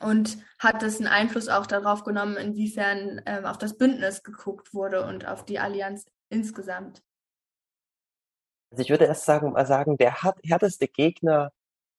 Und 0.00 0.38
hat 0.58 0.82
das 0.82 0.98
einen 0.98 1.08
Einfluss 1.08 1.48
auch 1.48 1.66
darauf 1.66 2.04
genommen, 2.04 2.36
inwiefern 2.36 3.20
ähm, 3.26 3.44
auf 3.44 3.58
das 3.58 3.76
Bündnis 3.76 4.22
geguckt 4.22 4.72
wurde 4.72 5.04
und 5.04 5.26
auf 5.26 5.44
die 5.44 5.58
Allianz 5.58 6.06
insgesamt? 6.28 7.02
Also 8.70 8.82
ich 8.82 8.90
würde 8.90 9.06
erst 9.06 9.24
sagen, 9.24 9.52
mal 9.52 9.66
sagen, 9.66 9.96
der 9.96 10.22
härteste 10.22 10.88
Gegner 10.88 11.50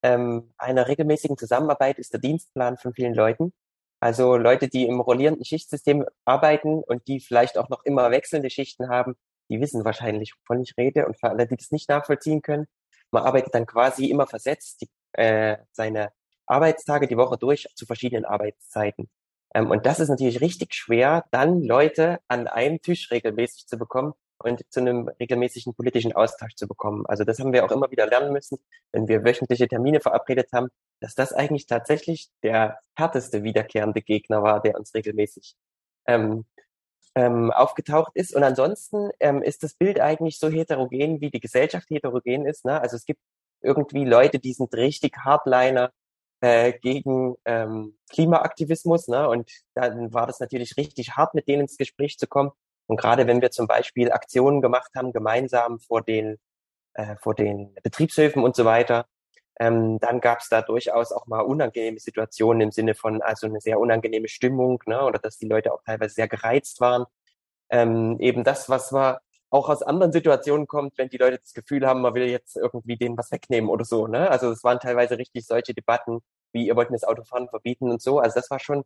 ähm, 0.04 0.54
einer 0.58 0.88
regelmäßigen 0.88 1.38
Zusammenarbeit 1.38 2.00
ist 2.00 2.14
der 2.14 2.22
Dienstplan 2.22 2.78
von 2.78 2.94
vielen 2.94 3.14
Leuten. 3.14 3.54
Also 4.00 4.38
Leute, 4.38 4.70
die 4.70 4.86
im 4.86 5.02
rollierenden 5.02 5.44
Schichtsystem 5.44 6.06
arbeiten 6.26 6.82
und 6.84 7.08
die 7.08 7.20
vielleicht 7.20 7.58
auch 7.58 7.70
noch 7.70 7.84
immer 7.84 8.12
wechselnde 8.12 8.50
Schichten 8.50 8.88
haben, 8.88 9.16
die 9.50 9.60
wissen 9.60 9.84
wahrscheinlich, 9.84 10.36
wovon 10.38 10.62
ich 10.62 10.76
rede. 10.78 11.06
Und 11.06 11.20
für 11.20 11.30
alle, 11.30 11.48
die 11.48 11.58
das 11.58 11.72
nicht 11.72 11.90
nachvollziehen 11.90 12.42
können, 12.42 12.68
man 13.12 13.24
arbeitet 13.24 13.54
dann 13.56 13.66
quasi 13.66 14.06
immer 14.06 14.28
versetzt 14.28 14.82
die, 14.82 14.90
äh, 15.14 15.58
seine 15.72 16.12
Arbeitstage 16.50 17.08
die 17.08 17.18
Woche 17.18 17.38
durch 17.38 17.68
zu 17.76 17.86
verschiedenen 17.86 18.26
Arbeitszeiten. 18.26 19.10
Ähm, 19.54 19.70
und 19.70 19.86
das 19.86 20.00
ist 20.00 20.10
natürlich 20.10 20.42
richtig 20.42 20.74
schwer, 20.74 21.26
dann 21.32 21.62
Leute 21.62 22.20
an 22.28 22.48
einem 22.48 22.82
Tisch 22.82 23.12
regelmäßig 23.12 23.68
zu 23.68 23.78
bekommen 23.78 24.14
und 24.42 24.64
zu 24.72 24.80
einem 24.80 25.10
regelmäßigen 25.20 25.74
politischen 25.74 26.14
Austausch 26.14 26.56
zu 26.56 26.68
bekommen. 26.68 27.06
Also 27.08 27.24
das 27.24 27.40
haben 27.40 27.52
wir 27.52 27.66
auch 27.66 27.72
immer 27.72 27.92
wieder 27.92 28.08
lernen 28.08 28.32
müssen, 28.32 28.58
wenn 28.92 29.08
wir 29.08 29.24
wöchentliche 29.24 29.68
Termine 29.68 30.00
verabredet 30.00 30.50
haben, 30.54 30.70
dass 31.02 31.16
das 31.16 31.34
eigentlich 31.34 31.66
tatsächlich 31.66 32.30
der 32.44 32.80
härteste 32.96 33.44
wiederkehrende 33.44 34.02
Gegner 34.02 34.42
war, 34.44 34.62
der 34.62 34.76
uns 34.76 34.94
regelmäßig 34.94 35.56
ähm, 36.08 36.46
ähm, 37.16 37.52
aufgetaucht 37.52 38.12
ist. 38.16 38.34
Und 38.36 38.44
ansonsten 38.44 39.10
ähm, 39.20 39.42
ist 39.42 39.64
das 39.64 39.74
Bild 39.74 40.00
eigentlich 40.00 40.40
so 40.40 40.50
heterogen, 40.50 41.22
wie 41.22 41.32
die 41.32 41.40
Gesellschaft 41.42 41.90
heterogen 41.90 42.46
ist. 42.46 42.66
Ne? 42.66 42.80
Also 42.80 42.96
es 42.96 43.06
gibt 43.06 43.20
irgendwie 43.62 44.06
Leute, 44.06 44.40
die 44.40 44.54
sind 44.54 44.74
richtig 44.74 45.18
Hardliner 45.18 45.92
äh, 46.42 46.74
gegen 46.74 47.36
ähm, 47.46 47.98
Klimaaktivismus. 48.10 49.08
Ne? 49.08 49.28
Und 49.28 49.52
dann 49.74 50.14
war 50.14 50.28
das 50.28 50.40
natürlich 50.40 50.78
richtig 50.78 51.16
hart, 51.16 51.34
mit 51.34 51.48
denen 51.48 51.64
ins 51.64 51.78
Gespräch 51.78 52.18
zu 52.18 52.28
kommen. 52.28 52.52
Und 52.88 53.00
gerade 53.00 53.28
wenn 53.28 53.42
wir 53.42 53.52
zum 53.52 53.68
Beispiel 53.68 54.12
Aktionen 54.12 54.62
gemacht 54.62 54.92
haben, 54.96 55.14
gemeinsam 55.14 55.80
vor 55.80 56.02
den, 56.02 56.40
äh, 56.94 57.16
vor 57.18 57.36
den 57.36 57.76
Betriebshöfen 57.84 58.44
und 58.44 58.56
so 58.56 58.66
weiter, 58.66 59.06
ähm, 59.60 60.00
dann 60.00 60.22
gab 60.22 60.40
es 60.40 60.50
da 60.50 60.62
durchaus 60.62 61.12
auch 61.12 61.28
mal 61.28 61.42
unangenehme 61.42 62.00
Situationen 62.00 62.62
im 62.62 62.72
Sinne 62.72 62.96
von 62.96 63.22
also 63.22 63.46
eine 63.46 63.60
sehr 63.60 63.80
unangenehme 63.80 64.30
Stimmung, 64.30 64.82
ne, 64.86 65.04
oder 65.04 65.20
dass 65.20 65.38
die 65.38 65.48
Leute 65.48 65.74
auch 65.74 65.84
teilweise 65.84 66.16
sehr 66.16 66.30
gereizt 66.30 66.80
waren. 66.80 67.06
Ähm, 67.70 68.18
eben 68.20 68.44
das, 68.44 68.70
was 68.70 68.94
war 68.94 69.22
auch 69.50 69.70
aus 69.70 69.82
anderen 69.82 70.12
Situationen 70.12 70.68
kommt, 70.68 70.98
wenn 70.98 71.10
die 71.10 71.18
Leute 71.18 71.40
das 71.40 71.54
Gefühl 71.54 71.86
haben, 71.86 72.02
man 72.02 72.14
will 72.14 72.28
jetzt 72.28 72.56
irgendwie 72.56 72.98
denen 72.98 73.18
was 73.18 73.32
wegnehmen 73.32 73.70
oder 73.70 73.86
so. 73.86 74.08
Ne? 74.08 74.30
Also 74.30 74.52
es 74.52 74.64
waren 74.64 74.80
teilweise 74.80 75.18
richtig 75.18 75.46
solche 75.46 75.74
Debatten, 75.74 76.20
wie 76.52 76.68
ihr 76.68 76.76
wollt 76.76 76.92
mir 76.92 76.98
das 76.98 77.08
Autofahren 77.08 77.50
verbieten 77.50 77.90
und 77.90 78.02
so. 78.02 78.20
Also 78.20 78.40
das 78.40 78.50
war 78.52 78.60
schon 78.60 78.84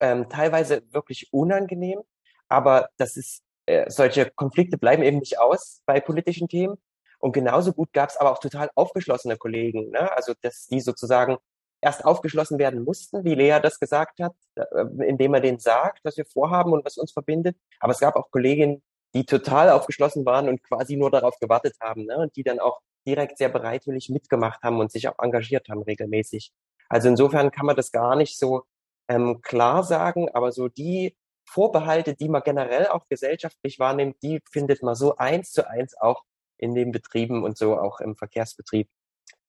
ähm, 0.00 0.28
teilweise 0.28 0.82
wirklich 0.90 1.32
unangenehm, 1.32 2.00
aber 2.48 2.88
das 2.96 3.16
ist 3.16 3.42
äh, 3.66 3.88
solche 3.88 4.30
Konflikte 4.30 4.78
bleiben 4.78 5.02
eben 5.02 5.18
nicht 5.18 5.38
aus 5.38 5.82
bei 5.86 6.00
politischen 6.00 6.48
Themen. 6.48 6.76
Und 7.18 7.32
genauso 7.32 7.72
gut 7.72 7.92
gab 7.92 8.08
es 8.08 8.16
aber 8.16 8.32
auch 8.32 8.38
total 8.38 8.70
aufgeschlossene 8.74 9.36
Kollegen, 9.36 9.90
ne? 9.90 10.10
also 10.16 10.32
dass 10.40 10.66
die 10.66 10.80
sozusagen 10.80 11.36
erst 11.82 12.04
aufgeschlossen 12.04 12.58
werden 12.58 12.82
mussten, 12.82 13.24
wie 13.24 13.34
Lea 13.34 13.58
das 13.62 13.78
gesagt 13.78 14.20
hat, 14.20 14.34
äh, 14.56 15.06
indem 15.06 15.34
er 15.34 15.40
denen 15.40 15.58
sagt, 15.58 16.00
was 16.04 16.16
wir 16.16 16.26
vorhaben 16.26 16.72
und 16.72 16.84
was 16.84 16.96
uns 16.96 17.12
verbindet. 17.12 17.56
Aber 17.78 17.92
es 17.92 18.00
gab 18.00 18.16
auch 18.16 18.30
Kolleginnen, 18.30 18.82
die 19.14 19.24
total 19.24 19.70
aufgeschlossen 19.70 20.24
waren 20.24 20.48
und 20.48 20.62
quasi 20.62 20.96
nur 20.96 21.10
darauf 21.10 21.38
gewartet 21.40 21.76
haben 21.80 22.06
ne? 22.06 22.18
und 22.18 22.36
die 22.36 22.42
dann 22.42 22.60
auch 22.60 22.80
direkt 23.06 23.38
sehr 23.38 23.48
bereitwillig 23.48 24.08
mitgemacht 24.08 24.62
haben 24.62 24.78
und 24.78 24.92
sich 24.92 25.08
auch 25.08 25.18
engagiert 25.18 25.68
haben 25.68 25.82
regelmäßig. 25.82 26.52
Also 26.88 27.08
insofern 27.08 27.50
kann 27.50 27.66
man 27.66 27.76
das 27.76 27.92
gar 27.92 28.16
nicht 28.16 28.38
so 28.38 28.64
ähm, 29.08 29.40
klar 29.42 29.82
sagen, 29.82 30.28
aber 30.30 30.52
so 30.52 30.68
die 30.68 31.16
Vorbehalte, 31.48 32.14
die 32.14 32.28
man 32.28 32.42
generell 32.42 32.86
auch 32.86 33.06
gesellschaftlich 33.08 33.78
wahrnimmt, 33.78 34.16
die 34.22 34.40
findet 34.50 34.82
man 34.82 34.94
so 34.94 35.16
eins 35.16 35.50
zu 35.50 35.68
eins 35.68 35.96
auch 35.98 36.22
in 36.58 36.74
den 36.74 36.92
Betrieben 36.92 37.42
und 37.42 37.58
so 37.58 37.76
auch 37.78 38.00
im 38.00 38.16
Verkehrsbetrieb. 38.16 38.88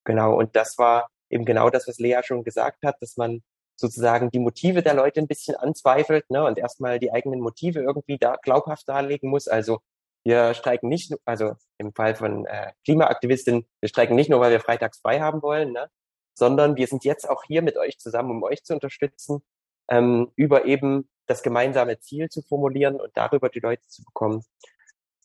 Genau. 0.04 0.36
Und 0.36 0.56
das 0.56 0.78
war 0.78 1.10
eben 1.30 1.46
genau 1.46 1.70
das, 1.70 1.88
was 1.88 2.00
Lea 2.00 2.22
schon 2.24 2.44
gesagt 2.44 2.84
hat, 2.84 2.96
dass 3.02 3.18
man 3.18 3.42
sozusagen 3.82 4.32
die 4.32 4.40
Motive 4.40 4.82
der 4.82 4.94
Leute 4.94 5.20
ein 5.20 5.28
bisschen 5.28 5.56
anzweifelt 5.56 6.30
ne, 6.30 6.46
und 6.46 6.58
erstmal 6.58 7.00
die 7.00 7.12
eigenen 7.12 7.42
Motive 7.42 7.82
irgendwie 7.82 8.18
da 8.18 8.38
glaubhaft 8.38 8.88
darlegen 8.88 9.30
muss. 9.30 9.48
Also 9.48 9.80
wir 10.24 10.54
streiken 10.54 10.88
nicht, 10.88 11.14
also 11.26 11.54
im 11.78 11.94
Fall 11.94 12.16
von 12.16 12.46
äh, 12.46 12.72
Klimaaktivistinnen, 12.86 13.66
wir 13.82 13.90
streiken 13.90 14.16
nicht 14.16 14.30
nur, 14.30 14.40
weil 14.40 14.52
wir 14.52 14.60
freitags 14.60 15.00
frei 15.00 15.20
haben 15.20 15.42
wollen, 15.42 15.74
ne, 15.74 15.90
sondern 16.34 16.78
wir 16.78 16.88
sind 16.88 17.04
jetzt 17.04 17.30
auch 17.30 17.44
hier 17.44 17.62
mit 17.62 17.78
euch 17.78 17.98
zusammen, 17.98 18.32
um 18.32 18.44
euch 18.44 18.64
zu 18.64 18.74
unterstützen, 18.74 19.42
ähm, 19.90 20.32
über 20.36 20.66
eben 20.66 21.10
das 21.28 21.44
gemeinsame 21.44 22.00
Ziel 22.00 22.30
zu 22.30 22.42
formulieren 22.42 23.02
und 23.02 23.12
darüber 23.16 23.50
die 23.50 23.60
Leute 23.60 23.88
zu 23.88 24.04
bekommen 24.04 24.44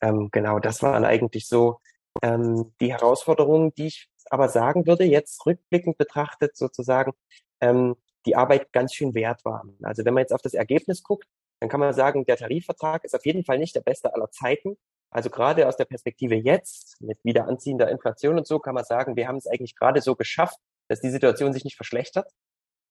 ähm, 0.03 0.29
genau, 0.31 0.59
das 0.59 0.83
waren 0.83 1.05
eigentlich 1.05 1.49
so 1.49 1.81
ähm, 2.23 2.73
die 2.81 2.93
Herausforderungen, 2.93 3.73
die 3.75 3.87
ich 3.87 4.09
aber 4.31 4.49
sagen 4.49 4.87
würde, 4.87 5.05
jetzt 5.05 5.45
rückblickend 5.47 5.99
betrachtet 5.99 6.57
sozusagen, 6.57 7.13
ähm, 7.61 7.97
die 8.27 8.37
Arbeit 8.37 8.73
ganz 8.73 8.95
schön 8.95 9.15
wert 9.15 9.45
war. 9.45 9.65
Also 9.83 10.05
wenn 10.05 10.15
man 10.15 10.23
jetzt 10.23 10.33
auf 10.33 10.43
das 10.43 10.55
Ergebnis 10.55 11.03
guckt, 11.03 11.27
dann 11.61 11.71
kann 11.71 11.81
man 11.81 11.95
sagen, 11.95 12.25
der 12.27 12.37
Tarifvertrag 12.37 13.05
ist 13.05 13.15
auf 13.15 13.25
jeden 13.25 13.45
Fall 13.45 13.59
nicht 13.59 13.75
der 13.75 13.81
beste 13.81 14.13
aller 14.13 14.31
Zeiten. 14.31 14.77
Also 15.11 15.31
gerade 15.31 15.67
aus 15.67 15.77
der 15.77 15.87
Perspektive 15.87 16.35
jetzt, 16.35 17.01
mit 17.01 17.19
wieder 17.25 17.47
anziehender 17.47 17.91
Inflation 17.91 18.37
und 18.37 18.47
so, 18.47 18.59
kann 18.59 18.75
man 18.75 18.85
sagen, 18.85 19.17
wir 19.17 19.29
haben 19.29 19.37
es 19.37 19.47
eigentlich 19.47 19.77
gerade 19.77 20.03
so 20.03 20.17
geschafft, 20.17 20.59
dass 20.89 21.01
die 21.01 21.11
Situation 21.11 21.53
sich 21.53 21.65
nicht 21.65 21.77
verschlechtert. 21.77 22.31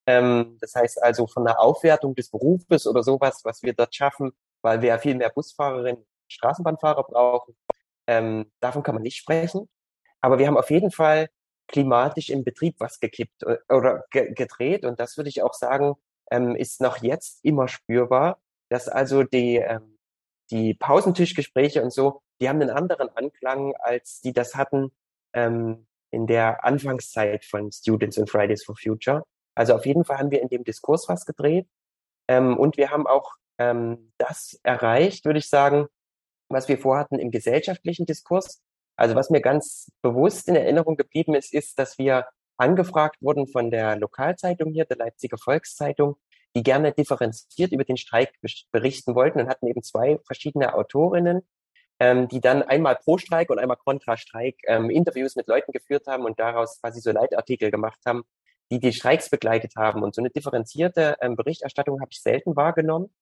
Ähm, 0.07 0.57
das 0.61 0.75
heißt 0.75 1.03
also 1.03 1.27
von 1.27 1.45
der 1.45 1.59
Aufwertung 1.59 2.15
des 2.15 2.29
Berufes 2.29 2.87
oder 2.87 3.03
sowas, 3.03 3.41
was 3.43 3.63
wir 3.63 3.73
dort 3.73 3.93
schaffen, 3.93 4.31
weil 4.61 4.81
wir 4.81 4.89
ja 4.89 4.97
viel 4.97 5.15
mehr 5.15 5.29
Busfahrerinnen 5.29 6.05
Straßenbahnfahrer 6.27 7.03
brauchen. 7.03 7.55
Ähm, 8.07 8.51
davon 8.59 8.83
kann 8.83 8.95
man 8.95 9.03
nicht 9.03 9.17
sprechen. 9.17 9.69
Aber 10.21 10.39
wir 10.39 10.47
haben 10.47 10.57
auf 10.57 10.71
jeden 10.71 10.91
Fall 10.91 11.29
klimatisch 11.67 12.29
im 12.29 12.43
Betrieb 12.43 12.75
was 12.79 12.99
gekippt 12.99 13.43
äh, 13.43 13.57
oder 13.69 14.05
ge 14.11 14.33
gedreht. 14.33 14.85
Und 14.85 14.99
das 14.99 15.17
würde 15.17 15.29
ich 15.29 15.41
auch 15.41 15.53
sagen, 15.53 15.95
ähm, 16.31 16.55
ist 16.55 16.81
noch 16.81 16.97
jetzt 17.01 17.43
immer 17.43 17.67
spürbar, 17.67 18.39
dass 18.69 18.87
also 18.87 19.23
die, 19.23 19.57
ähm, 19.57 19.97
die 20.51 20.73
Pausentischgespräche 20.73 21.83
und 21.83 21.91
so, 21.91 22.21
die 22.39 22.49
haben 22.49 22.61
einen 22.61 22.71
anderen 22.71 23.09
Anklang, 23.15 23.73
als 23.79 24.21
die 24.21 24.33
das 24.33 24.55
hatten 24.55 24.91
ähm, 25.33 25.87
in 26.11 26.27
der 26.27 26.63
Anfangszeit 26.63 27.45
von 27.45 27.71
Students 27.71 28.17
and 28.17 28.29
Fridays 28.29 28.63
for 28.63 28.75
Future. 28.75 29.23
Also 29.55 29.75
auf 29.75 29.85
jeden 29.85 30.03
Fall 30.03 30.17
haben 30.17 30.31
wir 30.31 30.41
in 30.41 30.49
dem 30.49 30.63
Diskurs 30.63 31.07
was 31.07 31.25
gedreht. 31.25 31.67
Ähm, 32.27 32.57
und 32.57 32.77
wir 32.77 32.89
haben 32.89 33.07
auch 33.07 33.33
ähm, 33.57 34.11
das 34.17 34.59
erreicht, 34.63 35.25
würde 35.25 35.39
ich 35.39 35.49
sagen, 35.49 35.87
was 36.49 36.67
wir 36.67 36.77
vorhatten 36.77 37.19
im 37.19 37.31
gesellschaftlichen 37.31 38.05
Diskurs. 38.05 38.61
Also 38.95 39.15
was 39.15 39.29
mir 39.29 39.41
ganz 39.41 39.91
bewusst 40.01 40.47
in 40.47 40.55
Erinnerung 40.55 40.95
geblieben 40.95 41.35
ist, 41.35 41.53
ist, 41.53 41.79
dass 41.79 41.97
wir 41.97 42.27
angefragt 42.57 43.17
wurden 43.21 43.47
von 43.47 43.71
der 43.71 43.97
Lokalzeitung 43.97 44.71
hier, 44.71 44.85
der 44.85 44.97
Leipziger 44.97 45.37
Volkszeitung, 45.37 46.15
die 46.55 46.63
gerne 46.63 46.93
differenziert 46.93 47.73
über 47.73 47.83
den 47.83 47.97
Streik 47.97 48.33
berichten 48.71 49.13
wollten 49.15 49.41
und 49.41 49.49
hatten 49.49 49.67
eben 49.67 49.83
zwei 49.83 50.19
verschiedene 50.25 50.73
Autorinnen, 50.73 51.41
ähm, 51.99 52.27
die 52.29 52.39
dann 52.39 52.63
einmal 52.63 52.95
pro 52.95 53.17
Streik 53.17 53.49
und 53.49 53.59
einmal 53.59 53.77
kontra 53.77 54.15
Streik 54.15 54.57
ähm, 54.65 54.89
Interviews 54.89 55.35
mit 55.35 55.47
Leuten 55.47 55.73
geführt 55.73 56.07
haben 56.07 56.23
und 56.23 56.39
daraus 56.39 56.79
quasi 56.79 57.01
so 57.01 57.11
Leitartikel 57.11 57.71
gemacht 57.71 57.99
haben, 58.05 58.23
die 58.71 58.79
die 58.79 58.93
Streiks 58.93 59.29
begleitet 59.29 59.73
haben. 59.75 60.01
Und 60.01 60.15
so 60.15 60.21
eine 60.21 60.29
differenzierte 60.29 61.17
ähm, 61.21 61.35
Berichterstattung 61.35 61.99
habe 61.99 62.09
ich 62.11 62.21
selten 62.21 62.55
wahrgenommen 62.55 63.13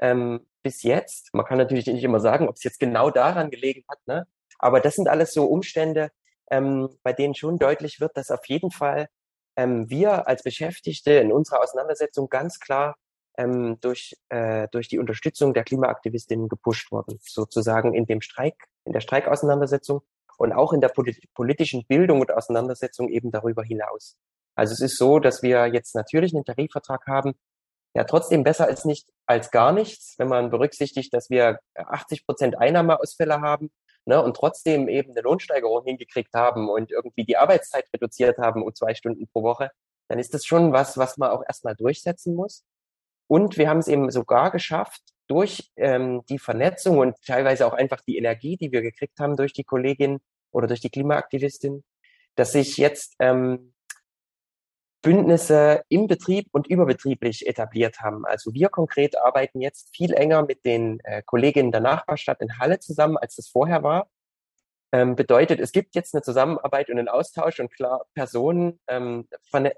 ähm, 0.00 0.46
bis 0.62 0.82
jetzt. 0.82 1.32
Man 1.34 1.46
kann 1.46 1.58
natürlich 1.58 1.86
nicht 1.86 2.04
immer 2.04 2.20
sagen, 2.20 2.48
ob 2.48 2.56
es 2.56 2.64
jetzt 2.64 2.78
genau 2.80 3.10
daran 3.10 3.50
gelegen 3.50 3.84
hat, 3.88 3.98
ne? 4.06 4.26
Aber 4.58 4.80
das 4.80 4.94
sind 4.94 5.08
alles 5.08 5.32
so 5.32 5.44
Umstände, 5.44 6.10
ähm, 6.50 6.88
bei 7.02 7.12
denen 7.12 7.34
schon 7.34 7.58
deutlich 7.58 8.00
wird, 8.00 8.16
dass 8.16 8.30
auf 8.30 8.46
jeden 8.46 8.70
Fall 8.70 9.08
ähm, 9.56 9.88
wir 9.88 10.28
als 10.28 10.42
Beschäftigte 10.42 11.12
in 11.12 11.32
unserer 11.32 11.62
Auseinandersetzung 11.62 12.28
ganz 12.28 12.60
klar 12.60 12.96
ähm, 13.36 13.78
durch, 13.80 14.16
äh, 14.28 14.68
durch 14.70 14.88
die 14.88 14.98
Unterstützung 14.98 15.54
der 15.54 15.64
Klimaaktivistinnen 15.64 16.48
gepusht 16.48 16.90
wurden, 16.92 17.18
sozusagen 17.22 17.94
in 17.94 18.06
dem 18.06 18.20
Streik, 18.20 18.54
in 18.84 18.92
der 18.92 19.00
Streikauseinandersetzung 19.00 20.02
und 20.38 20.52
auch 20.52 20.72
in 20.72 20.80
der 20.80 20.88
polit 20.88 21.18
politischen 21.34 21.86
Bildung 21.86 22.20
und 22.20 22.32
Auseinandersetzung 22.32 23.08
eben 23.08 23.30
darüber 23.30 23.62
hinaus. 23.62 24.16
Also 24.54 24.72
es 24.72 24.80
ist 24.80 24.98
so, 24.98 25.18
dass 25.18 25.42
wir 25.42 25.66
jetzt 25.66 25.94
natürlich 25.94 26.34
einen 26.34 26.44
Tarifvertrag 26.44 27.06
haben, 27.06 27.34
ja 27.94 28.04
trotzdem 28.04 28.42
besser 28.42 28.68
ist 28.68 28.84
nicht 28.84 29.08
als 29.26 29.50
gar 29.50 29.72
nichts, 29.72 30.14
wenn 30.18 30.28
man 30.28 30.50
berücksichtigt, 30.50 31.12
dass 31.12 31.30
wir 31.30 31.58
80 31.74 32.26
Prozent 32.26 32.58
Einnahmeausfälle 32.58 33.40
haben 33.40 33.70
ne, 34.06 34.22
und 34.22 34.36
trotzdem 34.36 34.88
eben 34.88 35.10
eine 35.10 35.20
Lohnsteigerung 35.20 35.84
hingekriegt 35.84 36.32
haben 36.34 36.68
und 36.68 36.90
irgendwie 36.90 37.24
die 37.24 37.36
Arbeitszeit 37.36 37.86
reduziert 37.92 38.38
haben 38.38 38.62
um 38.62 38.74
zwei 38.74 38.94
Stunden 38.94 39.26
pro 39.28 39.42
Woche, 39.42 39.70
dann 40.08 40.18
ist 40.18 40.32
das 40.34 40.46
schon 40.46 40.72
was, 40.72 40.96
was 40.96 41.18
man 41.18 41.30
auch 41.30 41.42
erstmal 41.46 41.76
durchsetzen 41.76 42.34
muss. 42.34 42.64
Und 43.28 43.58
wir 43.58 43.68
haben 43.68 43.78
es 43.78 43.88
eben 43.88 44.10
sogar 44.10 44.50
geschafft, 44.50 45.02
durch 45.28 45.72
ähm, 45.76 46.22
die 46.28 46.38
Vernetzung 46.38 46.98
und 46.98 47.16
teilweise 47.26 47.66
auch 47.66 47.72
einfach 47.72 48.00
die 48.00 48.16
Energie, 48.16 48.56
die 48.56 48.70
wir 48.70 48.82
gekriegt 48.82 49.18
haben 49.18 49.36
durch 49.36 49.52
die 49.52 49.64
Kollegin 49.64 50.20
oder 50.52 50.68
durch 50.68 50.80
die 50.80 50.90
Klimaaktivistin, 50.90 51.82
dass 52.36 52.52
sich 52.52 52.76
jetzt 52.76 53.14
ähm, 53.18 53.74
Bündnisse 55.06 55.84
im 55.88 56.08
Betrieb 56.08 56.48
und 56.50 56.66
überbetrieblich 56.66 57.46
etabliert 57.46 58.00
haben. 58.00 58.26
Also 58.26 58.54
wir 58.54 58.68
konkret 58.70 59.16
arbeiten 59.16 59.60
jetzt 59.60 59.94
viel 59.94 60.12
enger 60.12 60.44
mit 60.44 60.64
den 60.64 60.98
äh, 61.04 61.22
Kolleginnen 61.24 61.70
der 61.70 61.80
Nachbarstadt 61.80 62.40
in 62.40 62.58
Halle 62.58 62.80
zusammen, 62.80 63.16
als 63.16 63.36
das 63.36 63.46
vorher 63.46 63.84
war. 63.84 64.08
Ähm, 64.90 65.14
bedeutet, 65.14 65.60
es 65.60 65.70
gibt 65.70 65.94
jetzt 65.94 66.12
eine 66.12 66.22
Zusammenarbeit 66.22 66.90
und 66.90 66.98
einen 66.98 67.06
Austausch 67.06 67.60
und 67.60 67.72
klar 67.72 68.06
Personen 68.14 68.80
ähm, 68.88 69.28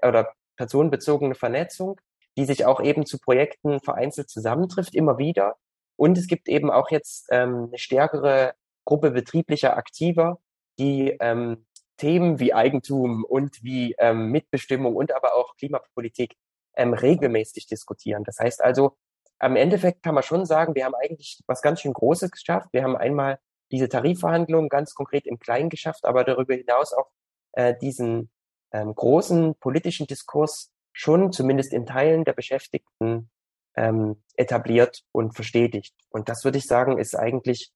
oder 0.01 0.33
personenbezogene 0.57 1.35
Vernetzung, 1.35 2.01
die 2.35 2.45
sich 2.45 2.65
auch 2.65 2.81
eben 2.81 3.05
zu 3.05 3.19
Projekten 3.19 3.79
vereinzelt 3.81 4.31
zusammentrifft, 4.31 4.95
immer 4.95 5.19
wieder. 5.19 5.57
Und 5.95 6.17
es 6.17 6.25
gibt 6.25 6.49
eben 6.49 6.71
auch 6.71 6.89
jetzt 6.89 7.27
ähm, 7.29 7.67
eine 7.67 7.77
stärkere 7.77 8.55
Gruppe 8.83 9.11
betrieblicher 9.11 9.77
Aktiver, 9.77 10.39
die 10.79 11.15
ähm, 11.19 11.67
Themen 11.99 12.39
wie 12.39 12.53
Eigentum 12.53 13.23
und 13.23 13.63
wie 13.63 13.95
ähm, 13.99 14.31
Mitbestimmung 14.31 14.95
und 14.95 15.13
aber 15.13 15.35
auch 15.35 15.55
Klimapolitik 15.57 16.35
ähm, 16.75 16.93
regelmäßig 16.93 17.67
diskutieren. 17.67 18.23
Das 18.23 18.39
heißt 18.39 18.63
also, 18.63 18.97
am 19.37 19.55
Endeffekt 19.55 20.03
kann 20.03 20.15
man 20.15 20.23
schon 20.23 20.45
sagen, 20.45 20.75
wir 20.75 20.85
haben 20.85 20.95
eigentlich 20.95 21.39
was 21.47 21.61
ganz 21.61 21.81
schön 21.81 21.93
Großes 21.93 22.31
geschafft. 22.31 22.69
Wir 22.71 22.83
haben 22.83 22.97
einmal 22.97 23.39
diese 23.71 23.87
Tarifverhandlungen 23.87 24.69
ganz 24.69 24.93
konkret 24.93 25.27
im 25.27 25.39
Kleinen 25.39 25.69
geschafft, 25.69 26.05
aber 26.05 26.23
darüber 26.23 26.55
hinaus 26.55 26.93
auch 26.93 27.09
äh, 27.53 27.75
diesen 27.79 28.29
ähm, 28.71 28.93
großen 28.93 29.55
politischen 29.55 30.07
Diskurs 30.07 30.71
schon 30.91 31.31
zumindest 31.31 31.73
in 31.73 31.85
Teilen 31.85 32.25
der 32.25 32.33
Beschäftigten 32.33 33.29
ähm, 33.75 34.21
etabliert 34.35 35.03
und 35.11 35.35
verstetigt. 35.35 35.95
Und 36.09 36.29
das 36.29 36.43
würde 36.43 36.57
ich 36.57 36.67
sagen, 36.67 36.97
ist 36.97 37.15
eigentlich 37.15 37.71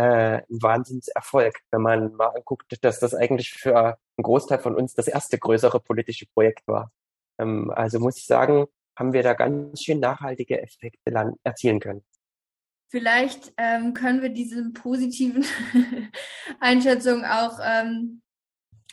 äh, 0.00 0.42
ein 0.50 0.62
Wahnsinnserfolg, 0.62 1.60
wenn 1.70 1.82
man 1.82 2.12
mal 2.14 2.28
anguckt, 2.28 2.82
dass 2.82 3.00
das 3.00 3.14
eigentlich 3.14 3.52
für 3.52 3.76
einen 3.76 4.22
Großteil 4.22 4.58
von 4.58 4.74
uns 4.74 4.94
das 4.94 5.08
erste 5.08 5.38
größere 5.38 5.78
politische 5.78 6.26
Projekt 6.26 6.66
war. 6.66 6.90
Ähm, 7.38 7.70
also 7.70 8.00
muss 8.00 8.16
ich 8.16 8.26
sagen, 8.26 8.66
haben 8.98 9.12
wir 9.12 9.22
da 9.22 9.34
ganz 9.34 9.82
schön 9.82 10.00
nachhaltige 10.00 10.60
Effekte 10.62 11.12
erzielen 11.44 11.80
können. 11.80 12.02
Vielleicht 12.88 13.52
ähm, 13.58 13.92
können 13.92 14.22
wir 14.22 14.30
diese 14.30 14.70
positiven 14.70 15.44
Einschätzungen 16.60 17.24
auch 17.24 17.58
ähm, 17.62 18.22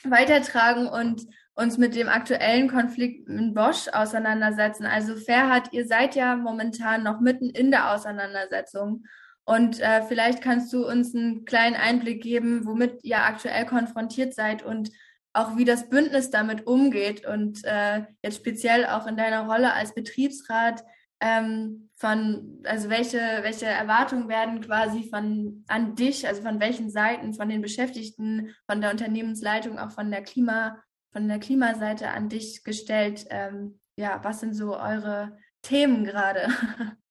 weitertragen 0.03 0.87
und 0.87 1.25
uns 1.55 1.77
mit 1.77 1.95
dem 1.95 2.09
aktuellen 2.09 2.67
Konflikt 2.67 3.27
in 3.29 3.53
Bosch 3.53 3.87
auseinandersetzen. 3.91 4.85
Also 4.85 5.15
Ferhat, 5.15 5.73
ihr 5.73 5.87
seid 5.87 6.15
ja 6.15 6.35
momentan 6.35 7.03
noch 7.03 7.21
mitten 7.21 7.49
in 7.49 7.71
der 7.71 7.93
Auseinandersetzung. 7.93 9.05
Und 9.47 9.79
äh, 9.79 10.01
vielleicht 10.01 10.41
kannst 10.41 10.73
du 10.73 10.85
uns 10.85 11.15
einen 11.15 11.45
kleinen 11.45 11.77
Einblick 11.77 12.21
geben, 12.21 12.65
womit 12.65 13.01
ihr 13.05 13.23
aktuell 13.23 13.65
konfrontiert 13.65 14.33
seid 14.33 14.61
und 14.61 14.91
auch 15.31 15.55
wie 15.55 15.63
das 15.63 15.87
Bündnis 15.89 16.31
damit 16.31 16.67
umgeht 16.67 17.25
und 17.25 17.63
äh, 17.63 18.03
jetzt 18.21 18.37
speziell 18.37 18.85
auch 18.85 19.07
in 19.07 19.15
deiner 19.15 19.47
Rolle 19.47 19.71
als 19.71 19.93
Betriebsrat 19.93 20.83
ähm, 21.21 21.89
von, 21.95 22.59
also 22.65 22.89
welche, 22.89 23.19
welche 23.19 23.67
Erwartungen 23.67 24.27
werden 24.27 24.59
quasi 24.59 25.07
von 25.09 25.63
an 25.69 25.95
dich, 25.95 26.27
also 26.27 26.41
von 26.41 26.59
welchen 26.59 26.89
Seiten, 26.89 27.33
von 27.33 27.47
den 27.47 27.61
Beschäftigten, 27.61 28.53
von 28.69 28.81
der 28.81 28.91
Unternehmensleitung, 28.91 29.79
auch 29.79 29.91
von 29.91 30.11
der 30.11 30.23
Klima, 30.23 30.77
von 31.13 31.25
der 31.29 31.39
Klimaseite 31.39 32.09
an 32.09 32.27
dich 32.27 32.65
gestellt? 32.65 33.25
Ähm, 33.29 33.79
ja, 33.95 34.19
was 34.23 34.41
sind 34.41 34.55
so 34.55 34.77
eure 34.77 35.37
Themen 35.61 36.03
gerade? 36.03 36.49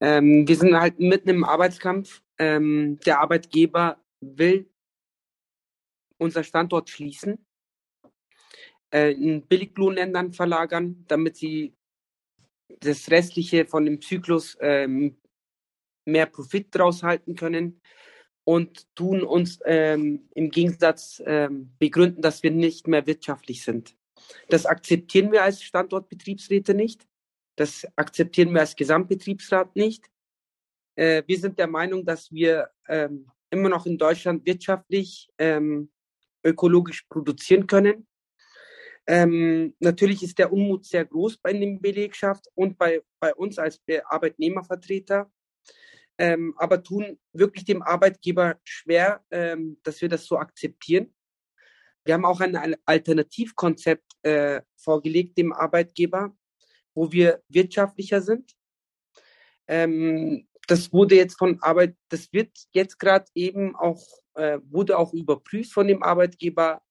Ähm, 0.00 0.46
wir 0.46 0.56
sind 0.56 0.74
halt 0.78 0.98
mitten 0.98 1.28
im 1.28 1.44
Arbeitskampf. 1.44 2.22
Ähm, 2.38 2.98
der 3.06 3.20
Arbeitgeber 3.20 3.98
will 4.20 4.68
unser 6.18 6.44
Standort 6.44 6.88
schließen, 6.90 7.44
äh, 8.92 9.12
in 9.12 9.42
Billiglohnländern 9.42 10.32
verlagern, 10.32 11.04
damit 11.08 11.36
sie 11.36 11.74
das 12.80 13.10
Restliche 13.10 13.66
von 13.66 13.84
dem 13.84 14.00
Zyklus 14.00 14.56
ähm, 14.60 15.16
mehr 16.04 16.26
Profit 16.26 16.74
draus 16.74 17.02
halten 17.02 17.34
können 17.34 17.80
und 18.44 18.94
tun 18.94 19.22
uns 19.22 19.58
ähm, 19.64 20.28
im 20.34 20.50
Gegensatz 20.50 21.22
ähm, 21.26 21.72
begründen, 21.78 22.22
dass 22.22 22.42
wir 22.42 22.50
nicht 22.50 22.86
mehr 22.86 23.06
wirtschaftlich 23.06 23.62
sind. 23.62 23.96
Das 24.48 24.66
akzeptieren 24.66 25.32
wir 25.32 25.42
als 25.42 25.62
Standortbetriebsräte 25.62 26.74
nicht. 26.74 27.06
Das 27.56 27.86
akzeptieren 27.96 28.52
wir 28.52 28.60
als 28.60 28.76
Gesamtbetriebsrat 28.76 29.74
nicht. 29.76 30.04
Äh, 30.94 31.22
wir 31.26 31.38
sind 31.38 31.58
der 31.58 31.66
Meinung, 31.66 32.04
dass 32.04 32.30
wir 32.30 32.70
ähm, 32.88 33.30
immer 33.50 33.68
noch 33.68 33.86
in 33.86 33.98
Deutschland 33.98 34.46
wirtschaftlich 34.46 35.30
ähm, 35.38 35.90
ökologisch 36.44 37.02
produzieren 37.08 37.66
können. 37.66 38.06
Ähm, 39.06 39.74
natürlich 39.78 40.22
ist 40.22 40.38
der 40.38 40.52
Unmut 40.52 40.84
sehr 40.84 41.04
groß 41.04 41.38
bei 41.38 41.52
der 41.52 41.78
Belegschaft 41.78 42.46
und 42.54 42.76
bei, 42.76 43.02
bei 43.20 43.34
uns 43.34 43.58
als 43.58 43.80
Arbeitnehmervertreter, 44.04 45.30
ähm, 46.18 46.54
aber 46.56 46.82
tun 46.82 47.18
wirklich 47.32 47.64
dem 47.64 47.82
Arbeitgeber 47.82 48.58
schwer, 48.64 49.24
ähm, 49.30 49.78
dass 49.84 50.02
wir 50.02 50.08
das 50.08 50.26
so 50.26 50.38
akzeptieren. 50.38 51.14
Wir 52.04 52.14
haben 52.14 52.24
auch 52.24 52.40
ein, 52.40 52.76
Alternativkonzept 52.84 54.12
äh, 54.22 54.62
vorgelegt 54.76 55.38
dem 55.38 55.52
Arbeitgeber, 55.52 56.36
wo 56.96 57.12
wir 57.12 57.42
wirtschaftlicher 57.48 58.20
sind. 58.20 58.56
Ähm, 59.68 60.48
das 60.66 60.92
wurde 60.92 61.14
jetzt 61.14 61.38
von 61.38 61.62
Arbeit, 61.62 61.96
das 62.08 62.32
wird 62.32 62.50
jetzt 62.72 62.98
gerade 62.98 63.26
eben 63.34 63.76
auch 63.76 64.02
äh, 64.36 64.58
wurde 64.68 64.98
auch 64.98 65.12
überprüft 65.12 65.72
von 65.72 65.88
dem 65.88 66.02
Arbeitgeber, 66.02 66.82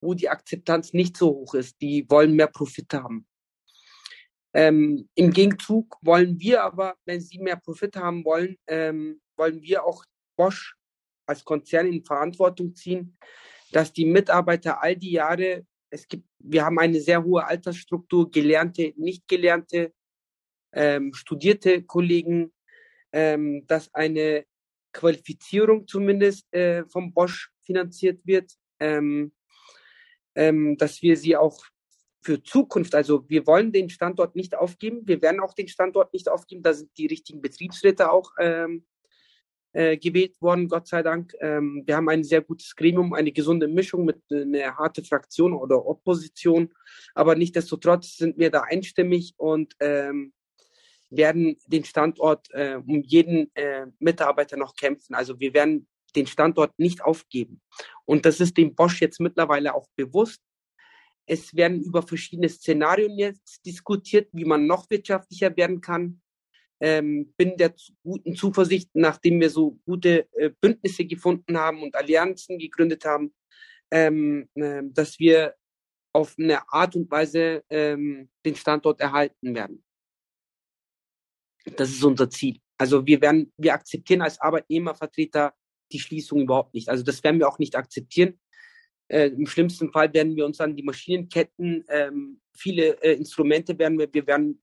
wo 0.00 0.14
die 0.14 0.28
Akzeptanz 0.28 0.92
nicht 0.92 1.16
so 1.16 1.28
hoch 1.28 1.54
ist. 1.54 1.80
Die 1.80 2.08
wollen 2.08 2.34
mehr 2.34 2.48
Profit 2.48 2.92
haben. 2.92 3.26
Ähm, 4.54 5.08
Im 5.14 5.30
Gegenzug 5.30 5.96
wollen 6.02 6.38
wir 6.38 6.62
aber, 6.62 6.96
wenn 7.06 7.20
sie 7.20 7.38
mehr 7.38 7.56
Profit 7.56 7.96
haben 7.96 8.24
wollen, 8.24 8.56
ähm, 8.66 9.20
wollen 9.36 9.62
wir 9.62 9.84
auch 9.84 10.04
Bosch 10.36 10.76
als 11.26 11.44
Konzern 11.44 11.86
in 11.86 12.04
Verantwortung 12.04 12.74
ziehen, 12.74 13.16
dass 13.70 13.92
die 13.92 14.04
Mitarbeiter 14.04 14.82
all 14.82 14.96
die 14.96 15.12
Jahre, 15.12 15.64
es 15.92 16.08
gibt, 16.08 16.26
wir 16.38 16.64
haben 16.64 16.78
eine 16.78 17.00
sehr 17.00 17.22
hohe 17.22 17.46
Altersstruktur, 17.46 18.30
gelernte, 18.30 18.94
nicht 18.96 19.28
gelernte, 19.28 19.92
ähm, 20.72 21.12
studierte 21.12 21.82
Kollegen, 21.82 22.52
ähm, 23.12 23.66
dass 23.66 23.92
eine 23.94 24.46
Qualifizierung 24.92 25.86
zumindest 25.86 26.52
äh, 26.54 26.86
vom 26.86 27.12
Bosch 27.12 27.52
finanziert 27.60 28.26
wird, 28.26 28.52
ähm, 28.80 29.32
ähm, 30.34 30.78
dass 30.78 31.02
wir 31.02 31.16
sie 31.18 31.36
auch 31.36 31.62
für 32.22 32.42
Zukunft, 32.42 32.94
also 32.94 33.28
wir 33.28 33.46
wollen 33.46 33.70
den 33.70 33.90
Standort 33.90 34.34
nicht 34.34 34.54
aufgeben, 34.54 35.06
wir 35.06 35.20
werden 35.20 35.40
auch 35.40 35.54
den 35.54 35.68
Standort 35.68 36.14
nicht 36.14 36.28
aufgeben, 36.28 36.62
da 36.62 36.72
sind 36.72 36.96
die 36.96 37.06
richtigen 37.06 37.42
Betriebsräte 37.42 38.10
auch 38.10 38.32
ähm, 38.38 38.86
äh, 39.72 39.96
gewählt 39.96 40.40
worden, 40.40 40.68
Gott 40.68 40.86
sei 40.86 41.02
Dank. 41.02 41.34
Ähm, 41.40 41.82
wir 41.86 41.96
haben 41.96 42.08
ein 42.08 42.24
sehr 42.24 42.42
gutes 42.42 42.74
Gremium, 42.76 43.14
eine 43.14 43.32
gesunde 43.32 43.68
Mischung 43.68 44.04
mit 44.04 44.20
äh, 44.30 44.42
einer 44.42 44.76
harte 44.76 45.02
Fraktion 45.02 45.52
oder 45.52 45.84
Opposition, 45.86 46.72
aber 47.14 47.34
nichtsdestotrotz 47.34 48.16
sind 48.16 48.38
wir 48.38 48.50
da 48.50 48.62
einstimmig 48.62 49.34
und 49.36 49.74
ähm, 49.80 50.32
werden 51.10 51.56
den 51.66 51.84
Standort 51.84 52.48
äh, 52.52 52.76
um 52.76 53.02
jeden 53.02 53.54
äh, 53.54 53.86
Mitarbeiter 53.98 54.56
noch 54.56 54.74
kämpfen. 54.74 55.14
Also 55.14 55.38
wir 55.38 55.52
werden 55.54 55.86
den 56.16 56.26
Standort 56.26 56.78
nicht 56.78 57.02
aufgeben. 57.02 57.60
Und 58.04 58.24
das 58.24 58.40
ist 58.40 58.56
dem 58.56 58.74
Bosch 58.74 59.00
jetzt 59.00 59.20
mittlerweile 59.20 59.74
auch 59.74 59.88
bewusst. 59.96 60.40
Es 61.26 61.54
werden 61.54 61.82
über 61.82 62.02
verschiedene 62.02 62.48
Szenarien 62.48 63.16
jetzt 63.16 63.64
diskutiert, 63.64 64.28
wie 64.32 64.44
man 64.44 64.66
noch 64.66 64.90
wirtschaftlicher 64.90 65.56
werden 65.56 65.80
kann. 65.80 66.21
Ähm, 66.84 67.32
bin 67.36 67.56
der 67.56 67.72
guten 68.02 68.34
Zuversicht, 68.34 68.90
nachdem 68.94 69.40
wir 69.40 69.50
so 69.50 69.78
gute 69.84 70.26
äh, 70.32 70.50
Bündnisse 70.60 71.04
gefunden 71.04 71.56
haben 71.56 71.80
und 71.82 71.94
Allianzen 71.94 72.58
gegründet 72.58 73.04
haben, 73.04 73.32
ähm, 73.92 74.48
äh, 74.54 74.82
dass 74.86 75.18
wir 75.20 75.54
auf 76.12 76.34
eine 76.38 76.68
Art 76.72 76.96
und 76.96 77.08
Weise 77.10 77.62
ähm, 77.70 78.28
den 78.44 78.56
Standort 78.56 79.00
erhalten 79.00 79.54
werden. 79.54 79.84
Das 81.76 81.90
ist 81.90 82.02
unser 82.02 82.28
Ziel. 82.28 82.58
Also 82.76 83.06
wir 83.06 83.20
werden, 83.20 83.52
wir 83.56 83.74
akzeptieren 83.74 84.22
als 84.22 84.40
Arbeitnehmervertreter 84.40 85.54
die 85.92 86.00
Schließung 86.00 86.40
überhaupt 86.40 86.74
nicht. 86.74 86.88
Also 86.88 87.04
das 87.04 87.22
werden 87.22 87.38
wir 87.38 87.48
auch 87.48 87.58
nicht 87.60 87.76
akzeptieren. 87.76 88.40
Äh, 89.08 89.28
Im 89.28 89.46
schlimmsten 89.46 89.92
Fall 89.92 90.12
werden 90.12 90.34
wir 90.36 90.44
uns 90.44 90.60
an 90.60 90.74
die 90.74 90.82
Maschinenketten, 90.82 91.84
ähm, 91.88 92.40
viele 92.54 93.00
äh, 93.02 93.12
Instrumente 93.12 93.78
werden 93.78 93.98
wir, 93.98 94.12
wir 94.12 94.26
werden, 94.26 94.62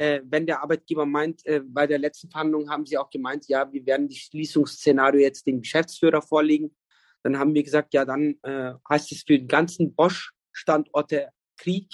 äh, 0.00 0.22
wenn 0.24 0.46
der 0.46 0.62
Arbeitgeber 0.62 1.04
meint, 1.04 1.44
äh, 1.44 1.60
bei 1.62 1.86
der 1.86 1.98
letzten 1.98 2.30
Verhandlung 2.30 2.70
haben 2.70 2.86
sie 2.86 2.96
auch 2.96 3.10
gemeint, 3.10 3.46
ja, 3.48 3.70
wir 3.70 3.84
werden 3.84 4.08
die 4.08 4.16
Schließungsszenario 4.16 5.20
jetzt 5.20 5.46
dem 5.46 5.60
Geschäftsführer 5.60 6.22
vorlegen. 6.22 6.74
Dann 7.22 7.38
haben 7.38 7.54
wir 7.54 7.62
gesagt, 7.62 7.92
ja, 7.92 8.06
dann 8.06 8.36
äh, 8.42 8.72
heißt 8.88 9.12
es 9.12 9.24
für 9.26 9.38
den 9.38 9.46
ganzen 9.46 9.94
Bosch-Standorte 9.94 11.28
Krieg 11.58 11.88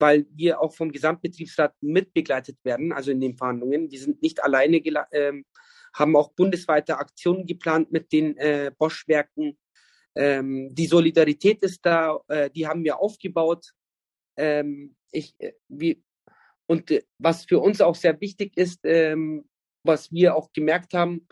weil 0.00 0.26
wir 0.34 0.60
auch 0.60 0.74
vom 0.74 0.90
Gesamtbetriebsrat 0.90 1.74
mitbegleitet 1.80 2.58
werden, 2.64 2.92
also 2.92 3.12
in 3.12 3.20
den 3.20 3.36
Verhandlungen. 3.36 3.88
Wir 3.88 4.00
sind 4.00 4.20
nicht 4.20 4.42
alleine, 4.42 4.78
äh, 4.78 5.44
haben 5.94 6.16
auch 6.16 6.32
bundesweite 6.32 6.98
Aktionen 6.98 7.46
geplant 7.46 7.92
mit 7.92 8.10
den 8.10 8.36
äh, 8.36 8.72
Bosch-Werken. 8.76 9.56
Ähm, 10.16 10.74
die 10.74 10.86
Solidarität 10.86 11.62
ist 11.62 11.86
da, 11.86 12.18
äh, 12.26 12.50
die 12.50 12.66
haben 12.66 12.82
wir 12.82 12.98
aufgebaut. 12.98 13.70
Ähm, 14.36 14.96
ich, 15.12 15.36
äh, 15.38 15.52
wie, 15.68 16.02
und 16.72 16.90
äh, 16.90 17.02
was 17.18 17.44
für 17.44 17.60
uns 17.60 17.82
auch 17.82 17.94
sehr 17.94 18.18
wichtig 18.22 18.56
ist, 18.56 18.80
ähm, 18.84 19.44
was 19.84 20.10
wir 20.10 20.34
auch 20.34 20.52
gemerkt 20.52 20.94
haben, 20.94 21.28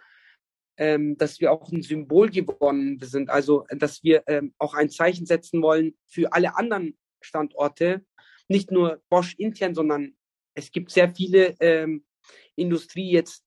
ähm, 0.77 1.17
dass 1.17 1.41
wir 1.41 1.51
auch 1.51 1.73
ein 1.73 1.83
Symbol 1.83 2.29
geworden 2.29 2.99
sind, 3.01 3.31
also 3.31 3.65
dass 3.71 4.05
wir 4.05 4.23
ähm, 4.27 4.55
auch 4.59 4.75
ein 4.75 4.91
Zeichen 4.91 5.25
setzen 5.25 5.63
wollen 5.63 5.97
für 6.07 6.33
alle 6.35 6.57
anderen 6.57 6.99
Standorte, 7.23 8.05
nicht 8.49 8.71
nur 8.71 9.03
Bosch 9.09 9.35
intern, 9.39 9.75
sondern 9.75 10.15
es 10.55 10.71
gibt 10.73 10.91
sehr 10.91 11.15
viele 11.15 11.57
ähm, 11.61 12.05
Industrie 12.55 13.11
jetzt, 13.11 13.43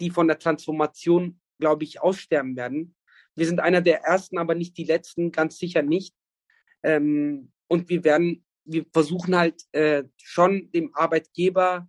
die 0.00 0.10
von 0.10 0.26
der 0.26 0.40
Transformation, 0.40 1.40
glaube 1.60 1.84
ich, 1.84 2.00
aussterben 2.00 2.56
werden. 2.56 2.96
Wir 3.36 3.46
sind 3.46 3.60
einer 3.60 3.80
der 3.80 4.00
ersten, 4.00 4.38
aber 4.38 4.56
nicht 4.56 4.76
die 4.76 4.84
letzten, 4.84 5.30
ganz 5.30 5.58
sicher 5.58 5.82
nicht. 5.82 6.16
Ähm, 6.82 7.52
und 7.68 7.88
wir 7.90 8.02
werden, 8.02 8.44
wir 8.68 8.84
versuchen 8.92 9.36
halt 9.36 9.62
äh, 9.72 10.04
schon 10.16 10.70
dem 10.72 10.90
Arbeitgeber 10.94 11.88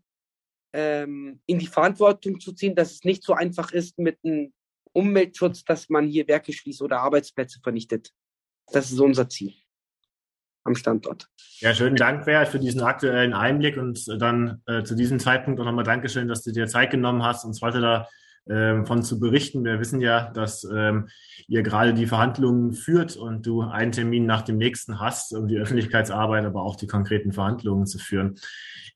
ähm, 0.73 1.41
in 1.45 1.59
die 1.59 1.67
Verantwortung 1.67 2.39
zu 2.39 2.53
ziehen, 2.53 2.75
dass 2.75 2.91
es 2.91 3.03
nicht 3.03 3.23
so 3.23 3.33
einfach 3.33 3.71
ist 3.71 3.99
mit 3.99 4.17
einem 4.23 4.53
Umweltschutz, 4.93 5.63
dass 5.65 5.89
man 5.89 6.07
hier 6.07 6.27
Werke 6.27 6.53
schließt 6.53 6.81
oder 6.81 7.01
Arbeitsplätze 7.01 7.59
vernichtet. 7.61 8.11
Das 8.71 8.91
ist 8.91 8.99
unser 8.99 9.29
Ziel 9.29 9.53
am 10.63 10.75
Standort. 10.75 11.27
Ja, 11.59 11.73
schönen 11.73 11.95
Dank, 11.95 12.25
Bert, 12.25 12.49
für 12.49 12.59
diesen 12.59 12.81
aktuellen 12.81 13.33
Einblick 13.33 13.77
und 13.77 14.05
dann 14.21 14.61
äh, 14.67 14.83
zu 14.83 14.95
diesem 14.95 15.19
Zeitpunkt 15.19 15.59
auch 15.59 15.65
nochmal 15.65 15.83
Dankeschön, 15.83 16.27
dass 16.27 16.43
du 16.43 16.51
dir 16.51 16.67
Zeit 16.67 16.91
genommen 16.91 17.23
hast, 17.23 17.45
uns 17.45 17.61
weiter 17.61 17.81
da 17.81 18.07
ähm, 18.49 18.85
von 18.85 19.03
zu 19.03 19.19
berichten. 19.19 19.63
Wir 19.63 19.79
wissen 19.79 20.01
ja, 20.01 20.31
dass 20.31 20.63
ähm, 20.63 21.09
ihr 21.47 21.63
gerade 21.63 21.93
die 21.93 22.07
Verhandlungen 22.07 22.73
führt 22.73 23.15
und 23.15 23.45
du 23.45 23.61
einen 23.61 23.91
Termin 23.91 24.25
nach 24.25 24.41
dem 24.41 24.57
nächsten 24.57 24.99
hast, 24.99 25.33
um 25.33 25.47
die 25.47 25.57
Öffentlichkeitsarbeit, 25.57 26.45
aber 26.45 26.63
auch 26.63 26.75
die 26.75 26.87
konkreten 26.87 27.31
Verhandlungen 27.31 27.85
zu 27.85 27.99
führen. 27.99 28.35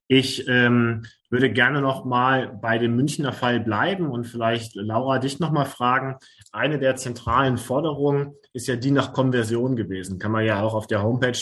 Ich 0.08 0.48
ähm, 0.48 1.04
würde 1.30 1.52
gerne 1.52 1.82
noch 1.82 2.06
mal 2.06 2.60
bei 2.62 2.78
dem 2.78 2.96
Münchner 2.96 3.32
Fall 3.32 3.60
bleiben 3.60 4.12
und 4.12 4.26
vielleicht 4.26 4.76
Laura 4.76 5.20
dich 5.20 5.40
noch 5.40 5.52
mal 5.52 5.66
fragen. 5.66 6.18
Eine 6.52 6.78
der 6.78 6.96
zentralen 6.96 7.58
Forderungen 7.58 8.34
ist 8.52 8.68
ja 8.68 8.76
die 8.76 8.92
nach 8.92 9.14
Konversion 9.14 9.76
gewesen. 9.76 10.20
Kann 10.20 10.32
man 10.32 10.46
ja 10.46 10.62
auch 10.62 10.74
auf 10.74 10.88
der 10.88 11.02
Homepage 11.02 11.40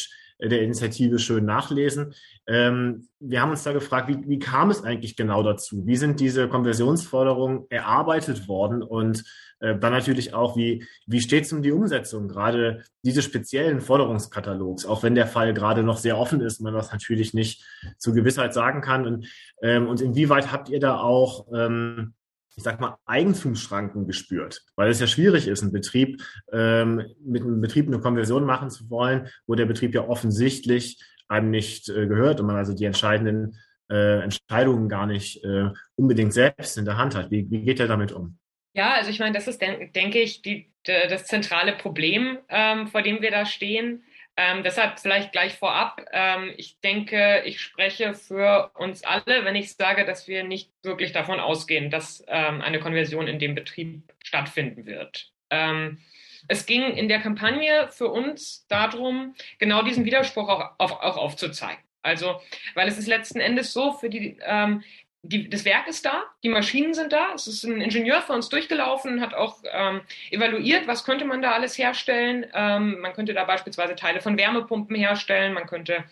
der 0.49 0.61
Initiative 0.61 1.19
schön 1.19 1.45
nachlesen. 1.45 2.13
Ähm, 2.47 3.07
wir 3.19 3.41
haben 3.41 3.51
uns 3.51 3.63
da 3.63 3.73
gefragt, 3.73 4.07
wie, 4.07 4.27
wie 4.27 4.39
kam 4.39 4.71
es 4.71 4.83
eigentlich 4.83 5.15
genau 5.15 5.43
dazu? 5.43 5.85
Wie 5.85 5.95
sind 5.95 6.19
diese 6.19 6.47
Konversionsforderungen 6.47 7.65
erarbeitet 7.69 8.47
worden? 8.47 8.81
Und 8.81 9.23
äh, 9.59 9.77
dann 9.77 9.93
natürlich 9.93 10.33
auch, 10.33 10.57
wie, 10.57 10.85
wie 11.05 11.21
steht 11.21 11.45
es 11.45 11.53
um 11.53 11.61
die 11.61 11.71
Umsetzung 11.71 12.27
gerade 12.27 12.83
dieses 13.03 13.23
speziellen 13.23 13.79
Forderungskatalogs, 13.79 14.85
auch 14.85 15.03
wenn 15.03 15.15
der 15.15 15.27
Fall 15.27 15.53
gerade 15.53 15.83
noch 15.83 15.97
sehr 15.97 16.17
offen 16.17 16.41
ist, 16.41 16.61
man 16.61 16.73
das 16.73 16.91
natürlich 16.91 17.33
nicht 17.33 17.63
zu 17.97 18.13
Gewissheit 18.13 18.53
sagen 18.53 18.81
kann. 18.81 19.05
Und, 19.05 19.27
ähm, 19.61 19.87
und 19.87 20.01
inwieweit 20.01 20.51
habt 20.51 20.69
ihr 20.69 20.79
da 20.79 20.99
auch 20.99 21.47
ähm, 21.53 22.13
ich 22.55 22.63
sag 22.63 22.79
mal, 22.79 22.97
Eigentumsschranken 23.05 24.07
gespürt, 24.07 24.61
weil 24.75 24.89
es 24.89 24.99
ja 24.99 25.07
schwierig 25.07 25.47
ist, 25.47 25.61
einen 25.61 25.71
Betrieb 25.71 26.21
ähm, 26.51 27.03
mit 27.23 27.43
einem 27.43 27.61
Betrieb 27.61 27.87
eine 27.87 27.99
Konversion 27.99 28.45
machen 28.45 28.69
zu 28.69 28.89
wollen, 28.89 29.29
wo 29.47 29.55
der 29.55 29.65
Betrieb 29.65 29.93
ja 29.93 30.07
offensichtlich 30.07 31.01
einem 31.27 31.49
nicht 31.49 31.89
äh, 31.89 32.07
gehört 32.07 32.39
und 32.39 32.47
man 32.47 32.57
also 32.57 32.75
die 32.75 32.85
entscheidenden 32.85 33.57
äh, 33.89 34.21
Entscheidungen 34.21 34.89
gar 34.89 35.05
nicht 35.05 35.43
äh, 35.43 35.69
unbedingt 35.95 36.33
selbst 36.33 36.77
in 36.77 36.85
der 36.85 36.97
Hand 36.97 37.15
hat. 37.15 37.31
Wie, 37.31 37.49
wie 37.49 37.61
geht 37.63 37.79
er 37.79 37.87
damit 37.87 38.11
um? 38.11 38.37
Ja, 38.73 38.93
also 38.93 39.09
ich 39.09 39.19
meine, 39.19 39.33
das 39.33 39.47
ist, 39.47 39.61
denke 39.61 40.19
ich, 40.19 40.41
die, 40.41 40.71
das 40.83 41.25
zentrale 41.25 41.73
Problem, 41.73 42.37
ähm, 42.47 42.87
vor 42.87 43.01
dem 43.01 43.21
wir 43.21 43.31
da 43.31 43.45
stehen. 43.45 44.03
Ähm, 44.43 44.63
deshalb 44.63 44.99
vielleicht 44.99 45.33
gleich 45.33 45.53
vorab. 45.53 46.03
Ähm, 46.11 46.51
ich 46.57 46.79
denke, 46.79 47.43
ich 47.45 47.61
spreche 47.61 48.15
für 48.15 48.71
uns 48.73 49.03
alle, 49.03 49.45
wenn 49.45 49.55
ich 49.55 49.73
sage, 49.73 50.03
dass 50.03 50.27
wir 50.27 50.43
nicht 50.43 50.71
wirklich 50.81 51.11
davon 51.11 51.39
ausgehen, 51.39 51.91
dass 51.91 52.23
ähm, 52.27 52.59
eine 52.61 52.79
Konversion 52.79 53.27
in 53.27 53.37
dem 53.37 53.53
Betrieb 53.53 54.01
stattfinden 54.23 54.87
wird. 54.87 55.31
Ähm, 55.51 55.99
es 56.47 56.65
ging 56.65 56.81
in 56.81 57.07
der 57.07 57.19
Kampagne 57.19 57.87
für 57.89 58.07
uns 58.07 58.65
darum, 58.67 59.35
genau 59.59 59.83
diesen 59.83 60.05
Widerspruch 60.05 60.49
auch, 60.49 60.71
auch, 60.79 61.01
auch 61.03 61.17
aufzuzeigen. 61.17 61.83
Also, 62.01 62.41
weil 62.73 62.87
es 62.87 62.97
ist 62.97 63.05
letzten 63.05 63.39
Endes 63.39 63.73
so, 63.73 63.93
für 63.93 64.09
die, 64.09 64.39
ähm, 64.43 64.83
die, 65.23 65.49
das 65.49 65.65
Werk 65.65 65.87
ist 65.87 66.05
da, 66.05 66.23
die 66.43 66.49
Maschinen 66.49 66.93
sind 66.93 67.13
da. 67.13 67.33
Es 67.35 67.45
ist 67.45 67.63
ein 67.63 67.79
Ingenieur 67.79 68.21
für 68.21 68.33
uns 68.33 68.49
durchgelaufen, 68.49 69.21
hat 69.21 69.33
auch 69.33 69.57
ähm, 69.71 70.01
evaluiert, 70.31 70.87
was 70.87 71.03
könnte 71.03 71.25
man 71.25 71.41
da 71.41 71.51
alles 71.51 71.77
herstellen. 71.77 72.47
Ähm, 72.53 72.99
man 73.01 73.13
könnte 73.13 73.33
da 73.33 73.43
beispielsweise 73.43 73.95
Teile 73.95 74.21
von 74.21 74.37
Wärmepumpen 74.37 74.95
herstellen, 74.95 75.53
man 75.53 75.67
könnte 75.67 76.03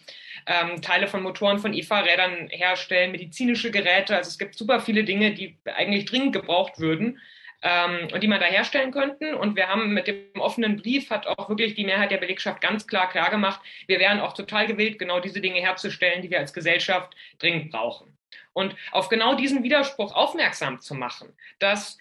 ähm, 0.45 0.81
Teile 0.81 1.07
von 1.07 1.23
Motoren 1.23 1.59
von 1.59 1.73
E-Fahrrädern 1.73 2.49
herstellen, 2.49 3.11
medizinische 3.11 3.71
Geräte. 3.71 4.15
Also 4.15 4.29
es 4.29 4.37
gibt 4.37 4.55
super 4.55 4.79
viele 4.79 5.03
Dinge, 5.03 5.33
die 5.33 5.57
eigentlich 5.65 6.05
dringend 6.05 6.33
gebraucht 6.33 6.79
würden 6.79 7.19
ähm, 7.63 8.09
und 8.13 8.21
die 8.21 8.27
man 8.27 8.39
da 8.39 8.45
herstellen 8.45 8.91
könnten. 8.91 9.33
Und 9.33 9.55
wir 9.55 9.69
haben 9.69 9.91
mit 9.93 10.07
dem 10.07 10.39
offenen 10.39 10.77
Brief 10.77 11.09
hat 11.09 11.25
auch 11.25 11.49
wirklich 11.49 11.73
die 11.73 11.83
Mehrheit 11.83 12.11
der 12.11 12.17
Belegschaft 12.17 12.61
ganz 12.61 12.85
klar 12.85 13.09
klar 13.09 13.31
gemacht, 13.31 13.59
wir 13.87 13.99
wären 13.99 14.19
auch 14.19 14.33
total 14.33 14.67
gewillt, 14.67 14.99
genau 14.99 15.19
diese 15.19 15.41
Dinge 15.41 15.59
herzustellen, 15.59 16.21
die 16.21 16.29
wir 16.29 16.39
als 16.39 16.53
Gesellschaft 16.53 17.15
dringend 17.39 17.71
brauchen. 17.71 18.08
Und 18.53 18.75
auf 18.91 19.09
genau 19.09 19.35
diesen 19.35 19.63
Widerspruch 19.63 20.13
aufmerksam 20.13 20.81
zu 20.81 20.95
machen, 20.95 21.33
dass 21.59 21.97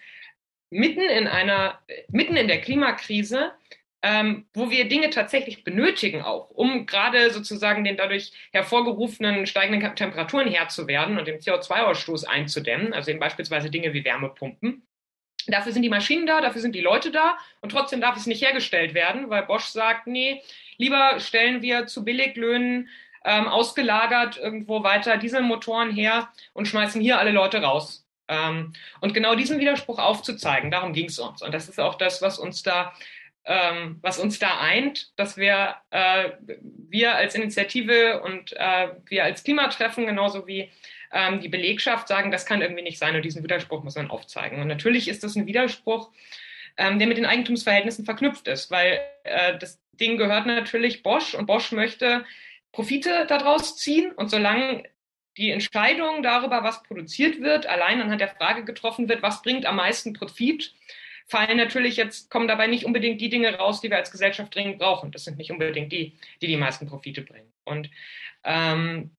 mitten 0.69 1.01
in 1.01 1.27
einer, 1.27 1.79
mitten 2.09 2.35
in 2.35 2.47
der 2.47 2.61
Klimakrise 2.61 3.53
ähm, 4.01 4.45
wo 4.53 4.69
wir 4.69 4.87
Dinge 4.87 5.09
tatsächlich 5.09 5.63
benötigen 5.63 6.21
auch, 6.21 6.49
um 6.51 6.85
gerade 6.85 7.31
sozusagen 7.31 7.83
den 7.83 7.97
dadurch 7.97 8.31
hervorgerufenen 8.51 9.45
steigenden 9.45 9.95
Temperaturen 9.95 10.47
Herr 10.47 10.69
zu 10.69 10.87
werden 10.87 11.17
und 11.17 11.27
den 11.27 11.39
CO2-Ausstoß 11.39 12.25
einzudämmen, 12.25 12.93
also 12.93 13.11
eben 13.11 13.19
beispielsweise 13.19 13.69
Dinge 13.69 13.93
wie 13.93 14.05
Wärmepumpen. 14.05 14.85
Dafür 15.47 15.71
sind 15.71 15.81
die 15.81 15.89
Maschinen 15.89 16.27
da, 16.27 16.41
dafür 16.41 16.61
sind 16.61 16.75
die 16.75 16.81
Leute 16.81 17.11
da 17.11 17.37
und 17.61 17.71
trotzdem 17.71 17.99
darf 17.99 18.15
es 18.15 18.25
nicht 18.25 18.43
hergestellt 18.43 18.93
werden, 18.93 19.29
weil 19.29 19.43
Bosch 19.43 19.65
sagt, 19.65 20.07
nee, 20.07 20.41
lieber 20.77 21.19
stellen 21.19 21.61
wir 21.61 21.87
zu 21.87 22.05
Billiglöhnen 22.05 22.87
ähm, 23.29 23.47
ausgelagert 23.47 24.37
irgendwo 24.37 24.83
weiter 24.83 25.17
Dieselmotoren 25.17 25.91
her 25.91 26.29
und 26.53 26.67
schmeißen 26.67 26.99
hier 26.99 27.19
alle 27.19 27.31
Leute 27.31 27.61
raus. 27.61 28.07
Ähm, 28.27 28.73
und 29.01 29.13
genau 29.13 29.35
diesen 29.35 29.59
Widerspruch 29.59 29.99
aufzuzeigen, 29.99 30.71
darum 30.71 30.93
ging 30.93 31.05
es 31.05 31.19
uns. 31.19 31.43
Und 31.43 31.53
das 31.53 31.69
ist 31.69 31.79
auch 31.79 31.95
das, 31.95 32.23
was 32.23 32.39
uns 32.39 32.63
da 32.63 32.93
ähm, 33.45 33.97
was 34.01 34.19
uns 34.19 34.37
da 34.37 34.59
eint, 34.59 35.11
dass 35.17 35.37
wir, 35.37 35.75
äh, 35.89 36.31
wir 36.89 37.15
als 37.15 37.35
Initiative 37.35 38.21
und 38.21 38.53
äh, 38.53 38.89
wir 39.07 39.23
als 39.23 39.43
Klimatreffen 39.43 40.05
genauso 40.05 40.45
wie 40.45 40.69
ähm, 41.11 41.39
die 41.39 41.49
Belegschaft 41.49 42.07
sagen, 42.07 42.31
das 42.31 42.45
kann 42.45 42.61
irgendwie 42.61 42.83
nicht 42.83 42.99
sein 42.99 43.15
und 43.15 43.23
diesen 43.23 43.43
Widerspruch 43.43 43.83
muss 43.83 43.95
man 43.95 44.11
aufzeigen. 44.11 44.61
Und 44.61 44.67
natürlich 44.67 45.07
ist 45.07 45.23
das 45.23 45.35
ein 45.35 45.47
Widerspruch, 45.47 46.11
ähm, 46.77 46.99
der 46.99 47.07
mit 47.07 47.17
den 47.17 47.25
Eigentumsverhältnissen 47.25 48.05
verknüpft 48.05 48.47
ist, 48.47 48.69
weil 48.69 48.99
äh, 49.23 49.57
das 49.57 49.79
Ding 49.93 50.17
gehört 50.17 50.45
natürlich 50.45 51.01
Bosch 51.01 51.33
und 51.33 51.45
Bosch 51.45 51.71
möchte 51.71 52.25
Profite 52.71 53.25
daraus 53.27 53.77
ziehen. 53.77 54.11
Und 54.11 54.29
solange 54.29 54.83
die 55.37 55.51
Entscheidung 55.51 56.21
darüber, 56.23 56.63
was 56.63 56.83
produziert 56.83 57.41
wird, 57.41 57.65
allein 57.65 58.01
anhand 58.01 58.21
der 58.21 58.35
Frage 58.35 58.65
getroffen 58.65 59.07
wird, 59.09 59.21
was 59.23 59.41
bringt 59.41 59.65
am 59.65 59.77
meisten 59.77 60.13
Profit, 60.13 60.73
fallen 61.27 61.57
natürlich 61.57 61.95
jetzt, 61.95 62.29
kommen 62.29 62.47
dabei 62.47 62.67
nicht 62.67 62.85
unbedingt 62.85 63.21
die 63.21 63.29
Dinge 63.29 63.53
raus, 63.55 63.81
die 63.81 63.89
wir 63.89 63.97
als 63.97 64.11
Gesellschaft 64.11 64.53
dringend 64.53 64.79
brauchen. 64.79 65.11
Das 65.11 65.23
sind 65.23 65.37
nicht 65.37 65.51
unbedingt 65.51 65.91
die, 65.91 66.17
die 66.41 66.47
die 66.47 66.57
meisten 66.57 66.87
Profite 66.87 67.21
bringen. 67.21 67.51
Und 67.63 67.89
ähm, 68.43 69.11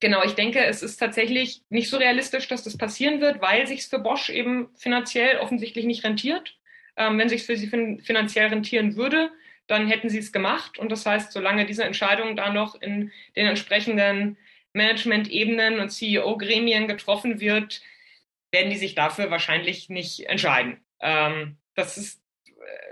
genau, 0.00 0.22
ich 0.22 0.34
denke, 0.34 0.64
es 0.64 0.82
ist 0.82 0.98
tatsächlich 0.98 1.62
nicht 1.68 1.90
so 1.90 1.96
realistisch, 1.96 2.46
dass 2.48 2.62
das 2.62 2.78
passieren 2.78 3.20
wird, 3.20 3.42
weil 3.42 3.66
sich 3.66 3.86
für 3.86 3.98
Bosch 3.98 4.30
eben 4.30 4.68
finanziell 4.76 5.38
offensichtlich 5.38 5.84
nicht 5.84 6.04
rentiert. 6.04 6.56
Ähm, 6.96 7.18
wenn 7.18 7.28
sich 7.28 7.42
für 7.44 7.56
sie 7.56 7.66
fin 7.66 8.00
finanziell 8.00 8.48
rentieren 8.48 8.96
würde, 8.96 9.30
dann 9.68 9.86
hätten 9.86 10.08
sie 10.08 10.18
es 10.18 10.32
gemacht. 10.32 10.78
Und 10.78 10.90
das 10.90 11.06
heißt, 11.06 11.30
solange 11.30 11.66
diese 11.66 11.84
Entscheidung 11.84 12.34
da 12.34 12.52
noch 12.52 12.74
in 12.80 13.12
den 13.36 13.46
entsprechenden 13.46 14.36
Management-Ebenen 14.72 15.78
und 15.78 15.90
CEO-Gremien 15.90 16.88
getroffen 16.88 17.40
wird, 17.40 17.82
werden 18.50 18.70
die 18.70 18.76
sich 18.76 18.94
dafür 18.94 19.30
wahrscheinlich 19.30 19.88
nicht 19.88 20.26
entscheiden. 20.26 20.80
Ähm, 21.00 21.58
das 21.74 21.98
ist 21.98 22.22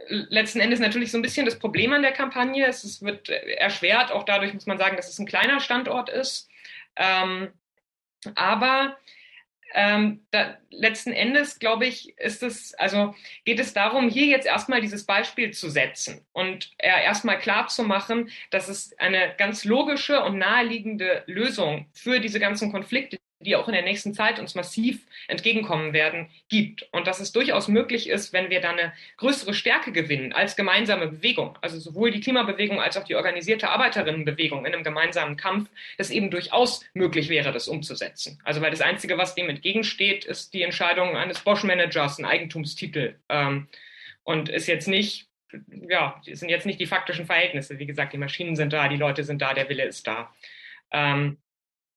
äh, 0.09 0.15
letzten 0.29 0.61
Endes 0.61 0.79
natürlich 0.79 1.11
so 1.11 1.19
ein 1.19 1.23
bisschen 1.23 1.47
das 1.47 1.59
Problem 1.59 1.93
an 1.93 2.03
der 2.03 2.13
Kampagne. 2.13 2.67
Es 2.67 3.03
wird 3.03 3.29
erschwert, 3.29 4.13
auch 4.13 4.25
dadurch 4.25 4.53
muss 4.53 4.67
man 4.67 4.79
sagen, 4.79 4.97
dass 4.97 5.09
es 5.09 5.19
ein 5.19 5.27
kleiner 5.27 5.61
Standort 5.61 6.11
ist. 6.11 6.49
Ähm, 6.97 7.49
aber 8.35 8.99
ähm, 9.77 10.27
da, 10.31 10.57
letzten 10.71 11.13
Endes, 11.13 11.59
glaube 11.59 11.85
ich, 11.87 12.19
ist 12.19 12.43
es, 12.43 12.75
also 12.75 13.15
geht 13.45 13.61
es 13.61 13.75
darum, 13.75 14.09
hier 14.09 14.27
jetzt 14.27 14.47
erstmal 14.47 14.81
dieses 14.81 15.05
Beispiel 15.05 15.53
zu 15.53 15.69
setzen 15.69 16.27
und 16.33 16.73
äh, 16.79 16.89
erstmal 16.89 17.39
klar 17.39 17.69
zu 17.69 17.85
machen, 17.85 18.31
dass 18.51 18.69
es 18.69 18.99
eine 18.99 19.35
ganz 19.37 19.65
logische 19.65 20.25
und 20.25 20.39
naheliegende 20.39 21.25
Lösung 21.27 21.87
für 21.93 22.21
diese 22.21 22.41
ganzen 22.41 22.73
Konflikte, 22.73 23.19
die 23.47 23.57
auch 23.57 23.69
in 23.69 23.75
der 23.75 23.83
nächsten 23.83 24.13
Zeit 24.13 24.39
uns 24.39 24.55
massiv 24.55 25.01
entgegenkommen 25.29 25.93
werden, 25.93 26.29
gibt. 26.49 26.89
Und 26.93 27.07
dass 27.07 27.21
es 27.21 27.33
durchaus 27.33 27.69
möglich 27.69 28.09
ist, 28.09 28.33
wenn 28.33 28.51
wir 28.51 28.61
da 28.61 28.71
eine 28.71 28.93
größere 29.17 29.55
Stärke 29.55 29.93
gewinnen 29.93 30.33
als 30.33 30.57
gemeinsame 30.57 31.09
Bewegung, 31.09 31.57
also 31.63 31.79
sowohl 31.79 32.11
die 32.11 32.21
Klimabewegung 32.21 32.81
als 32.81 32.97
auch 32.97 33.05
die 33.05 33.15
organisierte 33.15 33.71
Arbeiterinnenbewegung 33.71 34.67
in 34.67 34.75
einem 34.75 34.85
gemeinsamen 34.85 35.37
Kampf, 35.37 35.71
dass 35.97 36.11
eben 36.11 36.31
durchaus 36.31 36.85
möglich 36.93 37.29
wäre, 37.29 37.53
das 37.53 37.69
umzusetzen. 37.69 38.39
Also 38.45 38.61
weil 38.61 38.71
das 38.71 38.81
Einzige, 38.81 39.17
was 39.17 39.35
dem 39.35 39.49
entgegensteht, 39.49 40.25
ist 40.25 40.53
die 40.53 40.63
Entscheidung 40.63 41.17
eines 41.17 41.41
Bosch-Managers, 41.41 42.19
ein 42.19 42.25
Eigentumstitel. 42.25 43.17
Ähm, 43.29 43.69
und 44.25 44.49
ist 44.49 44.67
jetzt 44.67 44.89
nicht, 44.89 45.29
ja, 45.89 46.21
sind 46.25 46.49
jetzt 46.49 46.67
nicht 46.67 46.81
die 46.81 46.87
faktischen 46.87 47.27
Verhältnisse. 47.27 47.79
Wie 47.79 47.87
gesagt, 47.87 48.13
die 48.13 48.19
Maschinen 48.19 48.57
sind 48.57 48.73
da, 48.73 48.89
die 48.89 48.97
Leute 48.97 49.23
sind 49.23 49.41
da, 49.41 49.55
der 49.55 49.69
Wille 49.69 49.85
ist 49.85 50.07
da. 50.07 50.35
Ähm, 50.91 51.39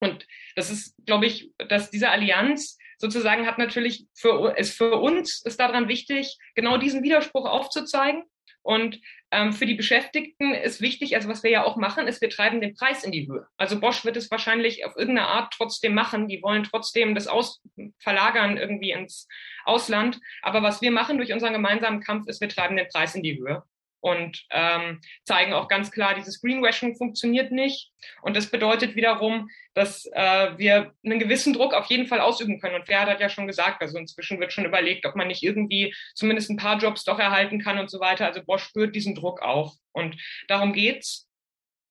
und 0.00 0.26
das 0.56 0.70
ist, 0.70 0.94
glaube 1.06 1.26
ich, 1.26 1.52
dass 1.68 1.90
diese 1.90 2.10
Allianz 2.10 2.78
sozusagen 2.98 3.46
hat 3.46 3.58
natürlich 3.58 4.06
für, 4.14 4.54
ist 4.56 4.76
für 4.76 4.96
uns 5.00 5.42
ist 5.44 5.60
daran 5.60 5.88
wichtig, 5.88 6.38
genau 6.54 6.76
diesen 6.76 7.02
Widerspruch 7.02 7.46
aufzuzeigen. 7.46 8.24
Und 8.62 9.00
ähm, 9.30 9.54
für 9.54 9.64
die 9.64 9.74
Beschäftigten 9.74 10.52
ist 10.52 10.82
wichtig, 10.82 11.16
also 11.16 11.30
was 11.30 11.42
wir 11.42 11.50
ja 11.50 11.64
auch 11.64 11.76
machen, 11.76 12.06
ist, 12.06 12.20
wir 12.20 12.28
treiben 12.28 12.60
den 12.60 12.74
Preis 12.74 13.04
in 13.04 13.12
die 13.12 13.26
Höhe. 13.26 13.46
Also 13.56 13.80
Bosch 13.80 14.04
wird 14.04 14.18
es 14.18 14.30
wahrscheinlich 14.30 14.84
auf 14.84 14.96
irgendeine 14.96 15.28
Art 15.28 15.54
trotzdem 15.56 15.94
machen. 15.94 16.28
Die 16.28 16.42
wollen 16.42 16.64
trotzdem 16.64 17.14
das 17.14 17.26
aus 17.26 17.62
verlagern 17.98 18.58
irgendwie 18.58 18.90
ins 18.90 19.28
Ausland. 19.64 20.20
Aber 20.42 20.62
was 20.62 20.82
wir 20.82 20.90
machen 20.90 21.16
durch 21.16 21.32
unseren 21.32 21.54
gemeinsamen 21.54 22.02
Kampf 22.02 22.28
ist, 22.28 22.42
wir 22.42 22.50
treiben 22.50 22.76
den 22.76 22.88
Preis 22.88 23.14
in 23.14 23.22
die 23.22 23.38
Höhe 23.38 23.62
und 24.00 24.44
ähm, 24.50 25.00
zeigen 25.24 25.52
auch 25.52 25.68
ganz 25.68 25.90
klar, 25.90 26.14
dieses 26.14 26.40
Greenwashing 26.40 26.96
funktioniert 26.96 27.52
nicht. 27.52 27.90
Und 28.22 28.36
das 28.36 28.50
bedeutet 28.50 28.96
wiederum, 28.96 29.48
dass 29.74 30.06
äh, 30.12 30.58
wir 30.58 30.92
einen 31.04 31.18
gewissen 31.18 31.52
Druck 31.52 31.74
auf 31.74 31.86
jeden 31.86 32.06
Fall 32.06 32.20
ausüben 32.20 32.60
können. 32.60 32.74
Und 32.74 32.86
Ferhat 32.86 33.08
hat 33.08 33.20
ja 33.20 33.28
schon 33.28 33.46
gesagt, 33.46 33.82
also 33.82 33.98
inzwischen 33.98 34.40
wird 34.40 34.52
schon 34.52 34.64
überlegt, 34.64 35.04
ob 35.06 35.16
man 35.16 35.28
nicht 35.28 35.42
irgendwie 35.42 35.94
zumindest 36.14 36.50
ein 36.50 36.56
paar 36.56 36.78
Jobs 36.78 37.04
doch 37.04 37.18
erhalten 37.18 37.60
kann 37.60 37.78
und 37.78 37.90
so 37.90 38.00
weiter. 38.00 38.26
Also 38.26 38.42
Bosch 38.42 38.64
spürt 38.64 38.94
diesen 38.94 39.14
Druck 39.14 39.42
auch. 39.42 39.74
Und 39.92 40.16
darum 40.48 40.72
geht's. 40.72 41.26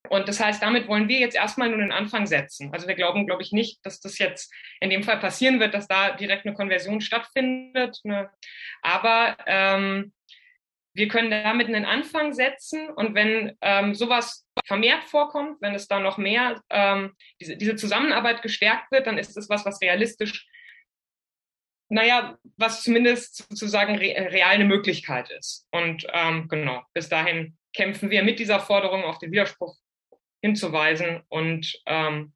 Und 0.07 0.27
das 0.27 0.39
heißt, 0.39 0.63
damit 0.63 0.87
wollen 0.87 1.09
wir 1.09 1.19
jetzt 1.19 1.35
erstmal 1.35 1.69
nur 1.69 1.79
einen 1.79 1.91
Anfang 1.91 2.25
setzen. 2.25 2.73
Also 2.73 2.87
wir 2.87 2.95
glauben, 2.95 3.27
glaube 3.27 3.43
ich, 3.43 3.51
nicht, 3.51 3.85
dass 3.85 3.99
das 3.99 4.17
jetzt 4.17 4.51
in 4.79 4.89
dem 4.89 5.03
Fall 5.03 5.19
passieren 5.19 5.59
wird, 5.59 5.73
dass 5.73 5.87
da 5.87 6.11
direkt 6.11 6.45
eine 6.45 6.55
Konversion 6.55 7.01
stattfindet. 7.01 7.99
Ne? 8.03 8.29
Aber 8.81 9.37
ähm, 9.45 10.13
wir 10.99 11.07
können 11.07 11.31
damit 11.31 11.67
einen 11.67 11.85
Anfang 11.85 12.33
setzen 12.33 12.89
und 12.89 13.15
wenn 13.15 13.57
ähm, 13.61 13.95
sowas 13.95 14.45
vermehrt 14.65 15.05
vorkommt, 15.05 15.61
wenn 15.61 15.73
es 15.73 15.87
da 15.87 15.99
noch 15.99 16.17
mehr 16.17 16.61
ähm, 16.69 17.15
diese, 17.39 17.55
diese 17.55 17.77
Zusammenarbeit 17.77 18.41
gestärkt 18.41 18.91
wird, 18.91 19.07
dann 19.07 19.17
ist 19.17 19.37
es 19.37 19.49
was, 19.49 19.65
was 19.65 19.81
realistisch, 19.81 20.47
naja, 21.87 22.37
was 22.57 22.83
zumindest 22.83 23.47
sozusagen 23.49 23.95
re 23.95 24.13
real 24.29 24.49
eine 24.49 24.65
Möglichkeit 24.65 25.31
ist. 25.31 25.65
Und 25.71 26.05
ähm, 26.13 26.47
genau, 26.49 26.83
bis 26.93 27.07
dahin 27.07 27.57
kämpfen 27.73 28.09
wir 28.09 28.21
mit 28.21 28.37
dieser 28.37 28.59
Forderung 28.59 29.03
auf 29.05 29.19
den 29.19 29.31
Widerspruch 29.31 29.77
hinzuweisen 30.41 31.23
und 31.29 31.81
ähm, 31.85 32.33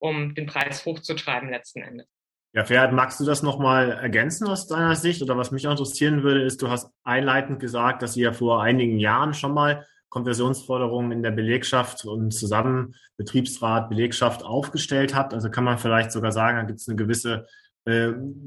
um 0.00 0.34
den 0.34 0.46
Preis 0.46 0.84
hochzutreiben 0.84 1.48
letzten 1.48 1.82
Endes. 1.82 2.08
Ja, 2.52 2.64
Ferhat, 2.64 2.92
magst 2.92 3.20
du 3.20 3.24
das 3.24 3.44
nochmal 3.44 3.92
ergänzen 3.92 4.48
aus 4.48 4.66
deiner 4.66 4.96
Sicht? 4.96 5.22
Oder 5.22 5.36
was 5.36 5.52
mich 5.52 5.68
auch 5.68 5.72
interessieren 5.72 6.24
würde, 6.24 6.42
ist, 6.42 6.60
du 6.62 6.68
hast 6.68 6.90
einleitend 7.04 7.60
gesagt, 7.60 8.02
dass 8.02 8.16
ihr 8.16 8.32
vor 8.32 8.60
einigen 8.60 8.98
Jahren 8.98 9.34
schon 9.34 9.54
mal 9.54 9.86
Konversionsforderungen 10.08 11.12
in 11.12 11.22
der 11.22 11.30
Belegschaft 11.30 12.04
und 12.04 12.32
zusammen 12.32 12.96
Betriebsrat, 13.16 13.88
Belegschaft 13.88 14.44
aufgestellt 14.44 15.14
habt. 15.14 15.32
Also 15.32 15.48
kann 15.48 15.62
man 15.62 15.78
vielleicht 15.78 16.10
sogar 16.10 16.32
sagen, 16.32 16.56
da 16.56 16.64
gibt 16.64 16.80
es 16.80 16.88
eine 16.88 16.96
gewisse 16.96 17.46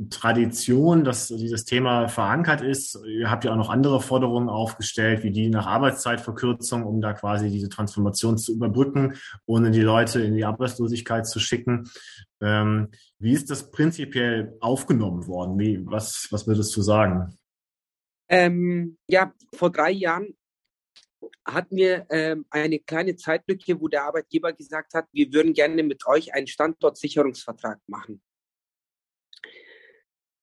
Tradition, 0.09 1.03
dass 1.03 1.27
dieses 1.27 1.65
Thema 1.65 2.07
verankert 2.07 2.61
ist. 2.61 2.99
Ihr 3.07 3.31
habt 3.31 3.43
ja 3.43 3.51
auch 3.51 3.57
noch 3.57 3.69
andere 3.69 3.99
Forderungen 3.99 4.47
aufgestellt, 4.47 5.23
wie 5.23 5.31
die 5.31 5.49
nach 5.49 5.65
Arbeitszeitverkürzung, 5.65 6.83
um 6.83 7.01
da 7.01 7.13
quasi 7.13 7.49
diese 7.49 7.67
Transformation 7.67 8.37
zu 8.37 8.53
überbrücken, 8.53 9.15
ohne 9.45 9.71
die 9.71 9.81
Leute 9.81 10.21
in 10.21 10.35
die 10.35 10.45
Arbeitslosigkeit 10.45 11.25
zu 11.25 11.39
schicken. 11.39 11.89
Ähm, 12.41 12.89
wie 13.17 13.33
ist 13.33 13.49
das 13.49 13.71
prinzipiell 13.71 14.55
aufgenommen 14.59 15.25
worden? 15.25 15.57
Wie, 15.57 15.83
was, 15.83 16.27
was 16.29 16.45
würdest 16.45 16.75
du 16.77 16.83
sagen? 16.83 17.35
Ähm, 18.29 18.97
ja, 19.07 19.33
vor 19.55 19.71
drei 19.71 19.91
Jahren 19.91 20.35
hatten 21.45 21.75
wir 21.75 22.05
ähm, 22.09 22.45
eine 22.51 22.79
kleine 22.79 23.15
Zeitlücke, 23.15 23.81
wo 23.81 23.87
der 23.87 24.03
Arbeitgeber 24.03 24.53
gesagt 24.53 24.93
hat, 24.93 25.07
wir 25.11 25.33
würden 25.33 25.53
gerne 25.53 25.81
mit 25.81 26.05
euch 26.05 26.33
einen 26.33 26.47
Standortsicherungsvertrag 26.47 27.79
machen. 27.87 28.21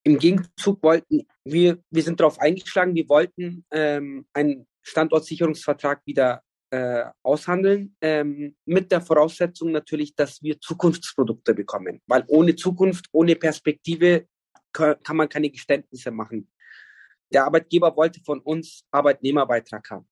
Im 0.03 0.19
Gegenzug 0.19 0.83
wollten 0.83 1.27
wir, 1.45 1.79
wir 1.91 2.03
sind 2.03 2.21
darauf 2.21 2.39
eingeschlagen, 2.39 2.95
wir 2.95 3.09
wollten 3.09 3.65
ähm, 3.71 4.27
einen 4.33 4.67
Standortsicherungsvertrag 4.83 6.01
wieder 6.07 6.43
äh, 6.71 7.05
aushandeln, 7.23 7.97
ähm, 8.01 8.57
mit 8.65 8.91
der 8.93 9.01
Voraussetzung 9.01 9.73
natürlich, 9.73 10.15
dass 10.15 10.43
wir 10.43 10.59
Zukunftsprodukte 10.61 11.53
bekommen. 11.53 12.01
Weil 12.07 12.25
ohne 12.29 12.55
Zukunft, 12.57 13.07
ohne 13.13 13.37
Perspektive 13.37 14.27
kann, 14.73 15.17
man 15.17 15.29
keine 15.29 15.51
Geständnisse 15.51 16.11
machen. 16.11 16.49
Der 17.33 17.45
Arbeitgeber 17.45 17.95
wollte 17.97 18.21
von 18.21 18.41
uns 18.41 18.85
Arbeitnehmerbeitrag 18.91 19.91
haben. 19.91 20.09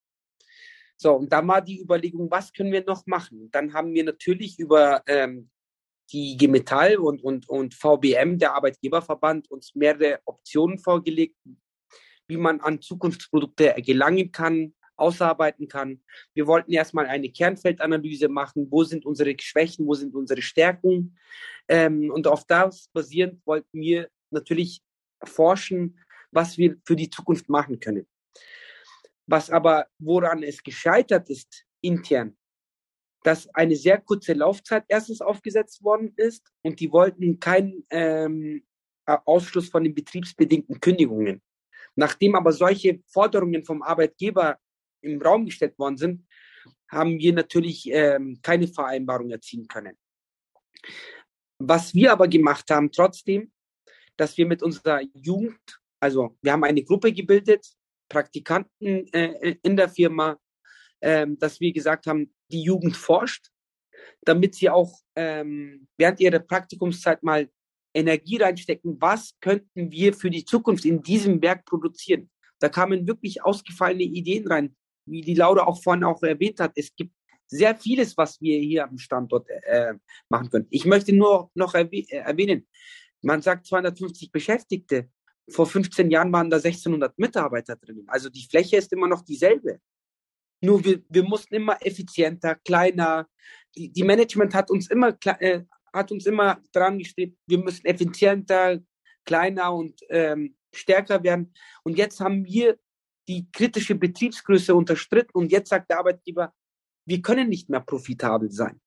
So, 0.97 1.15
und 1.15 1.33
dann 1.33 1.47
war 1.47 1.63
die 1.63 1.81
Überlegung, 1.81 2.29
was 2.31 2.53
können 2.53 2.73
wir 2.73 2.85
noch 2.85 3.07
machen? 3.07 3.49
Dann 3.53 3.73
haben 3.73 3.95
wir 3.95 4.03
natürlich 4.03 4.59
über 4.59 5.03
ähm, 5.07 5.49
die 6.13 6.37
G 6.37 6.49
Metall 6.49 6.97
und, 6.97 7.23
und, 7.23 7.49
und 7.49 7.75
VBM, 7.75 8.39
der 8.39 8.55
Arbeitgeberverband, 8.55 9.51
uns 9.51 9.75
mehrere 9.75 10.21
Optionen 10.25 10.79
vorgelegt, 10.79 11.37
wie 12.27 12.37
man 12.37 12.61
an 12.61 12.81
Zukunftsprodukte 12.81 13.75
gelangen 13.79 14.33
kann, 14.33 14.75
ausarbeiten 14.97 15.69
kann. 15.69 16.03
Wir 16.35 16.47
wollten 16.47 16.73
erstmal 16.73 17.07
eine 17.07 17.31
Kernfeldanalyse 17.31 18.29
machen. 18.29 18.67
Wo 18.71 18.85
sind 18.85 19.07
unsere 19.07 19.35
Schwächen? 19.39 19.87
Wo 19.87 19.95
sind 19.95 20.15
unsere 20.15 20.43
Stärken? 20.43 21.17
Ähm, 21.69 22.11
und 22.11 22.27
auf 22.27 22.45
das 22.47 22.89
basierend 22.93 23.41
wollten 23.47 23.81
wir 23.81 24.09
natürlich 24.31 24.83
forschen, 25.23 25.99
was 26.31 26.59
wir 26.59 26.77
für 26.85 26.97
die 26.97 27.11
Zukunft 27.11 27.49
machen 27.49 27.81
können. 27.81 28.07
Was 29.27 29.51
aber, 29.51 29.87
woran 29.99 30.43
es 30.43 30.63
gescheitert 30.63 31.31
ist, 31.31 31.65
intern, 31.81 32.37
dass 33.29 33.47
eine 33.55 33.77
sehr 33.77 34.01
kurze 34.01 34.33
Laufzeit 34.33 34.87
erstens 34.89 35.21
aufgesetzt 35.21 35.85
worden 35.85 36.15
ist 36.17 36.51
und 36.63 36.81
die 36.81 36.91
wollten 36.91 37.39
keinen 37.39 37.85
ähm, 37.91 38.65
Ausschluss 39.05 39.69
von 39.69 39.85
den 39.85 39.95
betriebsbedingten 39.95 40.81
Kündigungen. 40.81 41.43
Nachdem 41.95 42.37
aber 42.37 42.53
solche 42.53 43.03
Forderungen 43.07 43.65
vom 43.67 43.83
Arbeitgeber 43.83 44.59
im 45.03 45.21
Raum 45.21 45.45
gestellt 45.45 45.79
worden 45.79 45.99
sind, 45.99 46.27
haben 46.91 47.19
wir 47.19 47.35
natürlich 47.35 47.91
ähm, 47.93 48.39
keine 48.41 48.67
Vereinbarung 48.67 49.29
erzielen 49.29 49.69
können. 49.69 49.95
Was 51.59 51.95
wir 51.95 52.13
aber 52.13 52.29
gemacht 52.29 52.71
haben 52.71 52.91
trotzdem, 52.91 53.53
dass 54.17 54.39
wir 54.39 54.47
mit 54.47 54.63
unserer 54.63 55.03
Jugend, 55.13 55.81
also 56.01 56.35
wir 56.41 56.53
haben 56.53 56.65
eine 56.65 56.83
Gruppe 56.83 57.13
gebildet, 57.13 57.67
Praktikanten 58.09 59.13
äh, 59.13 59.59
in 59.63 59.77
der 59.77 59.91
Firma, 59.91 60.39
äh, 61.01 61.27
dass 61.29 61.61
wir 61.61 61.75
gesagt 61.75 62.07
haben, 62.07 62.33
die 62.51 62.63
Jugend 62.63 62.97
forscht, 62.97 63.49
damit 64.23 64.55
sie 64.55 64.71
auch 64.71 65.01
ähm, 65.17 65.87
während 65.97 66.21
ihrer 66.21 66.39
Praktikumszeit 66.39 67.23
mal 67.23 67.49
Energie 67.95 68.37
reinstecken, 68.37 69.01
was 69.01 69.35
könnten 69.41 69.91
wir 69.91 70.13
für 70.15 70.31
die 70.31 70.45
Zukunft 70.45 70.85
in 70.85 71.03
diesem 71.03 71.41
Werk 71.43 71.65
produzieren. 71.65 72.31
Da 72.61 72.69
kamen 72.69 73.07
wirklich 73.07 73.43
ausgefallene 73.45 74.03
Ideen 74.03 74.47
rein 74.47 74.77
wie 75.11 75.23
die 75.23 75.35
Laura 75.35 75.67
auch 75.67 75.83
vorhin 75.83 76.05
auch 76.05 76.23
erwähnt 76.23 76.61
hat, 76.61 76.73
es 76.77 76.95
gibt 76.95 77.13
sehr 77.47 77.77
vieles, 77.77 78.17
was 78.17 78.41
wir 78.41 78.59
hier 78.59 78.85
am 78.85 78.99
Standort 78.99 79.49
äh, 79.49 79.95
machen 80.29 80.51
können. 80.51 80.67
Ich 80.71 80.85
möchte 80.85 81.15
nur 81.15 81.51
noch 81.55 81.75
äh, 81.75 81.89
erwähnen, 82.11 82.67
man 83.23 83.43
sagt 83.43 83.67
250 83.67 84.31
Beschäftigte. 84.31 85.09
Vor 85.51 85.67
15 85.67 86.11
Jahren 86.11 86.31
waren 86.31 86.51
da 86.51 86.59
1600 86.59 87.19
Mitarbeiter 87.19 87.77
drin. 87.77 88.05
Also 88.07 88.29
die 88.29 88.47
Fläche 88.47 88.77
ist 88.77 88.93
immer 88.93 89.09
noch 89.09 89.23
dieselbe. 89.23 89.81
Nur 90.61 90.85
wir, 90.85 91.03
wir 91.09 91.23
mussten 91.23 91.55
immer 91.55 91.77
effizienter, 91.85 92.57
kleiner. 92.57 93.29
Die, 93.77 93.93
die 93.93 94.03
Management 94.03 94.55
hat 94.55 94.71
uns 94.71 94.91
immer 94.91 95.17
äh, 95.25 95.63
hat 95.93 96.13
uns 96.13 96.27
immer 96.27 96.61
dran 96.73 96.99
gestrebt, 96.99 97.39
wir 97.47 97.59
müssen 97.59 97.87
effizienter, 97.87 98.81
kleiner 99.25 99.75
und 99.75 100.01
ähm, 100.11 100.57
stärker 100.75 101.23
werden. 101.23 101.53
Und 101.83 101.97
jetzt 101.97 102.21
haben 102.21 102.45
wir 102.45 102.79
die 103.27 103.51
kritische 103.53 103.95
Betriebsgröße 103.95 104.75
unterstritten 104.75 105.33
und 105.35 105.53
jetzt 105.53 105.71
sagt 105.71 105.91
der 105.91 105.99
Arbeitgeber, 105.99 106.53
wir 107.07 107.23
können 107.23 107.49
nicht 107.49 107.69
mehr 107.69 107.81
profitabel 107.81 108.51
sein. 108.51 108.81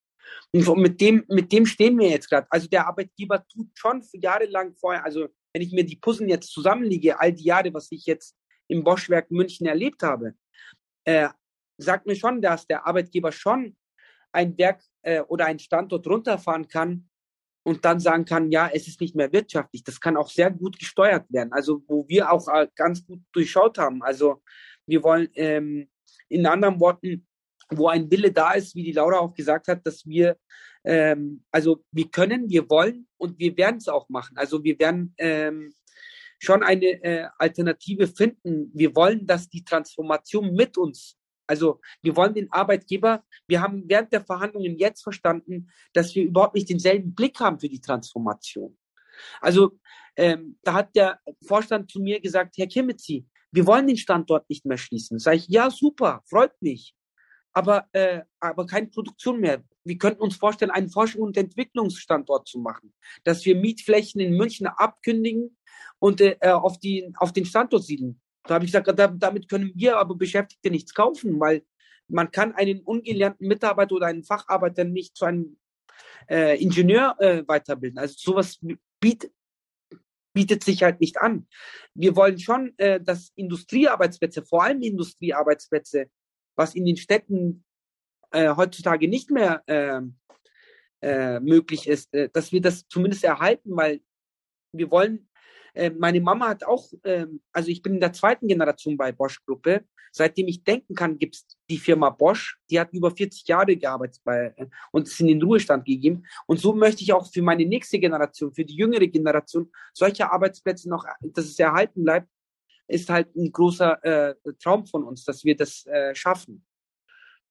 Und 0.54 0.78
mit 0.78 1.02
dem, 1.02 1.26
mit 1.28 1.52
dem 1.52 1.66
stehen 1.66 1.98
wir 2.00 2.10
jetzt 2.10 2.30
gerade. 2.30 2.48
Also 2.50 2.68
der 2.68 2.88
Arbeitgeber 2.88 3.46
tut 3.48 3.68
schon 3.74 4.04
jahrelang 4.14 4.74
vorher, 4.76 5.04
also 5.04 5.28
wenn 5.54 5.62
ich 5.62 5.72
mir 5.72 5.84
die 5.84 5.98
Puzzle 5.98 6.30
jetzt 6.30 6.52
zusammenlege, 6.52 7.20
all 7.20 7.34
die 7.34 7.44
Jahre, 7.44 7.74
was 7.74 7.92
ich 7.92 8.06
jetzt 8.06 8.36
im 8.68 8.84
Boschwerk 8.84 9.30
München 9.32 9.68
erlebt 9.68 10.02
habe, 10.02 10.34
äh, 11.04 11.30
sagt 11.82 12.06
mir 12.06 12.16
schon, 12.16 12.42
dass 12.42 12.68
der 12.68 12.86
Arbeitgeber 12.86 13.32
schon 13.32 13.76
ein 14.32 14.58
Werk 14.58 14.82
äh, 15.02 15.22
oder 15.22 15.46
ein 15.46 15.60
Standort 15.60 16.08
runterfahren 16.08 16.68
kann, 16.68 17.10
und 17.64 17.86
dann 17.86 18.00
sagen 18.00 18.26
kann, 18.26 18.52
ja, 18.52 18.70
es 18.74 18.88
ist 18.88 19.00
nicht 19.02 19.16
mehr 19.16 19.32
wirtschaftlich. 19.32 19.84
Das 19.84 20.00
kann 20.00 20.18
auch 20.18 20.30
sehr 20.30 20.52
gut 20.52 20.80
gesteuert 20.80 21.26
werden. 21.30 21.54
Also 21.54 21.84
wo 21.88 22.08
wir 22.08 22.32
auch 22.32 22.48
äh, 22.48 22.68
ganz 22.76 23.06
gut 23.06 23.22
durchschaut 23.32 23.78
haben. 23.78 24.02
Also 24.02 24.42
wir 24.88 25.04
wollen 25.04 25.30
ähm, 25.36 25.90
in 26.28 26.46
anderen 26.46 26.80
Worten, 26.80 27.28
wo 27.70 27.88
ein 27.88 28.10
Wille 28.10 28.32
da 28.32 28.54
ist, 28.54 28.76
wie 28.76 28.84
die 28.84 28.92
Laura 28.94 29.20
auch 29.20 29.34
gesagt 29.34 29.68
hat, 29.68 29.86
dass 29.86 30.06
wir, 30.06 30.38
ähm, 30.84 31.44
also 31.52 31.84
wir 31.92 32.10
können, 32.10 32.50
wir 32.50 32.68
wollen 32.70 33.08
und 33.18 33.38
wir 33.38 33.56
werden 33.56 33.78
es 33.78 33.88
auch 33.88 34.10
machen. 34.10 34.38
Also 34.38 34.64
wir 34.64 34.78
werden 34.80 35.14
ähm, 35.18 35.72
schon 36.40 36.64
eine 36.64 36.86
äh, 37.04 37.28
Alternative 37.38 38.08
finden. 38.08 38.72
Wir 38.74 38.96
wollen, 38.96 39.28
dass 39.28 39.48
die 39.48 39.64
Transformation 39.64 40.54
mit 40.54 40.78
uns 40.78 41.16
also 41.52 41.82
wir 42.02 42.16
wollen 42.16 42.34
den 42.34 42.49
Arbeitgeber, 42.49 43.26
wir 43.45 43.62
haben 43.62 43.84
während 43.86 44.14
der 44.14 44.24
Verhandlungen 44.24 44.78
jetzt 44.78 45.04
verstanden, 45.04 45.70
dass 45.91 46.16
wir 46.16 46.24
überhaupt 46.24 46.56
nicht 46.56 46.70
denselben 46.70 47.14
Blick 47.14 47.41
haben 47.41 47.60
für 47.60 47.68
die 47.68 47.82
Transformation. 47.82 48.78
Also 49.41 49.78
ähm, 50.16 50.58
da 50.64 50.74
hat 50.74 50.95
der 50.95 51.20
Vorstand 51.45 51.91
zu 51.91 51.99
mir 51.99 52.22
gesagt, 52.22 52.56
Herr 52.58 52.68
Kimitzi, 52.68 53.28
wir 53.52 53.68
wollen 53.68 53.86
den 53.86 53.97
Standort 53.97 54.49
nicht 54.49 54.66
mehr 54.66 54.78
schließen. 54.78 55.20
Sag 55.20 55.36
ich, 55.36 55.47
ja, 55.49 55.70
super, 55.70 56.24
freut 56.26 56.54
mich. 56.62 56.95
Aber, 57.52 57.86
äh, 57.91 58.22
aber 58.39 58.66
keine 58.66 58.88
Produktion 58.88 59.41
mehr. 59.41 59.62
Wir 59.84 59.97
könnten 59.97 60.22
uns 60.22 60.38
vorstellen, 60.38 60.72
einen 60.72 60.89
Forschung- 60.89 61.24
und 61.24 61.36
Entwicklungsstandort 61.36 62.47
zu 62.47 62.60
machen, 62.60 62.93
dass 63.26 63.43
wir 63.43 63.58
Mietflächen 63.58 64.22
in 64.22 64.38
München 64.38 64.68
abkündigen 64.68 65.58
und 65.99 66.22
äh, 66.22 66.38
auf, 66.43 66.80
die, 66.80 67.12
auf 67.18 67.34
den 67.34 67.43
Standort 67.43 67.84
siedeln. 67.84 68.22
Da 68.44 68.56
habe 68.56 68.66
ich 68.66 68.72
gesagt, 68.72 68.88
da, 69.00 69.08
damit 69.08 69.50
können 69.50 69.72
wir 69.76 69.98
aber 69.98 70.16
Beschäftigte 70.16 70.72
nichts 70.72 70.94
kaufen, 70.94 71.39
weil 71.39 71.64
man 72.08 72.32
kann 72.32 72.54
einen 72.54 72.82
ungelernten 72.82 73.48
Mitarbeiter 73.48 73.96
oder 73.96 74.08
einen 74.08 74.24
Facharbeiter 74.24 74.84
nicht 74.84 75.16
zu 75.16 75.26
einem 75.26 75.58
äh, 76.30 76.62
Ingenieur 76.62 77.16
äh, 77.20 77.44
weiterbilden. 77.48 78.00
Also 78.00 78.16
sowas 78.18 78.60
bietet, 79.00 79.32
bietet 80.34 80.64
sich 80.64 80.84
halt 80.84 81.00
nicht 81.00 81.20
an. 81.20 81.48
Wir 81.94 82.16
wollen 82.16 82.39
schon, 82.39 82.74
äh, 82.78 83.00
dass 83.00 83.32
Industriearbeitsplätze, 83.36 84.44
vor 84.44 84.64
allem 84.64 84.82
Industriearbeitsplätze, 84.82 86.10
was 86.56 86.76
in 86.76 86.86
den 86.86 86.98
Städten 86.98 87.64
äh, 88.32 88.56
heutzutage 88.56 89.08
nicht 89.08 89.30
mehr 89.30 89.64
äh, 89.68 90.02
äh, 91.02 91.39
möglich 91.39 91.88
ist, 91.88 92.14
äh, 92.14 92.30
dass 92.30 92.52
wir 92.52 92.62
das 92.62 92.88
zumindest 92.88 93.24
erhalten, 93.24 93.76
weil 93.76 94.02
wir 94.74 94.89
wollen 94.92 95.30
äh, 95.74 95.90
meine 95.90 96.22
Mama 96.22 96.50
hat 96.50 96.64
auch, 96.64 96.92
ähm, 97.04 97.42
also 97.52 97.70
ich 97.70 97.82
bin 97.82 97.94
in 97.96 98.00
der 98.00 98.14
zweiten 98.14 98.48
Generation 98.48 98.98
bei 98.98 99.12
Bosch 99.12 99.44
Gruppe. 99.46 99.86
Seitdem 100.14 100.50
ich 100.50 100.64
denken 100.64 100.94
kann, 100.94 101.18
gibt's 101.18 101.46
die 101.70 101.78
Firma 101.78 102.10
Bosch. 102.10 102.60
Die 102.70 102.80
hat 102.80 102.92
über 102.92 103.12
40 103.12 103.48
Jahre 103.48 103.78
gearbeitet 103.78 104.22
bei, 104.24 104.54
äh, 104.58 104.68
und 104.92 105.08
ist 105.08 105.20
in 105.22 105.28
den 105.28 105.42
Ruhestand 105.42 105.86
gegeben. 105.86 106.24
Und 106.48 106.60
so 106.60 106.74
möchte 106.74 107.04
ich 107.04 107.14
auch 107.14 107.32
für 107.32 107.42
meine 107.42 107.66
nächste 107.66 108.00
Generation, 108.00 108.54
für 108.54 108.66
die 108.66 108.76
jüngere 108.76 109.08
Generation, 109.08 109.72
solche 109.94 110.30
Arbeitsplätze 110.30 110.90
noch, 110.90 111.06
dass 111.22 111.46
es 111.46 111.60
erhalten 111.60 112.04
bleibt, 112.04 112.28
ist 112.88 113.10
halt 113.10 113.34
ein 113.36 113.52
großer 113.52 114.04
äh, 114.04 114.36
Traum 114.62 114.86
von 114.86 115.06
uns, 115.06 115.24
dass 115.24 115.46
wir 115.46 115.56
das 115.56 115.86
äh, 115.86 116.14
schaffen. 116.14 116.66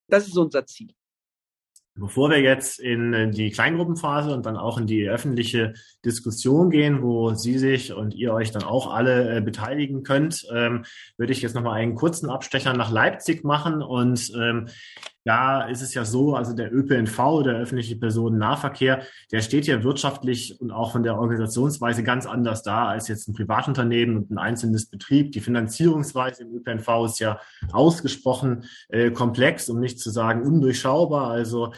Das 0.07 0.27
ist 0.27 0.37
unser 0.37 0.67
Ziel. 0.67 0.93
Bevor 2.01 2.31
wir 2.31 2.41
jetzt 2.41 2.81
in 2.81 3.31
die 3.33 3.51
Kleingruppenphase 3.51 4.33
und 4.33 4.47
dann 4.47 4.57
auch 4.57 4.79
in 4.79 4.87
die 4.87 5.07
öffentliche 5.07 5.75
Diskussion 6.03 6.71
gehen, 6.71 7.03
wo 7.03 7.35
Sie 7.35 7.59
sich 7.59 7.93
und 7.93 8.15
ihr 8.15 8.33
euch 8.33 8.53
dann 8.53 8.63
auch 8.63 8.93
alle 8.93 9.37
äh, 9.37 9.41
beteiligen 9.43 10.03
könnt, 10.03 10.47
ähm, 10.51 10.87
würde 11.19 11.33
ich 11.33 11.43
jetzt 11.43 11.55
nochmal 11.55 11.79
einen 11.79 11.95
kurzen 11.95 12.31
Abstecher 12.31 12.73
nach 12.73 12.91
Leipzig 12.91 13.45
machen 13.45 13.83
und 13.83 14.33
ähm, 14.35 14.69
da 15.25 15.65
ist 15.69 15.83
es 15.83 15.93
ja 15.93 16.05
so, 16.05 16.35
also 16.35 16.55
der 16.55 16.73
ÖPNV, 16.73 17.43
der 17.45 17.57
öffentliche 17.57 17.97
Personennahverkehr, 17.97 19.03
der 19.31 19.43
steht 19.43 19.67
ja 19.67 19.83
wirtschaftlich 19.83 20.59
und 20.61 20.71
auch 20.71 20.93
von 20.93 21.03
der 21.03 21.19
Organisationsweise 21.19 22.03
ganz 22.03 22.25
anders 22.25 22.63
da 22.63 22.87
als 22.87 23.09
jetzt 23.09 23.29
ein 23.29 23.35
Privatunternehmen 23.35 24.17
und 24.17 24.31
ein 24.31 24.39
einzelnes 24.39 24.87
Betrieb. 24.87 25.33
Die 25.33 25.41
Finanzierungsweise 25.41 26.45
im 26.45 26.55
ÖPNV 26.55 27.05
ist 27.05 27.19
ja 27.21 27.39
ausgesprochen 27.71 28.65
äh, 28.89 29.11
komplex, 29.11 29.69
um 29.69 29.79
nicht 29.79 30.01
zu 30.01 30.11
sagen 30.11 30.43
undurchschaubar. 30.43 31.31
Also 31.31 31.73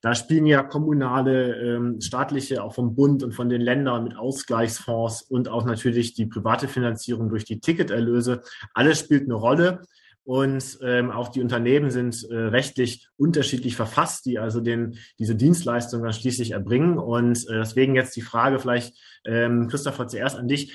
da 0.00 0.14
spielen 0.14 0.46
ja 0.46 0.62
kommunale, 0.62 1.54
ähm, 1.56 2.00
staatliche, 2.00 2.62
auch 2.62 2.74
vom 2.74 2.94
Bund 2.94 3.22
und 3.22 3.32
von 3.32 3.50
den 3.50 3.60
Ländern 3.60 4.04
mit 4.04 4.16
Ausgleichsfonds 4.16 5.22
und 5.22 5.48
auch 5.48 5.66
natürlich 5.66 6.14
die 6.14 6.26
private 6.26 6.66
Finanzierung 6.66 7.28
durch 7.28 7.44
die 7.44 7.60
Ticketerlöse. 7.60 8.40
Alles 8.72 9.00
spielt 9.00 9.24
eine 9.24 9.34
Rolle. 9.34 9.82
Und 10.26 10.80
ähm, 10.82 11.12
auch 11.12 11.28
die 11.28 11.40
Unternehmen 11.40 11.92
sind 11.92 12.28
äh, 12.28 12.34
rechtlich 12.34 13.08
unterschiedlich 13.16 13.76
verfasst, 13.76 14.26
die 14.26 14.40
also 14.40 14.60
den, 14.60 14.98
diese 15.20 15.36
Dienstleistung 15.36 16.02
dann 16.02 16.12
schließlich 16.12 16.50
erbringen. 16.50 16.98
Und 16.98 17.48
äh, 17.48 17.58
deswegen 17.58 17.94
jetzt 17.94 18.16
die 18.16 18.22
Frage 18.22 18.58
vielleicht, 18.58 18.98
ähm, 19.24 19.68
Christopher, 19.68 20.08
zuerst 20.08 20.36
an 20.36 20.48
dich. 20.48 20.74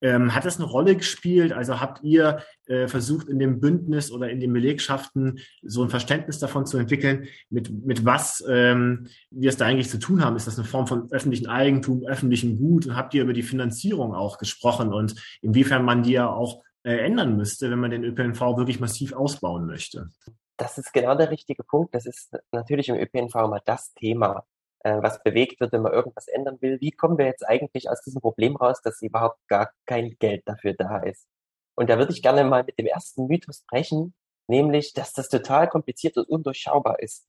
Ähm, 0.00 0.34
hat 0.34 0.46
das 0.46 0.56
eine 0.56 0.64
Rolle 0.64 0.96
gespielt? 0.96 1.52
Also 1.52 1.78
habt 1.78 2.02
ihr 2.04 2.42
äh, 2.66 2.88
versucht, 2.88 3.28
in 3.28 3.38
dem 3.38 3.60
Bündnis 3.60 4.10
oder 4.10 4.30
in 4.30 4.40
den 4.40 4.52
Belegschaften 4.52 5.40
so 5.62 5.82
ein 5.82 5.90
Verständnis 5.90 6.38
davon 6.38 6.64
zu 6.64 6.78
entwickeln, 6.78 7.28
mit, 7.50 7.70
mit 7.84 8.06
was 8.06 8.42
ähm, 8.48 9.08
wir 9.30 9.50
es 9.50 9.58
da 9.58 9.66
eigentlich 9.66 9.90
zu 9.90 9.98
tun 9.98 10.24
haben? 10.24 10.36
Ist 10.36 10.46
das 10.46 10.58
eine 10.58 10.66
Form 10.66 10.86
von 10.86 11.12
öffentlichen 11.12 11.48
Eigentum, 11.48 12.06
öffentlichen 12.06 12.56
Gut? 12.56 12.86
Und 12.86 12.96
habt 12.96 13.12
ihr 13.12 13.22
über 13.22 13.34
die 13.34 13.42
Finanzierung 13.42 14.14
auch 14.14 14.38
gesprochen 14.38 14.94
und 14.94 15.14
inwiefern 15.42 15.84
man 15.84 16.02
die 16.02 16.12
ja 16.12 16.30
auch 16.30 16.62
äh, 16.86 16.98
ändern 16.98 17.36
müsste, 17.36 17.68
wenn 17.68 17.80
man 17.80 17.90
den 17.90 18.04
ÖPNV 18.04 18.40
wirklich 18.56 18.78
massiv 18.78 19.12
ausbauen 19.12 19.66
möchte. 19.66 20.10
Das 20.56 20.78
ist 20.78 20.92
genau 20.92 21.16
der 21.16 21.32
richtige 21.32 21.64
Punkt. 21.64 21.94
Das 21.94 22.06
ist 22.06 22.32
natürlich 22.52 22.88
im 22.88 22.94
ÖPNV 22.94 23.34
immer 23.34 23.60
das 23.64 23.92
Thema, 23.94 24.46
äh, 24.84 25.02
was 25.02 25.20
bewegt 25.24 25.58
wird, 25.60 25.72
wenn 25.72 25.82
man 25.82 25.92
irgendwas 25.92 26.28
ändern 26.28 26.58
will. 26.60 26.80
Wie 26.80 26.92
kommen 26.92 27.18
wir 27.18 27.26
jetzt 27.26 27.42
eigentlich 27.42 27.90
aus 27.90 28.02
diesem 28.02 28.20
Problem 28.20 28.54
raus, 28.54 28.80
dass 28.82 29.02
überhaupt 29.02 29.40
gar 29.48 29.72
kein 29.84 30.16
Geld 30.20 30.44
dafür 30.46 30.74
da 30.74 30.98
ist? 30.98 31.26
Und 31.74 31.90
da 31.90 31.98
würde 31.98 32.12
ich 32.12 32.22
gerne 32.22 32.44
mal 32.44 32.62
mit 32.62 32.78
dem 32.78 32.86
ersten 32.86 33.26
Mythos 33.26 33.58
sprechen, 33.58 34.14
nämlich, 34.46 34.92
dass 34.94 35.12
das 35.12 35.28
total 35.28 35.68
kompliziert 35.68 36.16
und 36.16 36.28
undurchschaubar 36.28 37.00
ist. 37.00 37.26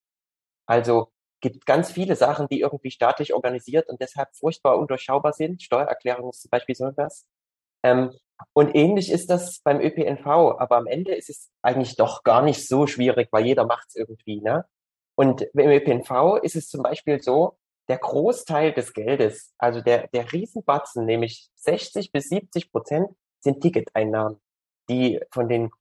Also 0.68 1.12
gibt 1.41 1.66
ganz 1.66 1.91
viele 1.91 2.16
Sachen, 2.16 2.47
die 2.47 2.62
irgendwie 2.62 2.91
staatlich 2.91 3.34
organisiert 3.34 3.89
und 3.89 4.01
deshalb 4.01 4.36
furchtbar 4.36 4.78
undurchschaubar 4.78 5.34
sind. 5.34 5.64
Steuererklärung 5.64 6.30
ist 6.30 6.43
zum 6.43 6.49
Beispiel 6.49 6.76
so 6.76 6.86
etwas. 6.86 7.26
Ähm, 7.84 8.12
und 8.54 8.76
ähnlich 8.76 9.12
ist 9.12 9.30
das 9.30 9.60
beim 9.64 9.80
ÖPNV, 9.80 10.26
aber 10.26 10.78
am 10.78 10.88
Ende 10.88 11.16
ist 11.16 11.30
es 11.30 11.50
eigentlich 11.62 11.96
doch 11.96 12.24
gar 12.24 12.42
nicht 12.42 12.68
so 12.68 12.88
schwierig, 12.88 13.30
weil 13.32 13.46
jeder 13.46 13.66
macht 13.66 13.88
es 13.90 13.96
irgendwie. 13.96 14.42
Ne? 14.42 14.66
Und 15.16 15.42
im 15.42 15.70
ÖPNV 15.70 16.40
ist 16.44 16.56
es 16.56 16.70
zum 16.70 16.84
Beispiel 16.84 17.22
so, 17.22 17.58
der 17.88 17.98
Großteil 17.98 18.74
des 18.74 18.94
Geldes, 18.94 19.54
also 19.58 19.82
der, 19.82 20.08
der 20.08 20.32
Riesenbatzen, 20.32 21.06
nämlich 21.06 21.50
60 21.56 22.12
bis 22.12 22.30
70 22.30 22.72
Prozent, 22.72 23.10
sind 23.40 23.62
Ticketeinnahmen, 23.62 24.40
die 24.90 25.22
von 25.32 25.48
den 25.48 25.72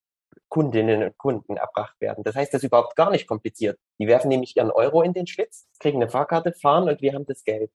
Kundinnen 0.49 1.03
und 1.03 1.19
Kunden 1.19 1.57
erbracht 1.57 2.01
werden. 2.01 2.23
Das 2.23 2.37
heißt, 2.37 2.55
das 2.55 2.63
ist 2.63 2.69
überhaupt 2.69 2.95
gar 2.95 3.11
nicht 3.11 3.27
kompliziert. 3.27 3.79
Die 3.99 4.07
werfen 4.07 4.29
nämlich 4.29 4.57
ihren 4.57 4.71
Euro 4.71 5.03
in 5.03 5.13
den 5.13 5.27
Schlitz, 5.27 5.67
kriegen 5.81 6.01
eine 6.01 6.11
Fahrkarte, 6.11 6.53
fahren 6.53 6.89
und 6.89 7.01
wir 7.01 7.13
haben 7.15 7.27
das 7.27 7.43
Geld. 7.43 7.71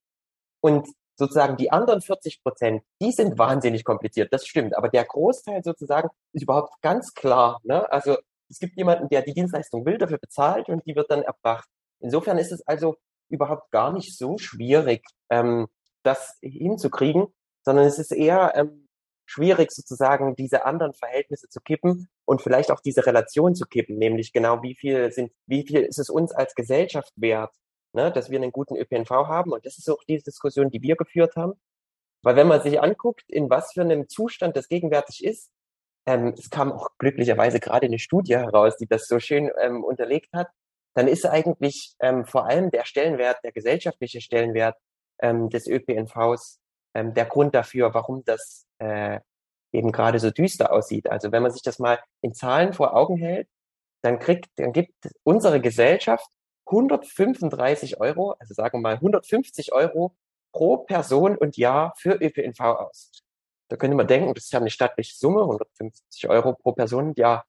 Und 0.62 0.88
sozusagen 1.16 1.57
die 1.57 1.72
anderen 1.72 2.01
40 2.01 2.41
Prozent, 2.43 2.84
die 3.01 3.12
sind 3.12 3.38
wahnsinnig 3.38 3.84
kompliziert, 3.84 4.34
das 4.34 4.47
stimmt. 4.47 4.76
Aber 4.76 4.89
der 4.89 5.05
Großteil 5.05 5.64
sozusagen 5.64 6.09
ist 6.34 6.43
überhaupt 6.43 6.82
ganz 6.82 7.14
klar. 7.14 7.59
Ne? 7.64 7.89
Also 7.91 8.18
es 8.49 8.59
gibt 8.59 8.78
jemanden, 8.78 9.09
der 9.09 9.22
die 9.22 9.34
Dienstleistung 9.34 9.86
will, 9.86 9.97
dafür 9.97 10.18
bezahlt 10.18 10.68
und 10.70 10.86
die 10.86 10.95
wird 10.95 11.09
dann 11.12 11.24
erbracht. 11.24 11.70
Insofern 11.99 12.38
ist 12.38 12.51
es 12.51 12.66
also 12.68 12.97
überhaupt 13.30 13.72
gar 13.72 13.93
nicht 13.93 14.18
so 14.18 14.38
schwierig, 14.38 15.05
ähm, 15.30 15.68
das 16.03 16.38
hinzukriegen, 16.41 17.28
sondern 17.64 17.86
es 17.86 17.99
ist 17.99 18.12
eher 18.12 18.53
ähm, 18.55 18.88
schwierig, 19.26 19.72
sozusagen 19.72 20.36
diese 20.36 20.66
anderen 20.66 20.93
Verhältnisse 20.93 21.47
zu 21.47 21.62
kippen 21.62 22.09
und 22.26 22.41
vielleicht 22.41 22.72
auch 22.72 22.82
diese 22.82 23.05
Relation 23.05 23.55
zu 23.55 23.66
kippen, 23.66 23.97
nämlich 23.97 24.34
genau 24.34 24.62
wie 24.62 24.76
viel 24.76 25.12
sind, 25.12 25.32
wie 25.45 25.66
viel 25.66 25.82
ist 25.82 25.99
es 25.99 26.09
uns 26.09 26.34
als 26.34 26.55
Gesellschaft 26.55 27.14
wert, 27.16 27.53
ne, 27.94 28.12
dass 28.12 28.30
wir 28.30 28.39
einen 28.39 28.52
guten 28.52 28.76
ÖPNV 28.76 29.10
haben. 29.10 29.52
Und 29.52 29.66
das 29.66 29.78
ist 29.78 29.89
auch 29.89 30.04
die 30.08 30.22
Diskussion, 30.22 30.70
die 30.70 30.82
wir 30.82 30.96
geführt 30.96 31.36
haben. 31.36 31.54
Weil 32.24 32.36
wenn 32.36 32.48
man 32.48 32.62
sich 32.62 32.82
anguckt, 32.82 33.24
in 33.28 33.50
was 33.50 33.74
für 33.74 33.82
einem 33.82 34.08
Zustand 34.08 34.56
das 34.56 34.68
gegenwärtig 34.68 35.24
ist, 35.24 35.50
ähm, 36.06 36.34
es 36.38 36.50
kam 36.50 36.72
auch 36.72 36.89
glücklicherweise 36.98 37.60
gerade 37.60 37.86
eine 37.88 38.00
Studie 38.00 38.38
heraus, 38.38 38.78
die 38.78 38.88
das 38.88 39.08
so 39.08 39.20
schön 39.20 39.52
ähm, 39.60 39.84
unterlegt 39.84 40.34
hat, 40.34 40.50
dann 40.96 41.08
ist 41.08 41.26
eigentlich 41.26 41.96
ähm, 42.00 42.26
vor 42.26 42.46
allem 42.46 42.70
der 42.72 42.86
Stellenwert, 42.86 43.38
der 43.44 43.52
gesellschaftliche 43.52 44.22
Stellenwert 44.22 44.78
ähm, 45.22 45.50
des 45.50 45.68
ÖPNVs 45.68 46.60
ähm, 46.94 47.14
der 47.14 47.26
Grund 47.26 47.56
dafür, 47.56 47.94
warum 47.94 48.24
das 48.26 48.66
äh, 48.80 49.20
eben 49.72 49.92
gerade 49.92 50.20
so 50.20 50.32
düster 50.32 50.74
aussieht. 50.74 51.10
Also 51.10 51.32
wenn 51.32 51.44
man 51.44 51.52
sich 51.52 51.62
das 51.62 51.80
mal 51.80 52.00
in 52.22 52.34
Zahlen 52.34 52.74
vor 52.74 52.96
Augen 52.96 53.18
hält, 53.18 53.48
dann 54.04 54.20
kriegt, 54.20 54.50
dann 54.58 54.74
gibt 54.74 54.94
unsere 55.24 55.62
Gesellschaft 55.62 56.28
135 56.72 57.99
Euro, 57.99 58.36
also 58.39 58.53
sagen 58.53 58.80
wir 58.80 58.82
mal 58.82 58.95
150 58.95 59.74
Euro 59.74 60.15
pro 60.53 60.78
Person 60.78 61.38
und 61.38 61.57
Jahr 61.57 61.93
für 61.97 62.22
ÖPNV 62.22 62.59
aus. 62.59 63.11
Da 63.69 63.78
könnte 63.78 63.95
man 63.95 64.07
denken, 64.07 64.34
das 64.34 64.45
ist 64.45 64.53
ja 64.53 64.59
eine 64.59 64.69
stattliche 64.69 65.15
Summe, 65.15 65.41
150 65.41 66.30
Euro 66.30 66.53
pro 66.53 66.74
Person 66.74 67.09
und 67.09 67.17
Jahr. 67.17 67.45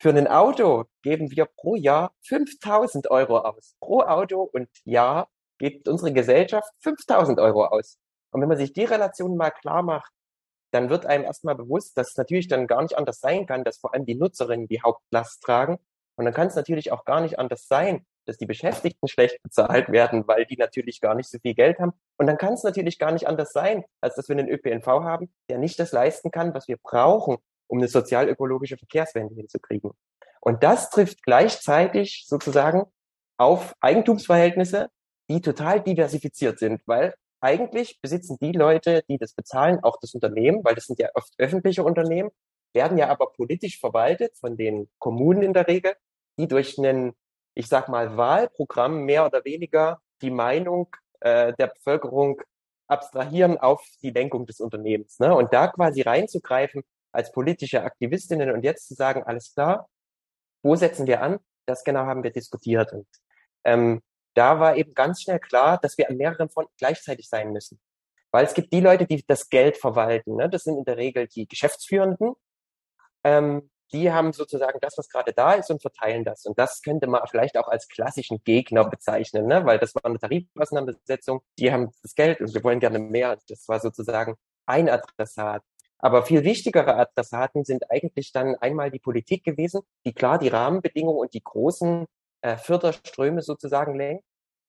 Für 0.00 0.10
ein 0.10 0.28
Auto 0.28 0.84
geben 1.02 1.30
wir 1.32 1.46
pro 1.46 1.74
Jahr 1.74 2.12
5000 2.22 3.10
Euro 3.10 3.38
aus. 3.38 3.74
Pro 3.80 4.02
Auto 4.02 4.42
und 4.42 4.68
Jahr 4.84 5.28
gibt 5.58 5.88
unsere 5.88 6.12
Gesellschaft 6.12 6.72
5000 6.80 7.40
Euro 7.40 7.64
aus. 7.66 7.98
Und 8.30 8.40
wenn 8.40 8.48
man 8.48 8.58
sich 8.58 8.72
die 8.72 8.84
Relation 8.84 9.36
mal 9.36 9.50
klar 9.50 9.82
macht, 9.82 10.12
dann 10.70 10.90
wird 10.90 11.06
einem 11.06 11.24
erstmal 11.24 11.56
bewusst, 11.56 11.96
dass 11.98 12.10
es 12.10 12.16
natürlich 12.16 12.46
dann 12.46 12.66
gar 12.66 12.82
nicht 12.82 12.96
anders 12.96 13.20
sein 13.20 13.46
kann, 13.46 13.64
dass 13.64 13.78
vor 13.78 13.94
allem 13.94 14.04
die 14.04 14.14
Nutzerinnen 14.14 14.68
die 14.68 14.82
Hauptlast 14.82 15.42
tragen. 15.42 15.78
Und 16.16 16.24
dann 16.24 16.34
kann 16.34 16.48
es 16.48 16.54
natürlich 16.54 16.92
auch 16.92 17.04
gar 17.04 17.20
nicht 17.20 17.38
anders 17.38 17.66
sein, 17.66 18.06
dass 18.28 18.36
die 18.36 18.46
Beschäftigten 18.46 19.08
schlecht 19.08 19.42
bezahlt 19.42 19.90
werden, 19.90 20.28
weil 20.28 20.44
die 20.44 20.56
natürlich 20.56 21.00
gar 21.00 21.14
nicht 21.14 21.30
so 21.30 21.38
viel 21.38 21.54
Geld 21.54 21.78
haben. 21.78 21.92
Und 22.18 22.26
dann 22.26 22.36
kann 22.36 22.52
es 22.52 22.62
natürlich 22.62 22.98
gar 22.98 23.12
nicht 23.12 23.26
anders 23.26 23.52
sein, 23.52 23.84
als 24.00 24.14
dass 24.16 24.28
wir 24.28 24.36
einen 24.36 24.48
ÖPNV 24.48 24.86
haben, 24.86 25.32
der 25.48 25.58
nicht 25.58 25.78
das 25.80 25.92
leisten 25.92 26.30
kann, 26.30 26.54
was 26.54 26.68
wir 26.68 26.76
brauchen, 26.76 27.38
um 27.66 27.78
eine 27.78 27.88
sozial-ökologische 27.88 28.76
Verkehrswende 28.76 29.34
hinzukriegen. 29.34 29.92
Und 30.40 30.62
das 30.62 30.90
trifft 30.90 31.22
gleichzeitig 31.22 32.24
sozusagen 32.26 32.84
auf 33.38 33.74
Eigentumsverhältnisse, 33.80 34.90
die 35.30 35.40
total 35.40 35.80
diversifiziert 35.80 36.58
sind, 36.58 36.82
weil 36.86 37.14
eigentlich 37.40 38.00
besitzen 38.00 38.36
die 38.40 38.52
Leute, 38.52 39.02
die 39.08 39.18
das 39.18 39.32
bezahlen, 39.32 39.78
auch 39.82 39.98
das 40.00 40.14
Unternehmen, 40.14 40.64
weil 40.64 40.74
das 40.74 40.86
sind 40.86 40.98
ja 40.98 41.08
oft 41.14 41.32
öffentliche 41.38 41.84
Unternehmen, 41.84 42.30
werden 42.74 42.98
ja 42.98 43.08
aber 43.08 43.32
politisch 43.32 43.78
verwaltet 43.78 44.36
von 44.36 44.56
den 44.56 44.88
Kommunen 44.98 45.42
in 45.42 45.52
der 45.52 45.68
Regel, 45.68 45.94
die 46.38 46.48
durch 46.48 46.78
einen, 46.78 47.14
ich 47.58 47.66
sag 47.66 47.88
mal, 47.88 48.16
Wahlprogramm 48.16 49.02
mehr 49.02 49.26
oder 49.26 49.44
weniger 49.44 50.00
die 50.22 50.30
Meinung 50.30 50.94
äh, 51.18 51.52
der 51.54 51.66
Bevölkerung 51.66 52.40
abstrahieren 52.86 53.58
auf 53.58 53.84
die 54.00 54.10
Lenkung 54.10 54.46
des 54.46 54.60
Unternehmens. 54.60 55.18
Ne? 55.18 55.34
Und 55.34 55.52
da 55.52 55.66
quasi 55.66 56.02
reinzugreifen 56.02 56.84
als 57.10 57.32
politische 57.32 57.82
Aktivistinnen 57.82 58.52
und 58.52 58.62
jetzt 58.62 58.86
zu 58.86 58.94
sagen, 58.94 59.24
alles 59.24 59.52
klar, 59.52 59.88
wo 60.62 60.76
setzen 60.76 61.08
wir 61.08 61.20
an? 61.20 61.40
Das 61.66 61.82
genau 61.82 62.06
haben 62.06 62.22
wir 62.22 62.30
diskutiert. 62.30 62.92
Und 62.92 63.08
ähm, 63.64 64.02
da 64.34 64.60
war 64.60 64.76
eben 64.76 64.94
ganz 64.94 65.22
schnell 65.22 65.40
klar, 65.40 65.78
dass 65.78 65.98
wir 65.98 66.08
an 66.08 66.16
mehreren 66.16 66.50
Fronten 66.50 66.74
gleichzeitig 66.78 67.28
sein 67.28 67.52
müssen. 67.52 67.80
Weil 68.30 68.44
es 68.44 68.54
gibt 68.54 68.72
die 68.72 68.80
Leute, 68.80 69.04
die 69.04 69.24
das 69.26 69.48
Geld 69.48 69.78
verwalten. 69.78 70.36
Ne? 70.36 70.48
Das 70.48 70.62
sind 70.62 70.78
in 70.78 70.84
der 70.84 70.96
Regel 70.96 71.26
die 71.26 71.48
Geschäftsführenden. 71.48 72.34
Ähm, 73.24 73.68
die 73.92 74.12
haben 74.12 74.32
sozusagen 74.32 74.78
das, 74.80 74.98
was 74.98 75.08
gerade 75.08 75.32
da 75.32 75.52
ist 75.52 75.70
und 75.70 75.80
verteilen 75.80 76.24
das. 76.24 76.44
Und 76.46 76.58
das 76.58 76.82
könnte 76.82 77.06
man 77.06 77.22
vielleicht 77.28 77.56
auch 77.56 77.68
als 77.68 77.88
klassischen 77.88 78.42
Gegner 78.44 78.84
bezeichnen, 78.88 79.46
ne? 79.46 79.64
weil 79.64 79.78
das 79.78 79.94
war 79.94 80.04
eine 80.04 80.18
Tarifauseinandersetzung. 80.18 81.42
Die 81.58 81.72
haben 81.72 81.92
das 82.02 82.14
Geld 82.14 82.40
und 82.40 82.54
wir 82.54 82.62
wollen 82.64 82.80
gerne 82.80 82.98
mehr. 82.98 83.38
Das 83.48 83.68
war 83.68 83.80
sozusagen 83.80 84.36
ein 84.66 84.88
Adressat. 84.88 85.62
Aber 85.98 86.22
viel 86.22 86.44
wichtigere 86.44 86.94
Adressaten 86.96 87.64
sind 87.64 87.90
eigentlich 87.90 88.32
dann 88.32 88.54
einmal 88.56 88.90
die 88.90 89.00
Politik 89.00 89.42
gewesen, 89.42 89.80
die 90.04 90.12
klar 90.12 90.38
die 90.38 90.48
Rahmenbedingungen 90.48 91.18
und 91.18 91.34
die 91.34 91.42
großen 91.42 92.06
äh, 92.42 92.56
Förderströme 92.56 93.42
sozusagen 93.42 93.96
lenkt, 93.96 94.24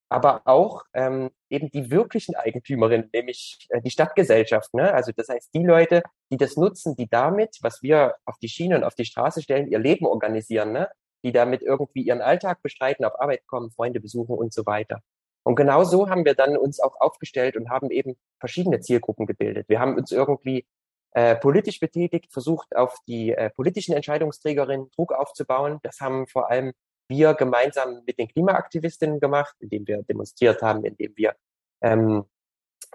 aber 0.10 0.42
auch 0.46 0.84
ähm, 0.94 1.30
eben 1.50 1.70
die 1.70 1.92
wirklichen 1.92 2.36
Eigentümerinnen, 2.36 3.10
nämlich 3.14 3.68
äh, 3.70 3.82
die 3.82 3.92
Stadtgesellschaft. 3.92 4.74
Ne? 4.74 4.92
Also 4.94 5.12
das 5.16 5.30
heißt, 5.30 5.54
die 5.54 5.64
Leute, 5.64 6.04
die 6.32 6.38
das 6.38 6.58
nutzen, 6.58 6.96
die 6.96 7.08
damit, 7.08 7.58
was 7.62 7.84
wir 7.84 8.16
auf 8.26 8.38
die 8.40 8.50
Schiene 8.50 8.78
und 8.78 8.84
auf 8.84 8.96
die 8.96 9.06
Straße 9.06 9.42
stellen, 9.42 9.68
ihr 9.68 9.80
Leben 9.80 10.06
organisieren, 10.06 10.72
ne? 10.72 10.90
die 11.24 11.32
damit 11.32 11.62
irgendwie 11.62 12.02
ihren 12.02 12.22
Alltag 12.22 12.62
bestreiten, 12.64 13.06
auf 13.06 13.20
Arbeit 13.22 13.46
kommen, 13.46 13.72
Freunde 13.72 14.00
besuchen 14.00 14.36
und 14.36 14.54
so 14.54 14.66
weiter. 14.66 15.02
Und 15.44 15.56
genau 15.56 15.84
so 15.84 16.10
haben 16.10 16.26
wir 16.26 16.34
dann 16.34 16.58
uns 16.58 16.80
auch 16.80 17.00
aufgestellt 17.00 17.56
und 17.56 17.70
haben 17.70 17.92
eben 17.92 18.18
verschiedene 18.40 18.82
Zielgruppen 18.82 19.26
gebildet. 19.26 19.70
Wir 19.70 19.80
haben 19.80 19.96
uns 19.96 20.12
irgendwie 20.12 20.66
äh, 21.12 21.36
politisch 21.36 21.80
betätigt, 21.80 22.32
versucht 22.32 22.76
auf 22.76 22.96
die 23.08 23.32
äh, 23.32 23.50
politischen 23.50 23.96
Entscheidungsträgerinnen 23.96 24.90
Druck 24.96 25.12
aufzubauen. 25.12 25.80
Das 25.84 26.00
haben 26.02 26.28
vor 26.28 26.50
allem 26.52 26.74
wir 27.10 27.34
gemeinsam 27.34 28.04
mit 28.06 28.20
den 28.20 28.28
Klimaaktivistinnen 28.28 29.20
gemacht, 29.20 29.56
indem 29.60 29.88
wir 29.88 30.04
demonstriert 30.04 30.62
haben, 30.62 30.86
indem 30.86 31.14
wir 31.16 31.36
ähm, 31.82 32.26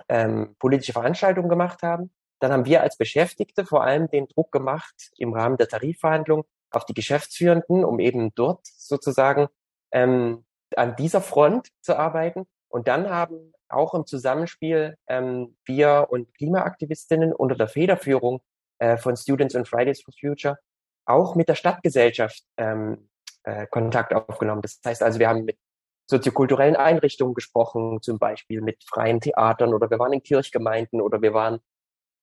ähm, 0.09 0.57
politische 0.59 0.93
Veranstaltungen 0.93 1.49
gemacht 1.49 1.83
haben. 1.83 2.13
Dann 2.41 2.53
haben 2.53 2.65
wir 2.65 2.83
als 2.83 2.97
Beschäftigte 2.97 3.65
vor 3.65 3.85
allem 3.85 4.09
den 4.11 4.29
Druck 4.29 4.53
gemacht 4.53 4.95
im 5.19 5.33
Rahmen 5.33 5.57
der 5.57 5.69
Tarifverhandlungen 5.69 6.45
auf 6.71 6.85
die 6.85 6.95
Geschäftsführenden, 6.95 7.85
um 7.85 8.01
eben 8.01 8.35
dort 8.35 8.67
sozusagen 8.67 9.49
ähm, 9.93 10.45
an 10.77 10.97
dieser 10.97 11.21
Front 11.21 11.69
zu 11.81 11.97
arbeiten. 11.97 12.47
Und 12.69 12.89
dann 12.89 13.09
haben 13.09 13.53
auch 13.69 13.95
im 13.95 14.07
Zusammenspiel 14.07 14.97
ähm, 15.09 15.57
wir 15.65 16.09
und 16.11 16.35
Klimaaktivistinnen 16.35 17.33
unter 17.33 17.55
der 17.55 17.69
Federführung 17.69 18.43
äh, 18.79 18.97
von 18.97 19.17
Students 19.17 19.55
and 19.55 19.69
Fridays 19.69 20.03
for 20.03 20.13
Future 20.19 20.59
auch 21.07 21.35
mit 21.35 21.49
der 21.49 21.55
Stadtgesellschaft 21.55 22.45
ähm, 22.57 23.09
äh, 23.45 23.67
Kontakt 23.67 24.15
aufgenommen. 24.15 24.63
Das 24.63 24.81
heißt 24.85 25.03
also, 25.03 25.19
wir 25.19 25.29
haben 25.29 25.45
mit 25.45 25.59
soziokulturellen 26.07 26.77
Einrichtungen 26.77 27.35
gesprochen, 27.35 28.03
zum 28.03 28.19
Beispiel 28.19 28.61
mit 28.61 28.85
freien 28.85 29.21
Theatern 29.21 29.73
oder 29.73 29.91
wir 29.91 29.99
waren 29.99 30.13
in 30.13 30.23
Kirchgemeinden 30.23 31.01
oder 31.01 31.23
wir 31.23 31.33
waren 31.33 31.61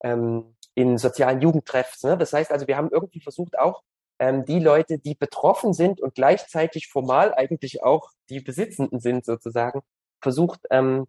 ähm, 0.04 0.56
in 0.76 0.98
sozialen 0.98 1.42
Jugendtreffs. 1.42 2.04
Ne? 2.04 2.18
Das 2.18 2.34
heißt 2.34 2.52
also, 2.52 2.68
wir 2.68 2.78
haben 2.78 2.90
irgendwie 2.92 3.22
versucht, 3.22 3.58
auch 3.58 3.84
ähm, 4.20 4.46
die 4.46 4.60
Leute, 4.60 5.00
die 5.00 5.16
betroffen 5.16 5.74
sind 5.74 6.00
und 6.00 6.16
gleichzeitig 6.16 6.88
formal 6.88 7.34
eigentlich 7.34 7.84
auch 7.84 8.12
die 8.30 8.40
Besitzenden 8.40 9.00
sind, 9.00 9.26
sozusagen, 9.26 9.82
versucht 10.22 10.62
ähm, 10.70 11.08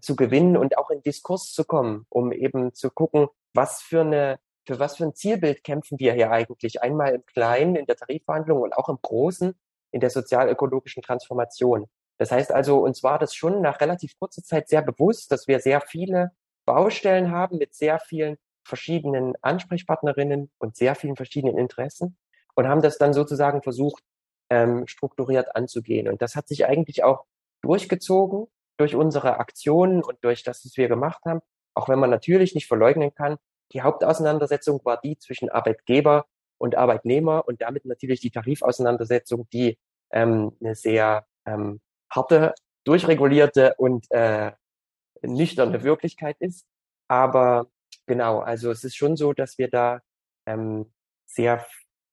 zu 0.00 0.16
gewinnen 0.16 0.56
und 0.56 0.78
auch 0.78 0.90
in 0.90 1.02
Diskurs 1.02 1.52
zu 1.52 1.64
kommen, 1.64 2.06
um 2.08 2.32
eben 2.32 2.72
zu 2.72 2.90
gucken, 2.90 3.28
was 3.52 3.82
für 3.82 4.02
eine 4.02 4.38
für 4.66 4.78
was 4.78 4.96
für 4.96 5.04
ein 5.04 5.14
Zielbild 5.14 5.62
kämpfen 5.64 5.98
wir 5.98 6.14
hier 6.14 6.30
eigentlich? 6.30 6.82
Einmal 6.82 7.14
im 7.14 7.26
Kleinen, 7.26 7.76
in 7.76 7.86
der 7.86 7.96
Tarifverhandlung 7.96 8.62
und 8.62 8.76
auch 8.76 8.88
im 8.88 8.98
Großen, 9.00 9.54
in 9.90 10.00
der 10.00 10.10
sozial-ökologischen 10.10 11.02
Transformation. 11.02 11.86
Das 12.18 12.30
heißt 12.30 12.52
also, 12.52 12.78
uns 12.78 13.02
war 13.02 13.18
das 13.18 13.34
schon 13.34 13.60
nach 13.60 13.80
relativ 13.80 14.18
kurzer 14.18 14.42
Zeit 14.42 14.68
sehr 14.68 14.82
bewusst, 14.82 15.30
dass 15.32 15.48
wir 15.48 15.60
sehr 15.60 15.80
viele 15.80 16.32
Baustellen 16.64 17.30
haben 17.30 17.58
mit 17.58 17.74
sehr 17.74 17.98
vielen 17.98 18.36
verschiedenen 18.64 19.34
Ansprechpartnerinnen 19.42 20.50
und 20.58 20.76
sehr 20.76 20.94
vielen 20.94 21.16
verschiedenen 21.16 21.58
Interessen 21.58 22.16
und 22.54 22.68
haben 22.68 22.82
das 22.82 22.98
dann 22.98 23.12
sozusagen 23.12 23.62
versucht, 23.62 24.02
ähm, 24.50 24.86
strukturiert 24.86 25.54
anzugehen. 25.54 26.08
Und 26.08 26.22
das 26.22 26.36
hat 26.36 26.48
sich 26.48 26.66
eigentlich 26.66 27.04
auch 27.04 27.24
durchgezogen 27.62 28.46
durch 28.76 28.94
unsere 28.94 29.38
Aktionen 29.38 30.02
und 30.02 30.18
durch 30.22 30.42
das, 30.42 30.64
was 30.64 30.76
wir 30.76 30.88
gemacht 30.88 31.22
haben, 31.24 31.40
auch 31.74 31.88
wenn 31.88 31.98
man 31.98 32.10
natürlich 32.10 32.54
nicht 32.54 32.66
verleugnen 32.66 33.14
kann, 33.14 33.36
die 33.72 33.82
Hauptauseinandersetzung 33.82 34.80
war 34.84 35.00
die 35.00 35.18
zwischen 35.18 35.48
Arbeitgeber 35.48 36.26
und 36.58 36.76
Arbeitnehmer 36.76 37.46
und 37.46 37.62
damit 37.62 37.84
natürlich 37.84 38.20
die 38.20 38.30
Tarifauseinandersetzung, 38.30 39.48
die 39.52 39.78
ähm, 40.12 40.56
eine 40.60 40.74
sehr 40.74 41.26
ähm, 41.46 41.80
harte, 42.10 42.54
durchregulierte 42.84 43.74
und 43.78 44.10
äh, 44.10 44.52
nüchterne 45.22 45.82
Wirklichkeit 45.82 46.36
ist. 46.40 46.66
Aber 47.08 47.70
genau, 48.06 48.40
also 48.40 48.70
es 48.70 48.84
ist 48.84 48.96
schon 48.96 49.16
so, 49.16 49.32
dass 49.32 49.58
wir 49.58 49.68
da 49.68 50.00
ähm, 50.46 50.92
sehr 51.26 51.64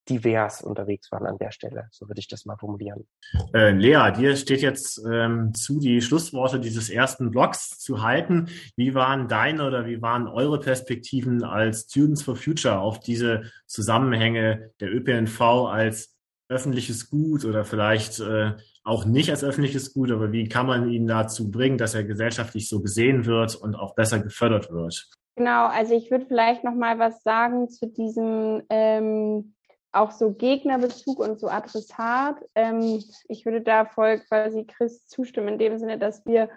divers 0.10 0.62
unterwegs 0.62 1.12
waren 1.12 1.26
an 1.26 1.38
der 1.38 1.52
Stelle. 1.52 1.88
So 1.92 2.08
würde 2.08 2.20
ich 2.20 2.28
das 2.28 2.46
mal 2.46 2.58
formulieren. 2.58 3.08
Äh, 3.54 3.72
Lea, 3.72 4.12
dir 4.16 4.36
steht 4.36 4.62
jetzt 4.62 5.02
ähm, 5.06 5.54
zu, 5.54 5.80
die 5.80 6.02
Schlussworte 6.02 6.60
dieses 6.60 6.90
ersten 6.90 7.32
Blogs 7.32 7.80
zu 7.80 8.02
halten. 8.02 8.50
Wie 8.76 8.94
waren 8.96 9.28
deine 9.28 9.68
oder 9.68 9.86
wie 9.86 10.02
waren 10.02 10.28
eure 10.28 10.60
Perspektiven 10.60 11.44
als 11.44 11.88
Students 11.90 12.24
for 12.24 12.36
Future 12.36 12.80
auf 12.80 13.00
diese 13.00 13.44
Zusammenhänge 13.68 14.72
der 14.80 14.94
ÖPNV 14.94 15.42
als 15.42 16.18
öffentliches 16.50 17.10
Gut 17.10 17.46
oder 17.46 17.64
vielleicht 17.64 18.20
äh, 18.20 18.52
auch 18.84 19.06
nicht 19.06 19.30
als 19.30 19.44
öffentliches 19.44 19.94
Gut, 19.94 20.12
aber 20.12 20.32
wie 20.32 20.50
kann 20.50 20.66
man 20.66 20.90
ihn 20.90 21.08
dazu 21.08 21.50
bringen, 21.50 21.78
dass 21.78 21.96
er 21.96 22.04
gesellschaftlich 22.04 22.68
so 22.68 22.82
gesehen 22.82 23.26
wird 23.26 23.56
und 23.56 23.76
auch 23.76 23.96
besser 23.96 24.20
gefördert 24.20 24.70
wird? 24.70 25.10
Genau, 25.38 25.68
also 25.68 25.96
ich 25.96 26.12
würde 26.12 26.26
vielleicht 26.26 26.64
noch 26.64 26.76
mal 26.76 27.00
was 27.00 27.24
sagen 27.24 27.70
zu 27.70 27.88
diesem 27.88 28.64
ähm, 28.70 29.54
auch 29.92 30.12
so 30.12 30.32
Gegnerbezug 30.34 31.20
und 31.20 31.40
so 31.40 31.48
Adressat. 31.48 32.38
Ähm, 32.56 33.04
ich 33.28 33.46
würde 33.46 33.62
da 33.62 33.86
voll 33.86 34.20
quasi 34.20 34.66
Chris 34.66 35.06
zustimmen, 35.08 35.50
in 35.50 35.60
dem 35.60 35.78
Sinne, 35.78 35.98
dass 35.98 36.26
wir 36.26 36.50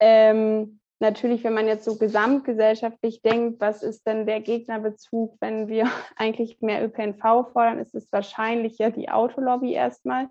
ähm, 0.00 0.80
natürlich, 0.98 1.44
wenn 1.44 1.52
man 1.54 1.66
jetzt 1.66 1.84
so 1.84 1.96
gesamtgesellschaftlich 1.96 3.22
denkt, 3.22 3.60
was 3.60 3.82
ist 3.82 4.06
denn 4.06 4.24
der 4.24 4.40
Gegnerbezug, 4.40 5.36
wenn 5.40 5.68
wir 5.68 5.90
eigentlich 6.16 6.60
mehr 6.60 6.84
ÖPNV 6.84 7.52
fordern, 7.52 7.78
ist 7.78 7.94
es 7.94 8.10
wahrscheinlich 8.12 8.78
ja 8.78 8.90
die 8.90 9.10
Autolobby 9.10 9.72
erstmal. 9.72 10.28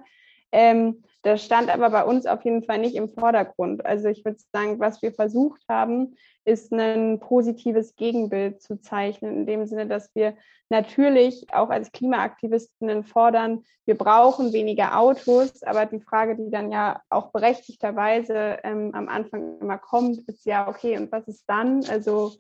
Ähm, 0.52 1.04
das 1.24 1.44
stand 1.44 1.70
aber 1.70 1.90
bei 1.92 2.04
uns 2.04 2.26
auf 2.26 2.44
jeden 2.44 2.64
Fall 2.64 2.80
nicht 2.80 2.96
im 2.96 3.10
Vordergrund. 3.10 3.86
Also 3.86 4.08
ich 4.10 4.26
würde 4.26 4.40
sagen, 4.52 4.80
was 4.80 5.02
wir 5.02 5.14
versucht 5.14 5.62
haben, 5.70 6.16
ist 6.46 6.74
ein 6.74 7.20
positives 7.20 7.96
Gegenbild 7.96 8.62
zu 8.62 8.82
zeichnen, 8.82 9.36
in 9.36 9.46
dem 9.46 9.68
Sinne, 9.68 9.88
dass 9.88 10.14
wir 10.16 10.36
natürlich 10.70 11.46
auch 11.54 11.70
als 11.70 11.92
Klimaaktivistinnen 11.92 13.04
fordern, 13.04 13.64
wir 13.86 13.98
brauchen 13.98 14.54
weniger 14.54 14.98
Autos, 14.98 15.62
aber 15.64 15.86
die 15.86 16.00
Frage, 16.00 16.36
die 16.36 16.50
dann 16.50 16.72
ja 16.72 17.02
auch 17.10 17.32
berechtigterweise 17.32 18.60
ähm, 18.64 18.92
am 18.94 19.10
Anfang 19.10 19.60
immer 19.60 19.78
kommt, 19.78 20.20
ist 20.28 20.46
ja, 20.46 20.68
okay, 20.68 20.98
und 20.98 21.12
was 21.12 21.28
ist 21.28 21.44
dann? 21.48 21.84
Also 21.86 22.34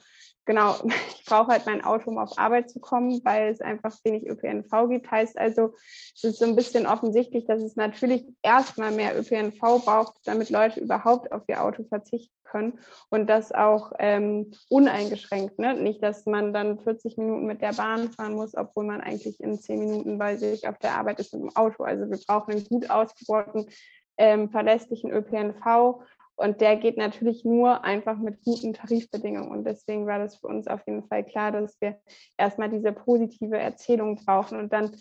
genau, 0.45 0.75
ich 1.17 1.25
brauche 1.25 1.51
halt 1.51 1.65
mein 1.65 1.83
Auto, 1.83 2.09
um 2.09 2.17
auf 2.17 2.37
Arbeit 2.37 2.69
zu 2.69 2.79
kommen, 2.79 3.21
weil 3.23 3.49
es 3.49 3.61
einfach 3.61 3.95
wenig 4.03 4.27
ÖPNV 4.27 4.89
gibt. 4.89 5.09
Heißt 5.09 5.37
also, 5.37 5.73
es 6.15 6.23
ist 6.23 6.39
so 6.39 6.45
ein 6.45 6.55
bisschen 6.55 6.87
offensichtlich, 6.87 7.45
dass 7.45 7.61
es 7.61 7.75
natürlich 7.75 8.25
erst 8.41 8.70
erstmal 8.71 8.91
mehr 8.91 9.19
ÖPNV 9.19 9.83
braucht, 9.83 10.15
damit 10.23 10.49
Leute 10.49 10.79
überhaupt 10.79 11.31
auf 11.33 11.43
ihr 11.47 11.61
Auto 11.61 11.83
verzichten 11.83 12.33
können 12.43 12.79
und 13.09 13.29
das 13.29 13.51
auch 13.51 13.91
ähm, 13.99 14.51
uneingeschränkt. 14.69 15.59
Ne? 15.59 15.73
Nicht, 15.75 16.01
dass 16.01 16.25
man 16.25 16.53
dann 16.53 16.79
40 16.79 17.17
Minuten 17.17 17.45
mit 17.47 17.61
der 17.61 17.73
Bahn 17.73 18.09
fahren 18.11 18.33
muss, 18.33 18.55
obwohl 18.55 18.85
man 18.85 19.01
eigentlich 19.01 19.41
in 19.41 19.59
10 19.59 19.79
Minuten 19.79 20.17
bei 20.17 20.37
sich 20.37 20.67
auf 20.67 20.77
der 20.79 20.95
Arbeit 20.95 21.19
ist 21.19 21.33
mit 21.33 21.43
dem 21.43 21.55
Auto. 21.55 21.83
Also 21.83 22.09
wir 22.09 22.19
brauchen 22.25 22.51
einen 22.53 22.63
gut 22.63 22.89
ausgebauten, 22.89 23.67
ähm, 24.17 24.49
verlässlichen 24.49 25.11
ÖPNV 25.11 26.01
und 26.35 26.61
der 26.61 26.77
geht 26.77 26.97
natürlich 26.97 27.43
nur 27.43 27.83
einfach 27.83 28.17
mit 28.17 28.41
guten 28.43 28.73
Tarifbedingungen. 28.73 29.51
Und 29.51 29.65
deswegen 29.65 30.07
war 30.07 30.19
das 30.19 30.37
für 30.37 30.47
uns 30.47 30.67
auf 30.67 30.81
jeden 30.87 31.03
Fall 31.07 31.25
klar, 31.25 31.51
dass 31.51 31.79
wir 31.81 31.99
erstmal 32.37 32.69
diese 32.69 32.93
positive 32.93 33.57
Erzählung 33.57 34.15
brauchen. 34.15 34.57
Und 34.57 34.71
dann 34.71 34.95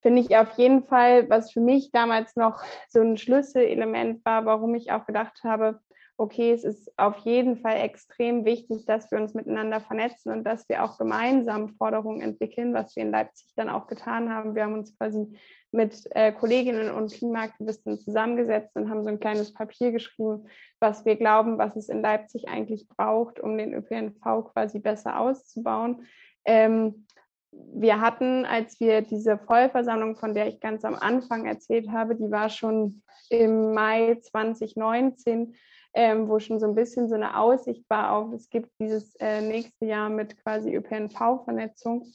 finde 0.00 0.22
ich 0.22 0.36
auf 0.36 0.56
jeden 0.56 0.84
Fall, 0.84 1.28
was 1.28 1.52
für 1.52 1.60
mich 1.60 1.90
damals 1.92 2.36
noch 2.36 2.62
so 2.88 3.00
ein 3.00 3.16
Schlüsselelement 3.16 4.24
war, 4.24 4.44
warum 4.46 4.74
ich 4.74 4.92
auch 4.92 5.06
gedacht 5.06 5.40
habe, 5.44 5.80
okay, 6.20 6.52
es 6.52 6.64
ist 6.64 6.92
auf 6.98 7.16
jeden 7.18 7.56
Fall 7.56 7.76
extrem 7.76 8.44
wichtig, 8.44 8.84
dass 8.84 9.10
wir 9.10 9.18
uns 9.18 9.32
miteinander 9.32 9.80
vernetzen 9.80 10.30
und 10.30 10.44
dass 10.44 10.68
wir 10.68 10.84
auch 10.84 10.98
gemeinsam 10.98 11.70
Forderungen 11.70 12.20
entwickeln, 12.20 12.74
was 12.74 12.94
wir 12.94 13.04
in 13.04 13.10
Leipzig 13.10 13.50
dann 13.56 13.70
auch 13.70 13.86
getan 13.86 14.28
haben. 14.28 14.54
Wir 14.54 14.64
haben 14.64 14.74
uns 14.74 14.94
quasi 14.98 15.34
mit 15.72 16.04
äh, 16.10 16.30
Kolleginnen 16.32 16.90
und 16.90 17.10
Klimaaktivisten 17.10 17.98
zusammengesetzt 17.98 18.76
und 18.76 18.90
haben 18.90 19.02
so 19.02 19.08
ein 19.08 19.18
kleines 19.18 19.54
Papier 19.54 19.92
geschrieben, 19.92 20.46
was 20.78 21.06
wir 21.06 21.16
glauben, 21.16 21.56
was 21.56 21.74
es 21.76 21.88
in 21.88 22.02
Leipzig 22.02 22.48
eigentlich 22.48 22.86
braucht, 22.86 23.40
um 23.40 23.56
den 23.56 23.72
ÖPNV 23.72 24.52
quasi 24.52 24.78
besser 24.78 25.18
auszubauen. 25.18 26.06
Ähm, 26.44 27.06
wir 27.52 28.00
hatten, 28.00 28.44
als 28.44 28.78
wir 28.80 29.02
diese 29.02 29.38
Vollversammlung, 29.38 30.16
von 30.16 30.34
der 30.34 30.48
ich 30.48 30.60
ganz 30.60 30.84
am 30.84 30.94
Anfang 30.94 31.46
erzählt 31.46 31.90
habe, 31.90 32.14
die 32.14 32.30
war 32.30 32.48
schon 32.48 33.02
im 33.28 33.74
Mai 33.74 34.18
2019 34.20 35.54
ähm, 35.94 36.28
wo 36.28 36.38
schon 36.38 36.60
so 36.60 36.66
ein 36.66 36.74
bisschen 36.74 37.08
so 37.08 37.14
eine 37.14 37.36
Aussicht 37.36 37.84
war 37.88 38.12
auf, 38.12 38.32
es 38.32 38.48
gibt 38.48 38.70
dieses 38.78 39.14
äh, 39.16 39.40
nächste 39.40 39.86
Jahr 39.86 40.08
mit 40.08 40.40
quasi 40.42 40.74
ÖPNV-Vernetzung 40.74 42.06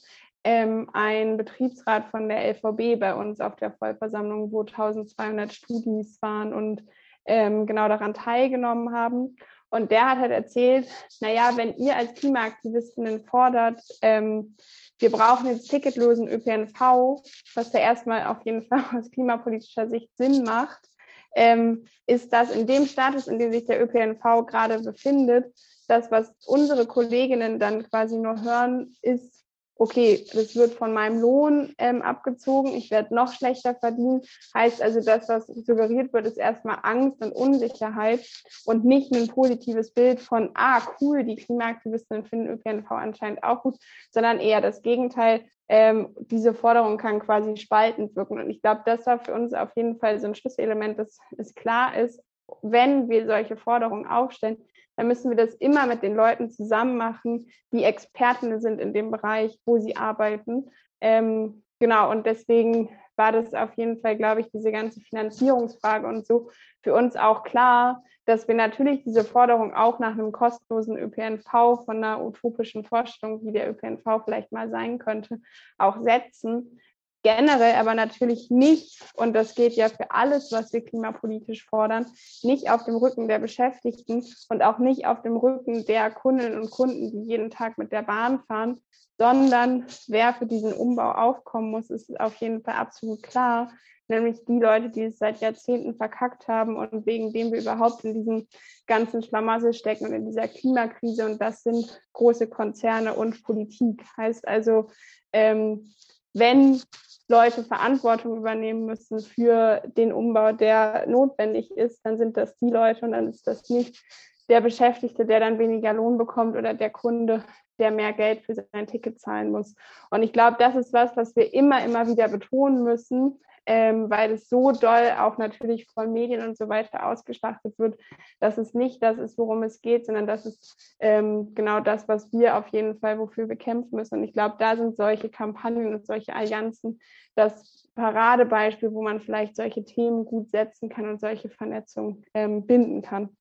ähm, 0.44 0.88
ein 0.92 1.36
Betriebsrat 1.36 2.06
von 2.10 2.28
der 2.28 2.54
LVB 2.54 2.98
bei 2.98 3.14
uns 3.14 3.40
auf 3.40 3.56
der 3.56 3.72
Vollversammlung, 3.72 4.52
wo 4.52 4.60
1200 4.60 5.52
Studis 5.52 6.18
waren 6.22 6.54
und 6.54 6.84
ähm, 7.26 7.66
genau 7.66 7.88
daran 7.88 8.14
teilgenommen 8.14 8.94
haben. 8.94 9.36
Und 9.70 9.90
der 9.90 10.08
hat 10.08 10.18
halt 10.18 10.30
erzählt, 10.30 10.88
naja, 11.20 11.50
wenn 11.56 11.74
ihr 11.76 11.96
als 11.96 12.14
Klimaaktivistinnen 12.14 13.24
fordert, 13.24 13.82
ähm, 14.00 14.54
wir 14.98 15.10
brauchen 15.10 15.46
jetzt 15.46 15.70
ticketlosen 15.70 16.28
ÖPNV, 16.28 17.22
was 17.54 17.72
ja 17.72 17.80
erstmal 17.80 18.26
auf 18.26 18.44
jeden 18.44 18.62
Fall 18.62 18.84
aus 18.98 19.10
klimapolitischer 19.10 19.88
Sicht 19.88 20.10
Sinn 20.16 20.44
macht, 20.44 20.88
ähm, 21.34 21.86
ist 22.06 22.32
das 22.32 22.50
in 22.50 22.66
dem 22.66 22.86
Status, 22.86 23.28
in 23.28 23.38
dem 23.38 23.52
sich 23.52 23.66
der 23.66 23.82
ÖPNV 23.82 24.46
gerade 24.46 24.80
befindet, 24.80 25.54
das, 25.86 26.10
was 26.10 26.34
unsere 26.46 26.86
Kolleginnen 26.86 27.58
dann 27.58 27.88
quasi 27.88 28.16
nur 28.16 28.42
hören, 28.42 28.96
ist, 29.02 29.44
okay, 29.78 30.24
das 30.32 30.56
wird 30.56 30.74
von 30.74 30.92
meinem 30.92 31.20
Lohn 31.20 31.74
ähm, 31.78 32.02
abgezogen, 32.02 32.74
ich 32.74 32.90
werde 32.90 33.14
noch 33.14 33.32
schlechter 33.32 33.74
verdienen. 33.74 34.22
Heißt 34.54 34.82
also, 34.82 35.00
das, 35.00 35.28
was 35.28 35.46
suggeriert 35.46 36.12
wird, 36.12 36.26
ist 36.26 36.38
erstmal 36.38 36.78
Angst 36.82 37.22
und 37.22 37.32
Unsicherheit 37.32 38.26
und 38.64 38.84
nicht 38.84 39.12
ein 39.14 39.28
positives 39.28 39.92
Bild 39.92 40.20
von, 40.20 40.50
ah, 40.54 40.80
cool, 41.00 41.24
die 41.24 41.36
Klimaaktivistinnen 41.36 42.24
finden 42.24 42.48
ÖPNV 42.48 42.90
anscheinend 42.90 43.42
auch 43.42 43.62
gut, 43.62 43.76
sondern 44.10 44.40
eher 44.40 44.60
das 44.60 44.82
Gegenteil, 44.82 45.44
ähm, 45.68 46.14
diese 46.18 46.54
Forderung 46.54 46.96
kann 46.96 47.18
quasi 47.18 47.56
spaltend 47.56 48.14
wirken. 48.14 48.38
Und 48.38 48.50
ich 48.50 48.62
glaube, 48.62 48.82
das 48.86 49.06
war 49.06 49.18
für 49.18 49.34
uns 49.34 49.52
auf 49.52 49.70
jeden 49.76 49.98
Fall 49.98 50.20
so 50.20 50.26
ein 50.26 50.34
Schlüsselelement, 50.34 50.98
dass 50.98 51.18
es 51.36 51.54
klar 51.54 51.96
ist, 51.96 52.22
wenn 52.62 53.08
wir 53.08 53.26
solche 53.26 53.56
Forderungen 53.56 54.06
aufstellen, 54.06 54.58
dann 54.96 55.08
müssen 55.08 55.30
wir 55.30 55.36
das 55.36 55.54
immer 55.54 55.86
mit 55.86 56.02
den 56.02 56.14
Leuten 56.14 56.50
zusammen 56.50 56.96
machen, 56.96 57.48
die 57.72 57.84
Experten 57.84 58.60
sind 58.60 58.80
in 58.80 58.92
dem 58.92 59.10
Bereich, 59.10 59.58
wo 59.64 59.78
sie 59.78 59.96
arbeiten. 59.96 60.70
Ähm, 61.00 61.62
genau, 61.78 62.10
und 62.10 62.26
deswegen 62.26 62.88
war 63.16 63.32
das 63.32 63.54
auf 63.54 63.74
jeden 63.76 63.98
Fall, 63.98 64.16
glaube 64.16 64.40
ich, 64.40 64.50
diese 64.50 64.72
ganze 64.72 65.00
Finanzierungsfrage 65.00 66.06
und 66.06 66.26
so 66.26 66.50
für 66.82 66.94
uns 66.94 67.16
auch 67.16 67.44
klar, 67.44 68.04
dass 68.26 68.48
wir 68.48 68.54
natürlich 68.54 69.04
diese 69.04 69.24
Forderung 69.24 69.72
auch 69.72 69.98
nach 69.98 70.12
einem 70.12 70.32
kostenlosen 70.32 70.98
ÖPNV 70.98 71.84
von 71.84 71.96
einer 71.96 72.22
utopischen 72.22 72.84
Vorstellung, 72.84 73.44
wie 73.44 73.52
der 73.52 73.70
ÖPNV 73.70 74.24
vielleicht 74.24 74.52
mal 74.52 74.68
sein 74.68 74.98
könnte, 74.98 75.40
auch 75.78 76.02
setzen. 76.02 76.80
Generell 77.26 77.74
aber 77.74 77.94
natürlich 77.94 78.52
nicht, 78.52 79.02
und 79.14 79.32
das 79.32 79.56
geht 79.56 79.72
ja 79.72 79.88
für 79.88 80.12
alles, 80.12 80.52
was 80.52 80.72
wir 80.72 80.84
klimapolitisch 80.84 81.66
fordern, 81.66 82.06
nicht 82.44 82.70
auf 82.70 82.84
dem 82.84 82.94
Rücken 82.94 83.26
der 83.26 83.40
Beschäftigten 83.40 84.24
und 84.48 84.62
auch 84.62 84.78
nicht 84.78 85.06
auf 85.06 85.22
dem 85.22 85.36
Rücken 85.36 85.84
der 85.86 86.12
Kundinnen 86.12 86.56
und 86.56 86.70
Kunden, 86.70 87.10
die 87.10 87.28
jeden 87.28 87.50
Tag 87.50 87.78
mit 87.78 87.90
der 87.90 88.02
Bahn 88.02 88.44
fahren, 88.46 88.80
sondern 89.18 89.86
wer 90.06 90.34
für 90.34 90.46
diesen 90.46 90.72
Umbau 90.72 91.10
aufkommen 91.10 91.72
muss, 91.72 91.90
ist 91.90 92.20
auf 92.20 92.36
jeden 92.36 92.62
Fall 92.62 92.74
absolut 92.74 93.24
klar 93.24 93.72
nämlich 94.06 94.44
die 94.44 94.60
Leute, 94.60 94.88
die 94.88 95.02
es 95.02 95.18
seit 95.18 95.40
Jahrzehnten 95.40 95.96
verkackt 95.96 96.46
haben 96.46 96.76
und 96.76 97.06
wegen 97.06 97.32
dem 97.32 97.50
wir 97.50 97.60
überhaupt 97.60 98.04
in 98.04 98.14
diesem 98.14 98.46
ganzen 98.86 99.20
Schlamassel 99.20 99.72
stecken 99.72 100.06
und 100.06 100.12
in 100.12 100.26
dieser 100.26 100.46
Klimakrise. 100.46 101.26
Und 101.26 101.42
das 101.42 101.64
sind 101.64 102.00
große 102.12 102.46
Konzerne 102.46 103.14
und 103.14 103.42
Politik. 103.42 104.04
Heißt 104.16 104.46
also, 104.46 104.90
ähm, 105.32 105.92
wenn 106.36 106.82
Leute 107.28 107.64
Verantwortung 107.64 108.36
übernehmen 108.36 108.84
müssen 108.86 109.20
für 109.20 109.82
den 109.96 110.12
Umbau, 110.12 110.52
der 110.52 111.06
notwendig 111.08 111.70
ist, 111.72 112.00
dann 112.04 112.18
sind 112.18 112.36
das 112.36 112.56
die 112.58 112.70
Leute 112.70 113.04
und 113.04 113.12
dann 113.12 113.28
ist 113.28 113.46
das 113.46 113.68
nicht 113.68 114.04
der 114.48 114.60
Beschäftigte, 114.60 115.26
der 115.26 115.40
dann 115.40 115.58
weniger 115.58 115.92
Lohn 115.92 116.18
bekommt 116.18 116.56
oder 116.56 116.72
der 116.72 116.90
Kunde, 116.90 117.42
der 117.78 117.90
mehr 117.90 118.12
Geld 118.12 118.42
für 118.42 118.54
sein 118.54 118.86
Ticket 118.86 119.20
zahlen 119.20 119.50
muss. 119.50 119.74
Und 120.10 120.22
ich 120.22 120.32
glaube, 120.32 120.56
das 120.58 120.76
ist 120.76 120.92
was, 120.92 121.16
was 121.16 121.34
wir 121.34 121.52
immer, 121.52 121.84
immer 121.84 122.06
wieder 122.06 122.28
betonen 122.28 122.84
müssen, 122.84 123.40
ähm, 123.66 124.08
weil 124.08 124.32
es 124.32 124.48
so 124.48 124.72
doll 124.72 125.12
auch 125.18 125.38
natürlich 125.38 125.86
von 125.92 126.12
Medien 126.12 126.46
und 126.46 126.56
so 126.56 126.68
weiter 126.68 127.06
ausgeschlachtet 127.06 127.78
wird, 127.78 127.98
dass 128.40 128.58
es 128.58 128.74
nicht 128.74 129.02
das 129.02 129.18
ist, 129.18 129.36
worum 129.36 129.62
es 129.64 129.80
geht, 129.82 130.06
sondern 130.06 130.26
das 130.26 130.46
ist 130.46 130.96
ähm, 131.00 131.54
genau 131.54 131.80
das, 131.80 132.08
was 132.08 132.32
wir 132.32 132.56
auf 132.56 132.68
jeden 132.68 132.98
Fall, 132.98 133.18
wofür 133.18 133.48
wir 133.48 133.56
kämpfen 133.56 133.96
müssen. 133.96 134.18
Und 134.18 134.24
ich 134.24 134.32
glaube, 134.32 134.56
da 134.58 134.76
sind 134.76 134.96
solche 134.96 135.28
Kampagnen 135.28 135.94
und 135.94 136.06
solche 136.06 136.34
Allianzen 136.34 137.00
das 137.34 137.88
Paradebeispiel, 137.96 138.92
wo 138.92 139.02
man 139.02 139.20
vielleicht 139.20 139.56
solche 139.56 139.84
Themen 139.84 140.24
gut 140.24 140.50
setzen 140.50 140.88
kann 140.88 141.08
und 141.08 141.20
solche 141.20 141.48
Vernetzung 141.48 142.22
ähm, 142.34 142.66
binden 142.66 143.02
kann. 143.02 143.36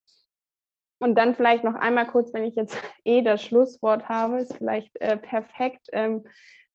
Und 0.99 1.15
dann 1.15 1.35
vielleicht 1.35 1.63
noch 1.63 1.75
einmal 1.75 2.07
kurz, 2.07 2.33
wenn 2.33 2.43
ich 2.43 2.55
jetzt 2.55 2.75
eh 3.05 3.21
das 3.21 3.43
Schlusswort 3.43 4.09
habe, 4.09 4.39
ist 4.39 4.55
vielleicht 4.55 4.95
äh, 5.01 5.17
perfekt. 5.17 5.87
Ähm, 5.91 6.25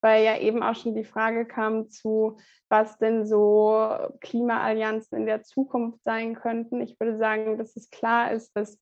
weil 0.01 0.25
ja 0.25 0.39
eben 0.39 0.63
auch 0.63 0.75
schon 0.75 0.95
die 0.95 1.05
Frage 1.05 1.47
kam 1.47 1.89
zu, 1.91 2.39
was 2.69 2.99
denn 2.99 3.27
so 3.27 3.87
Klimaallianzen 4.21 5.19
in 5.19 5.27
der 5.27 5.43
Zukunft 5.43 6.03
sein 6.05 6.35
könnten. 6.35 6.81
Ich 6.81 6.99
würde 6.99 7.19
sagen, 7.19 7.59
dass 7.59 7.77
es 7.77 7.91
klar 7.91 8.33
ist, 8.33 8.57
dass 8.57 8.79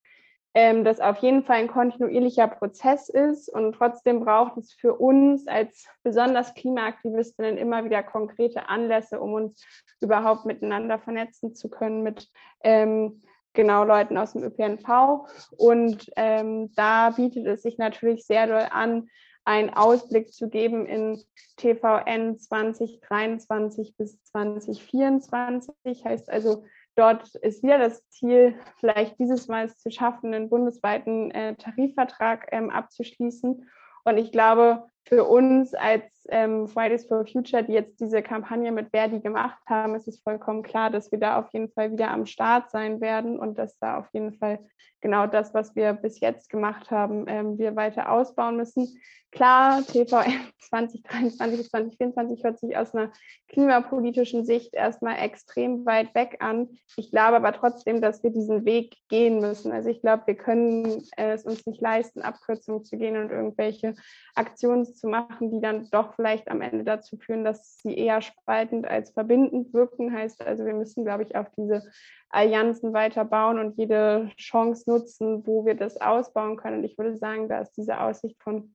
ähm, 0.55 0.85
das 0.85 1.01
auf 1.01 1.19
jeden 1.19 1.45
Fall 1.45 1.57
ein 1.57 1.69
kontinuierlicher 1.69 2.49
Prozess 2.49 3.09
ist 3.09 3.49
und 3.49 3.75
trotzdem 3.75 4.25
braucht 4.25 4.57
es 4.57 4.73
für 4.73 4.95
uns 4.95 5.47
als 5.47 5.87
besonders 6.03 6.55
Klimaaktivistinnen 6.55 7.59
immer 7.59 7.85
wieder 7.85 8.03
konkrete 8.03 8.69
Anlässe, 8.69 9.21
um 9.21 9.35
uns 9.35 9.65
überhaupt 10.01 10.47
miteinander 10.47 10.99
vernetzen 10.99 11.55
zu 11.55 11.69
können 11.69 12.03
mit 12.03 12.29
ähm, 12.65 13.23
genau 13.53 13.85
Leuten 13.85 14.17
aus 14.17 14.33
dem 14.33 14.43
ÖPNV. 14.43 15.29
Und 15.57 16.11
ähm, 16.17 16.73
da 16.75 17.11
bietet 17.11 17.47
es 17.47 17.63
sich 17.63 17.79
natürlich 17.79 18.27
sehr 18.27 18.47
doll 18.47 18.67
an, 18.71 19.09
einen 19.45 19.71
Ausblick 19.71 20.33
zu 20.33 20.49
geben 20.49 20.87
in 20.87 21.23
TVN 21.57 22.39
2023 22.39 23.97
bis 23.97 24.23
2024. 24.25 26.05
Heißt 26.05 26.31
also, 26.31 26.65
dort 26.97 27.35
ist 27.37 27.63
wieder 27.63 27.79
das 27.79 28.07
Ziel, 28.09 28.57
vielleicht 28.79 29.19
dieses 29.19 29.49
Mal 29.49 29.67
es 29.67 29.79
zu 29.79 29.91
schaffen, 29.91 30.35
einen 30.35 30.51
bundesweiten 30.51 31.31
äh, 31.31 31.55
Tarifvertrag 31.57 32.49
ähm, 32.53 32.71
abzuschließen. 32.71 33.69
Und 34.05 34.19
ich 34.19 34.33
glaube, 34.33 34.87
für 35.05 35.25
uns 35.25 35.75
als 35.75 36.05
ähm, 36.31 36.69
Fridays 36.69 37.07
for 37.07 37.27
Future, 37.27 37.63
die 37.63 37.73
jetzt 37.73 38.01
diese 38.01 38.23
Kampagne 38.23 38.73
mit 38.73 38.91
Verdi 38.91 39.21
gemacht 39.21 39.59
haben, 39.67 39.95
ist 39.95 40.09
es 40.09 40.21
vollkommen 40.21 40.63
klar, 40.63 40.91
dass 40.91 41.11
wir 41.13 41.19
da 41.19 41.39
auf 41.39 41.53
jeden 41.53 41.71
Fall 41.71 41.93
wieder 41.93 42.11
am 42.11 42.27
Start 42.27 42.71
sein 42.71 43.01
werden 43.01 43.39
und 43.39 43.59
dass 43.59 43.79
da 43.79 43.99
auf 43.99 44.07
jeden 44.13 44.35
Fall 44.35 44.59
genau 45.01 45.27
das, 45.27 45.55
was 45.55 45.75
wir 45.77 45.93
bis 45.93 46.21
jetzt 46.21 46.51
gemacht 46.51 46.91
haben, 46.91 47.25
ähm, 47.29 47.59
wir 47.59 47.77
weiter 47.77 48.11
ausbauen 48.11 48.57
müssen. 48.57 48.99
Klar, 49.31 49.83
TVM 49.83 50.49
2023 50.59 51.59
bis 51.59 51.69
2024 51.69 52.45
hört 52.45 52.59
sich 52.59 52.77
aus 52.79 52.95
einer 52.95 53.13
klimapolitischen 53.49 54.47
Sicht 54.47 54.75
erstmal 54.75 55.19
extrem 55.19 55.85
weit 55.85 56.15
weg 56.15 56.39
an. 56.41 56.79
Ich 56.97 57.11
glaube 57.11 57.37
aber 57.37 57.53
trotzdem, 57.53 58.01
dass 58.01 58.23
wir 58.23 58.31
diesen 58.31 58.65
Weg 58.65 58.97
gehen 59.11 59.41
müssen. 59.41 59.71
Also 59.71 59.91
ich 59.91 60.01
glaube, 60.01 60.23
wir 60.27 60.35
können 60.35 61.05
es 61.19 61.45
uns 61.45 61.67
nicht 61.67 61.81
leisten, 61.83 62.23
Abkürzungen 62.23 62.85
zu 62.85 62.97
gehen 62.97 63.17
und 63.19 63.31
irgendwelche 63.31 63.95
Aktionen 64.35 64.87
zu 64.87 65.09
machen, 65.09 65.51
die 65.51 65.61
dann 65.61 65.89
doch 65.91 66.18
vielleicht 66.19 66.51
am 66.51 66.63
Ende 66.63 66.83
dazu 66.83 67.17
führen, 67.17 67.45
dass 67.45 67.79
sie 67.79 67.97
eher 67.97 68.21
spaltend 68.21 68.89
als 68.89 69.13
verbindend 69.13 69.73
wirken. 69.73 70.13
Heißt 70.13 70.45
also, 70.45 70.65
wir 70.65 70.75
müssen, 70.75 71.05
glaube 71.05 71.23
ich, 71.23 71.37
auch 71.37 71.47
diese 71.57 71.89
Allianzen 72.29 72.93
weiter 72.93 73.25
bauen 73.25 73.61
und 73.61 73.79
jede 73.79 74.29
Chance 74.37 74.91
nutzen, 74.91 75.47
wo 75.47 75.65
wir 75.65 75.77
das 75.77 76.01
ausbauen 76.01 76.57
können. 76.57 76.79
Und 76.79 76.85
ich 76.85 76.99
würde 76.99 77.17
sagen, 77.17 77.49
da 77.49 77.61
ist 77.61 77.77
diese 77.77 78.01
Aussicht 78.01 78.43
von 78.43 78.75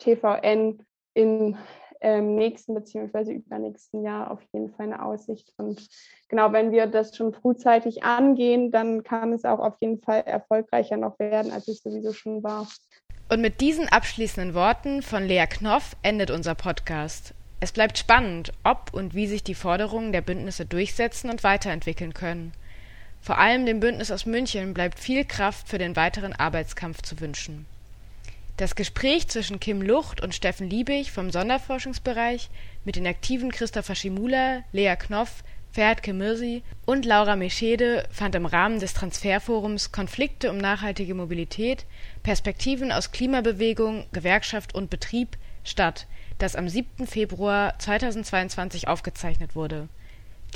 TVN 0.00 0.84
im 1.14 1.56
ähm, 2.02 2.34
nächsten 2.34 2.74
beziehungsweise 2.74 3.32
übernächsten 3.32 4.02
Jahr 4.02 4.30
auf 4.30 4.42
jeden 4.52 4.70
Fall 4.70 4.86
eine 4.86 5.02
Aussicht. 5.02 5.54
Und 5.56 5.88
genau, 6.28 6.52
wenn 6.52 6.72
wir 6.72 6.86
das 6.88 7.16
schon 7.16 7.32
frühzeitig 7.32 8.02
angehen, 8.02 8.70
dann 8.70 9.02
kann 9.02 9.32
es 9.32 9.46
auch 9.46 9.60
auf 9.60 9.76
jeden 9.80 10.02
Fall 10.02 10.24
erfolgreicher 10.26 10.98
noch 10.98 11.18
werden, 11.18 11.52
als 11.52 11.68
es 11.68 11.82
sowieso 11.82 12.12
schon 12.12 12.42
war. 12.42 12.68
Und 13.32 13.40
mit 13.40 13.62
diesen 13.62 13.88
abschließenden 13.88 14.52
Worten 14.52 15.00
von 15.00 15.26
Lea 15.26 15.46
Knoff 15.48 15.96
endet 16.02 16.30
unser 16.30 16.54
Podcast. 16.54 17.32
Es 17.60 17.72
bleibt 17.72 17.96
spannend, 17.96 18.52
ob 18.62 18.92
und 18.92 19.14
wie 19.14 19.26
sich 19.26 19.42
die 19.42 19.54
Forderungen 19.54 20.12
der 20.12 20.20
Bündnisse 20.20 20.66
durchsetzen 20.66 21.30
und 21.30 21.42
weiterentwickeln 21.42 22.12
können. 22.12 22.52
Vor 23.22 23.38
allem 23.38 23.64
dem 23.64 23.80
Bündnis 23.80 24.10
aus 24.10 24.26
München 24.26 24.74
bleibt 24.74 25.00
viel 25.00 25.24
Kraft 25.24 25.66
für 25.66 25.78
den 25.78 25.96
weiteren 25.96 26.34
Arbeitskampf 26.34 27.00
zu 27.00 27.20
wünschen. 27.20 27.64
Das 28.58 28.74
Gespräch 28.74 29.28
zwischen 29.28 29.60
Kim 29.60 29.80
Lucht 29.80 30.20
und 30.20 30.34
Steffen 30.34 30.68
Liebig 30.68 31.10
vom 31.10 31.30
Sonderforschungsbereich 31.30 32.50
mit 32.84 32.96
den 32.96 33.06
aktiven 33.06 33.50
Christopher 33.50 33.94
Schimula, 33.94 34.62
Lea 34.72 34.94
Knoff, 34.96 35.42
Ferhat 35.72 36.02
Kemirsi 36.02 36.62
und 36.84 37.06
Laura 37.06 37.34
Meschede 37.34 38.06
fand 38.10 38.34
im 38.34 38.44
Rahmen 38.44 38.78
des 38.78 38.92
Transferforums 38.92 39.90
Konflikte 39.90 40.50
um 40.50 40.58
nachhaltige 40.58 41.14
Mobilität– 41.14 41.86
Perspektiven 42.22 42.92
aus 42.92 43.10
Klimabewegung, 43.10 44.04
Gewerkschaft 44.12 44.74
und 44.74 44.90
Betrieb 44.90 45.38
statt, 45.64 46.06
das 46.38 46.56
am 46.56 46.68
7. 46.68 47.06
Februar 47.06 47.78
2022 47.78 48.86
aufgezeichnet 48.86 49.56
wurde. 49.56 49.88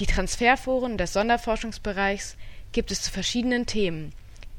Die 0.01 0.07
Transferforen 0.07 0.99
des 0.99 1.15
Sonderforschungsbereichs 1.15 2.37
gibt 2.73 2.91
es 2.91 3.01
zu 3.01 3.11
verschiedenen 3.11 3.65
Themen. 3.65 4.13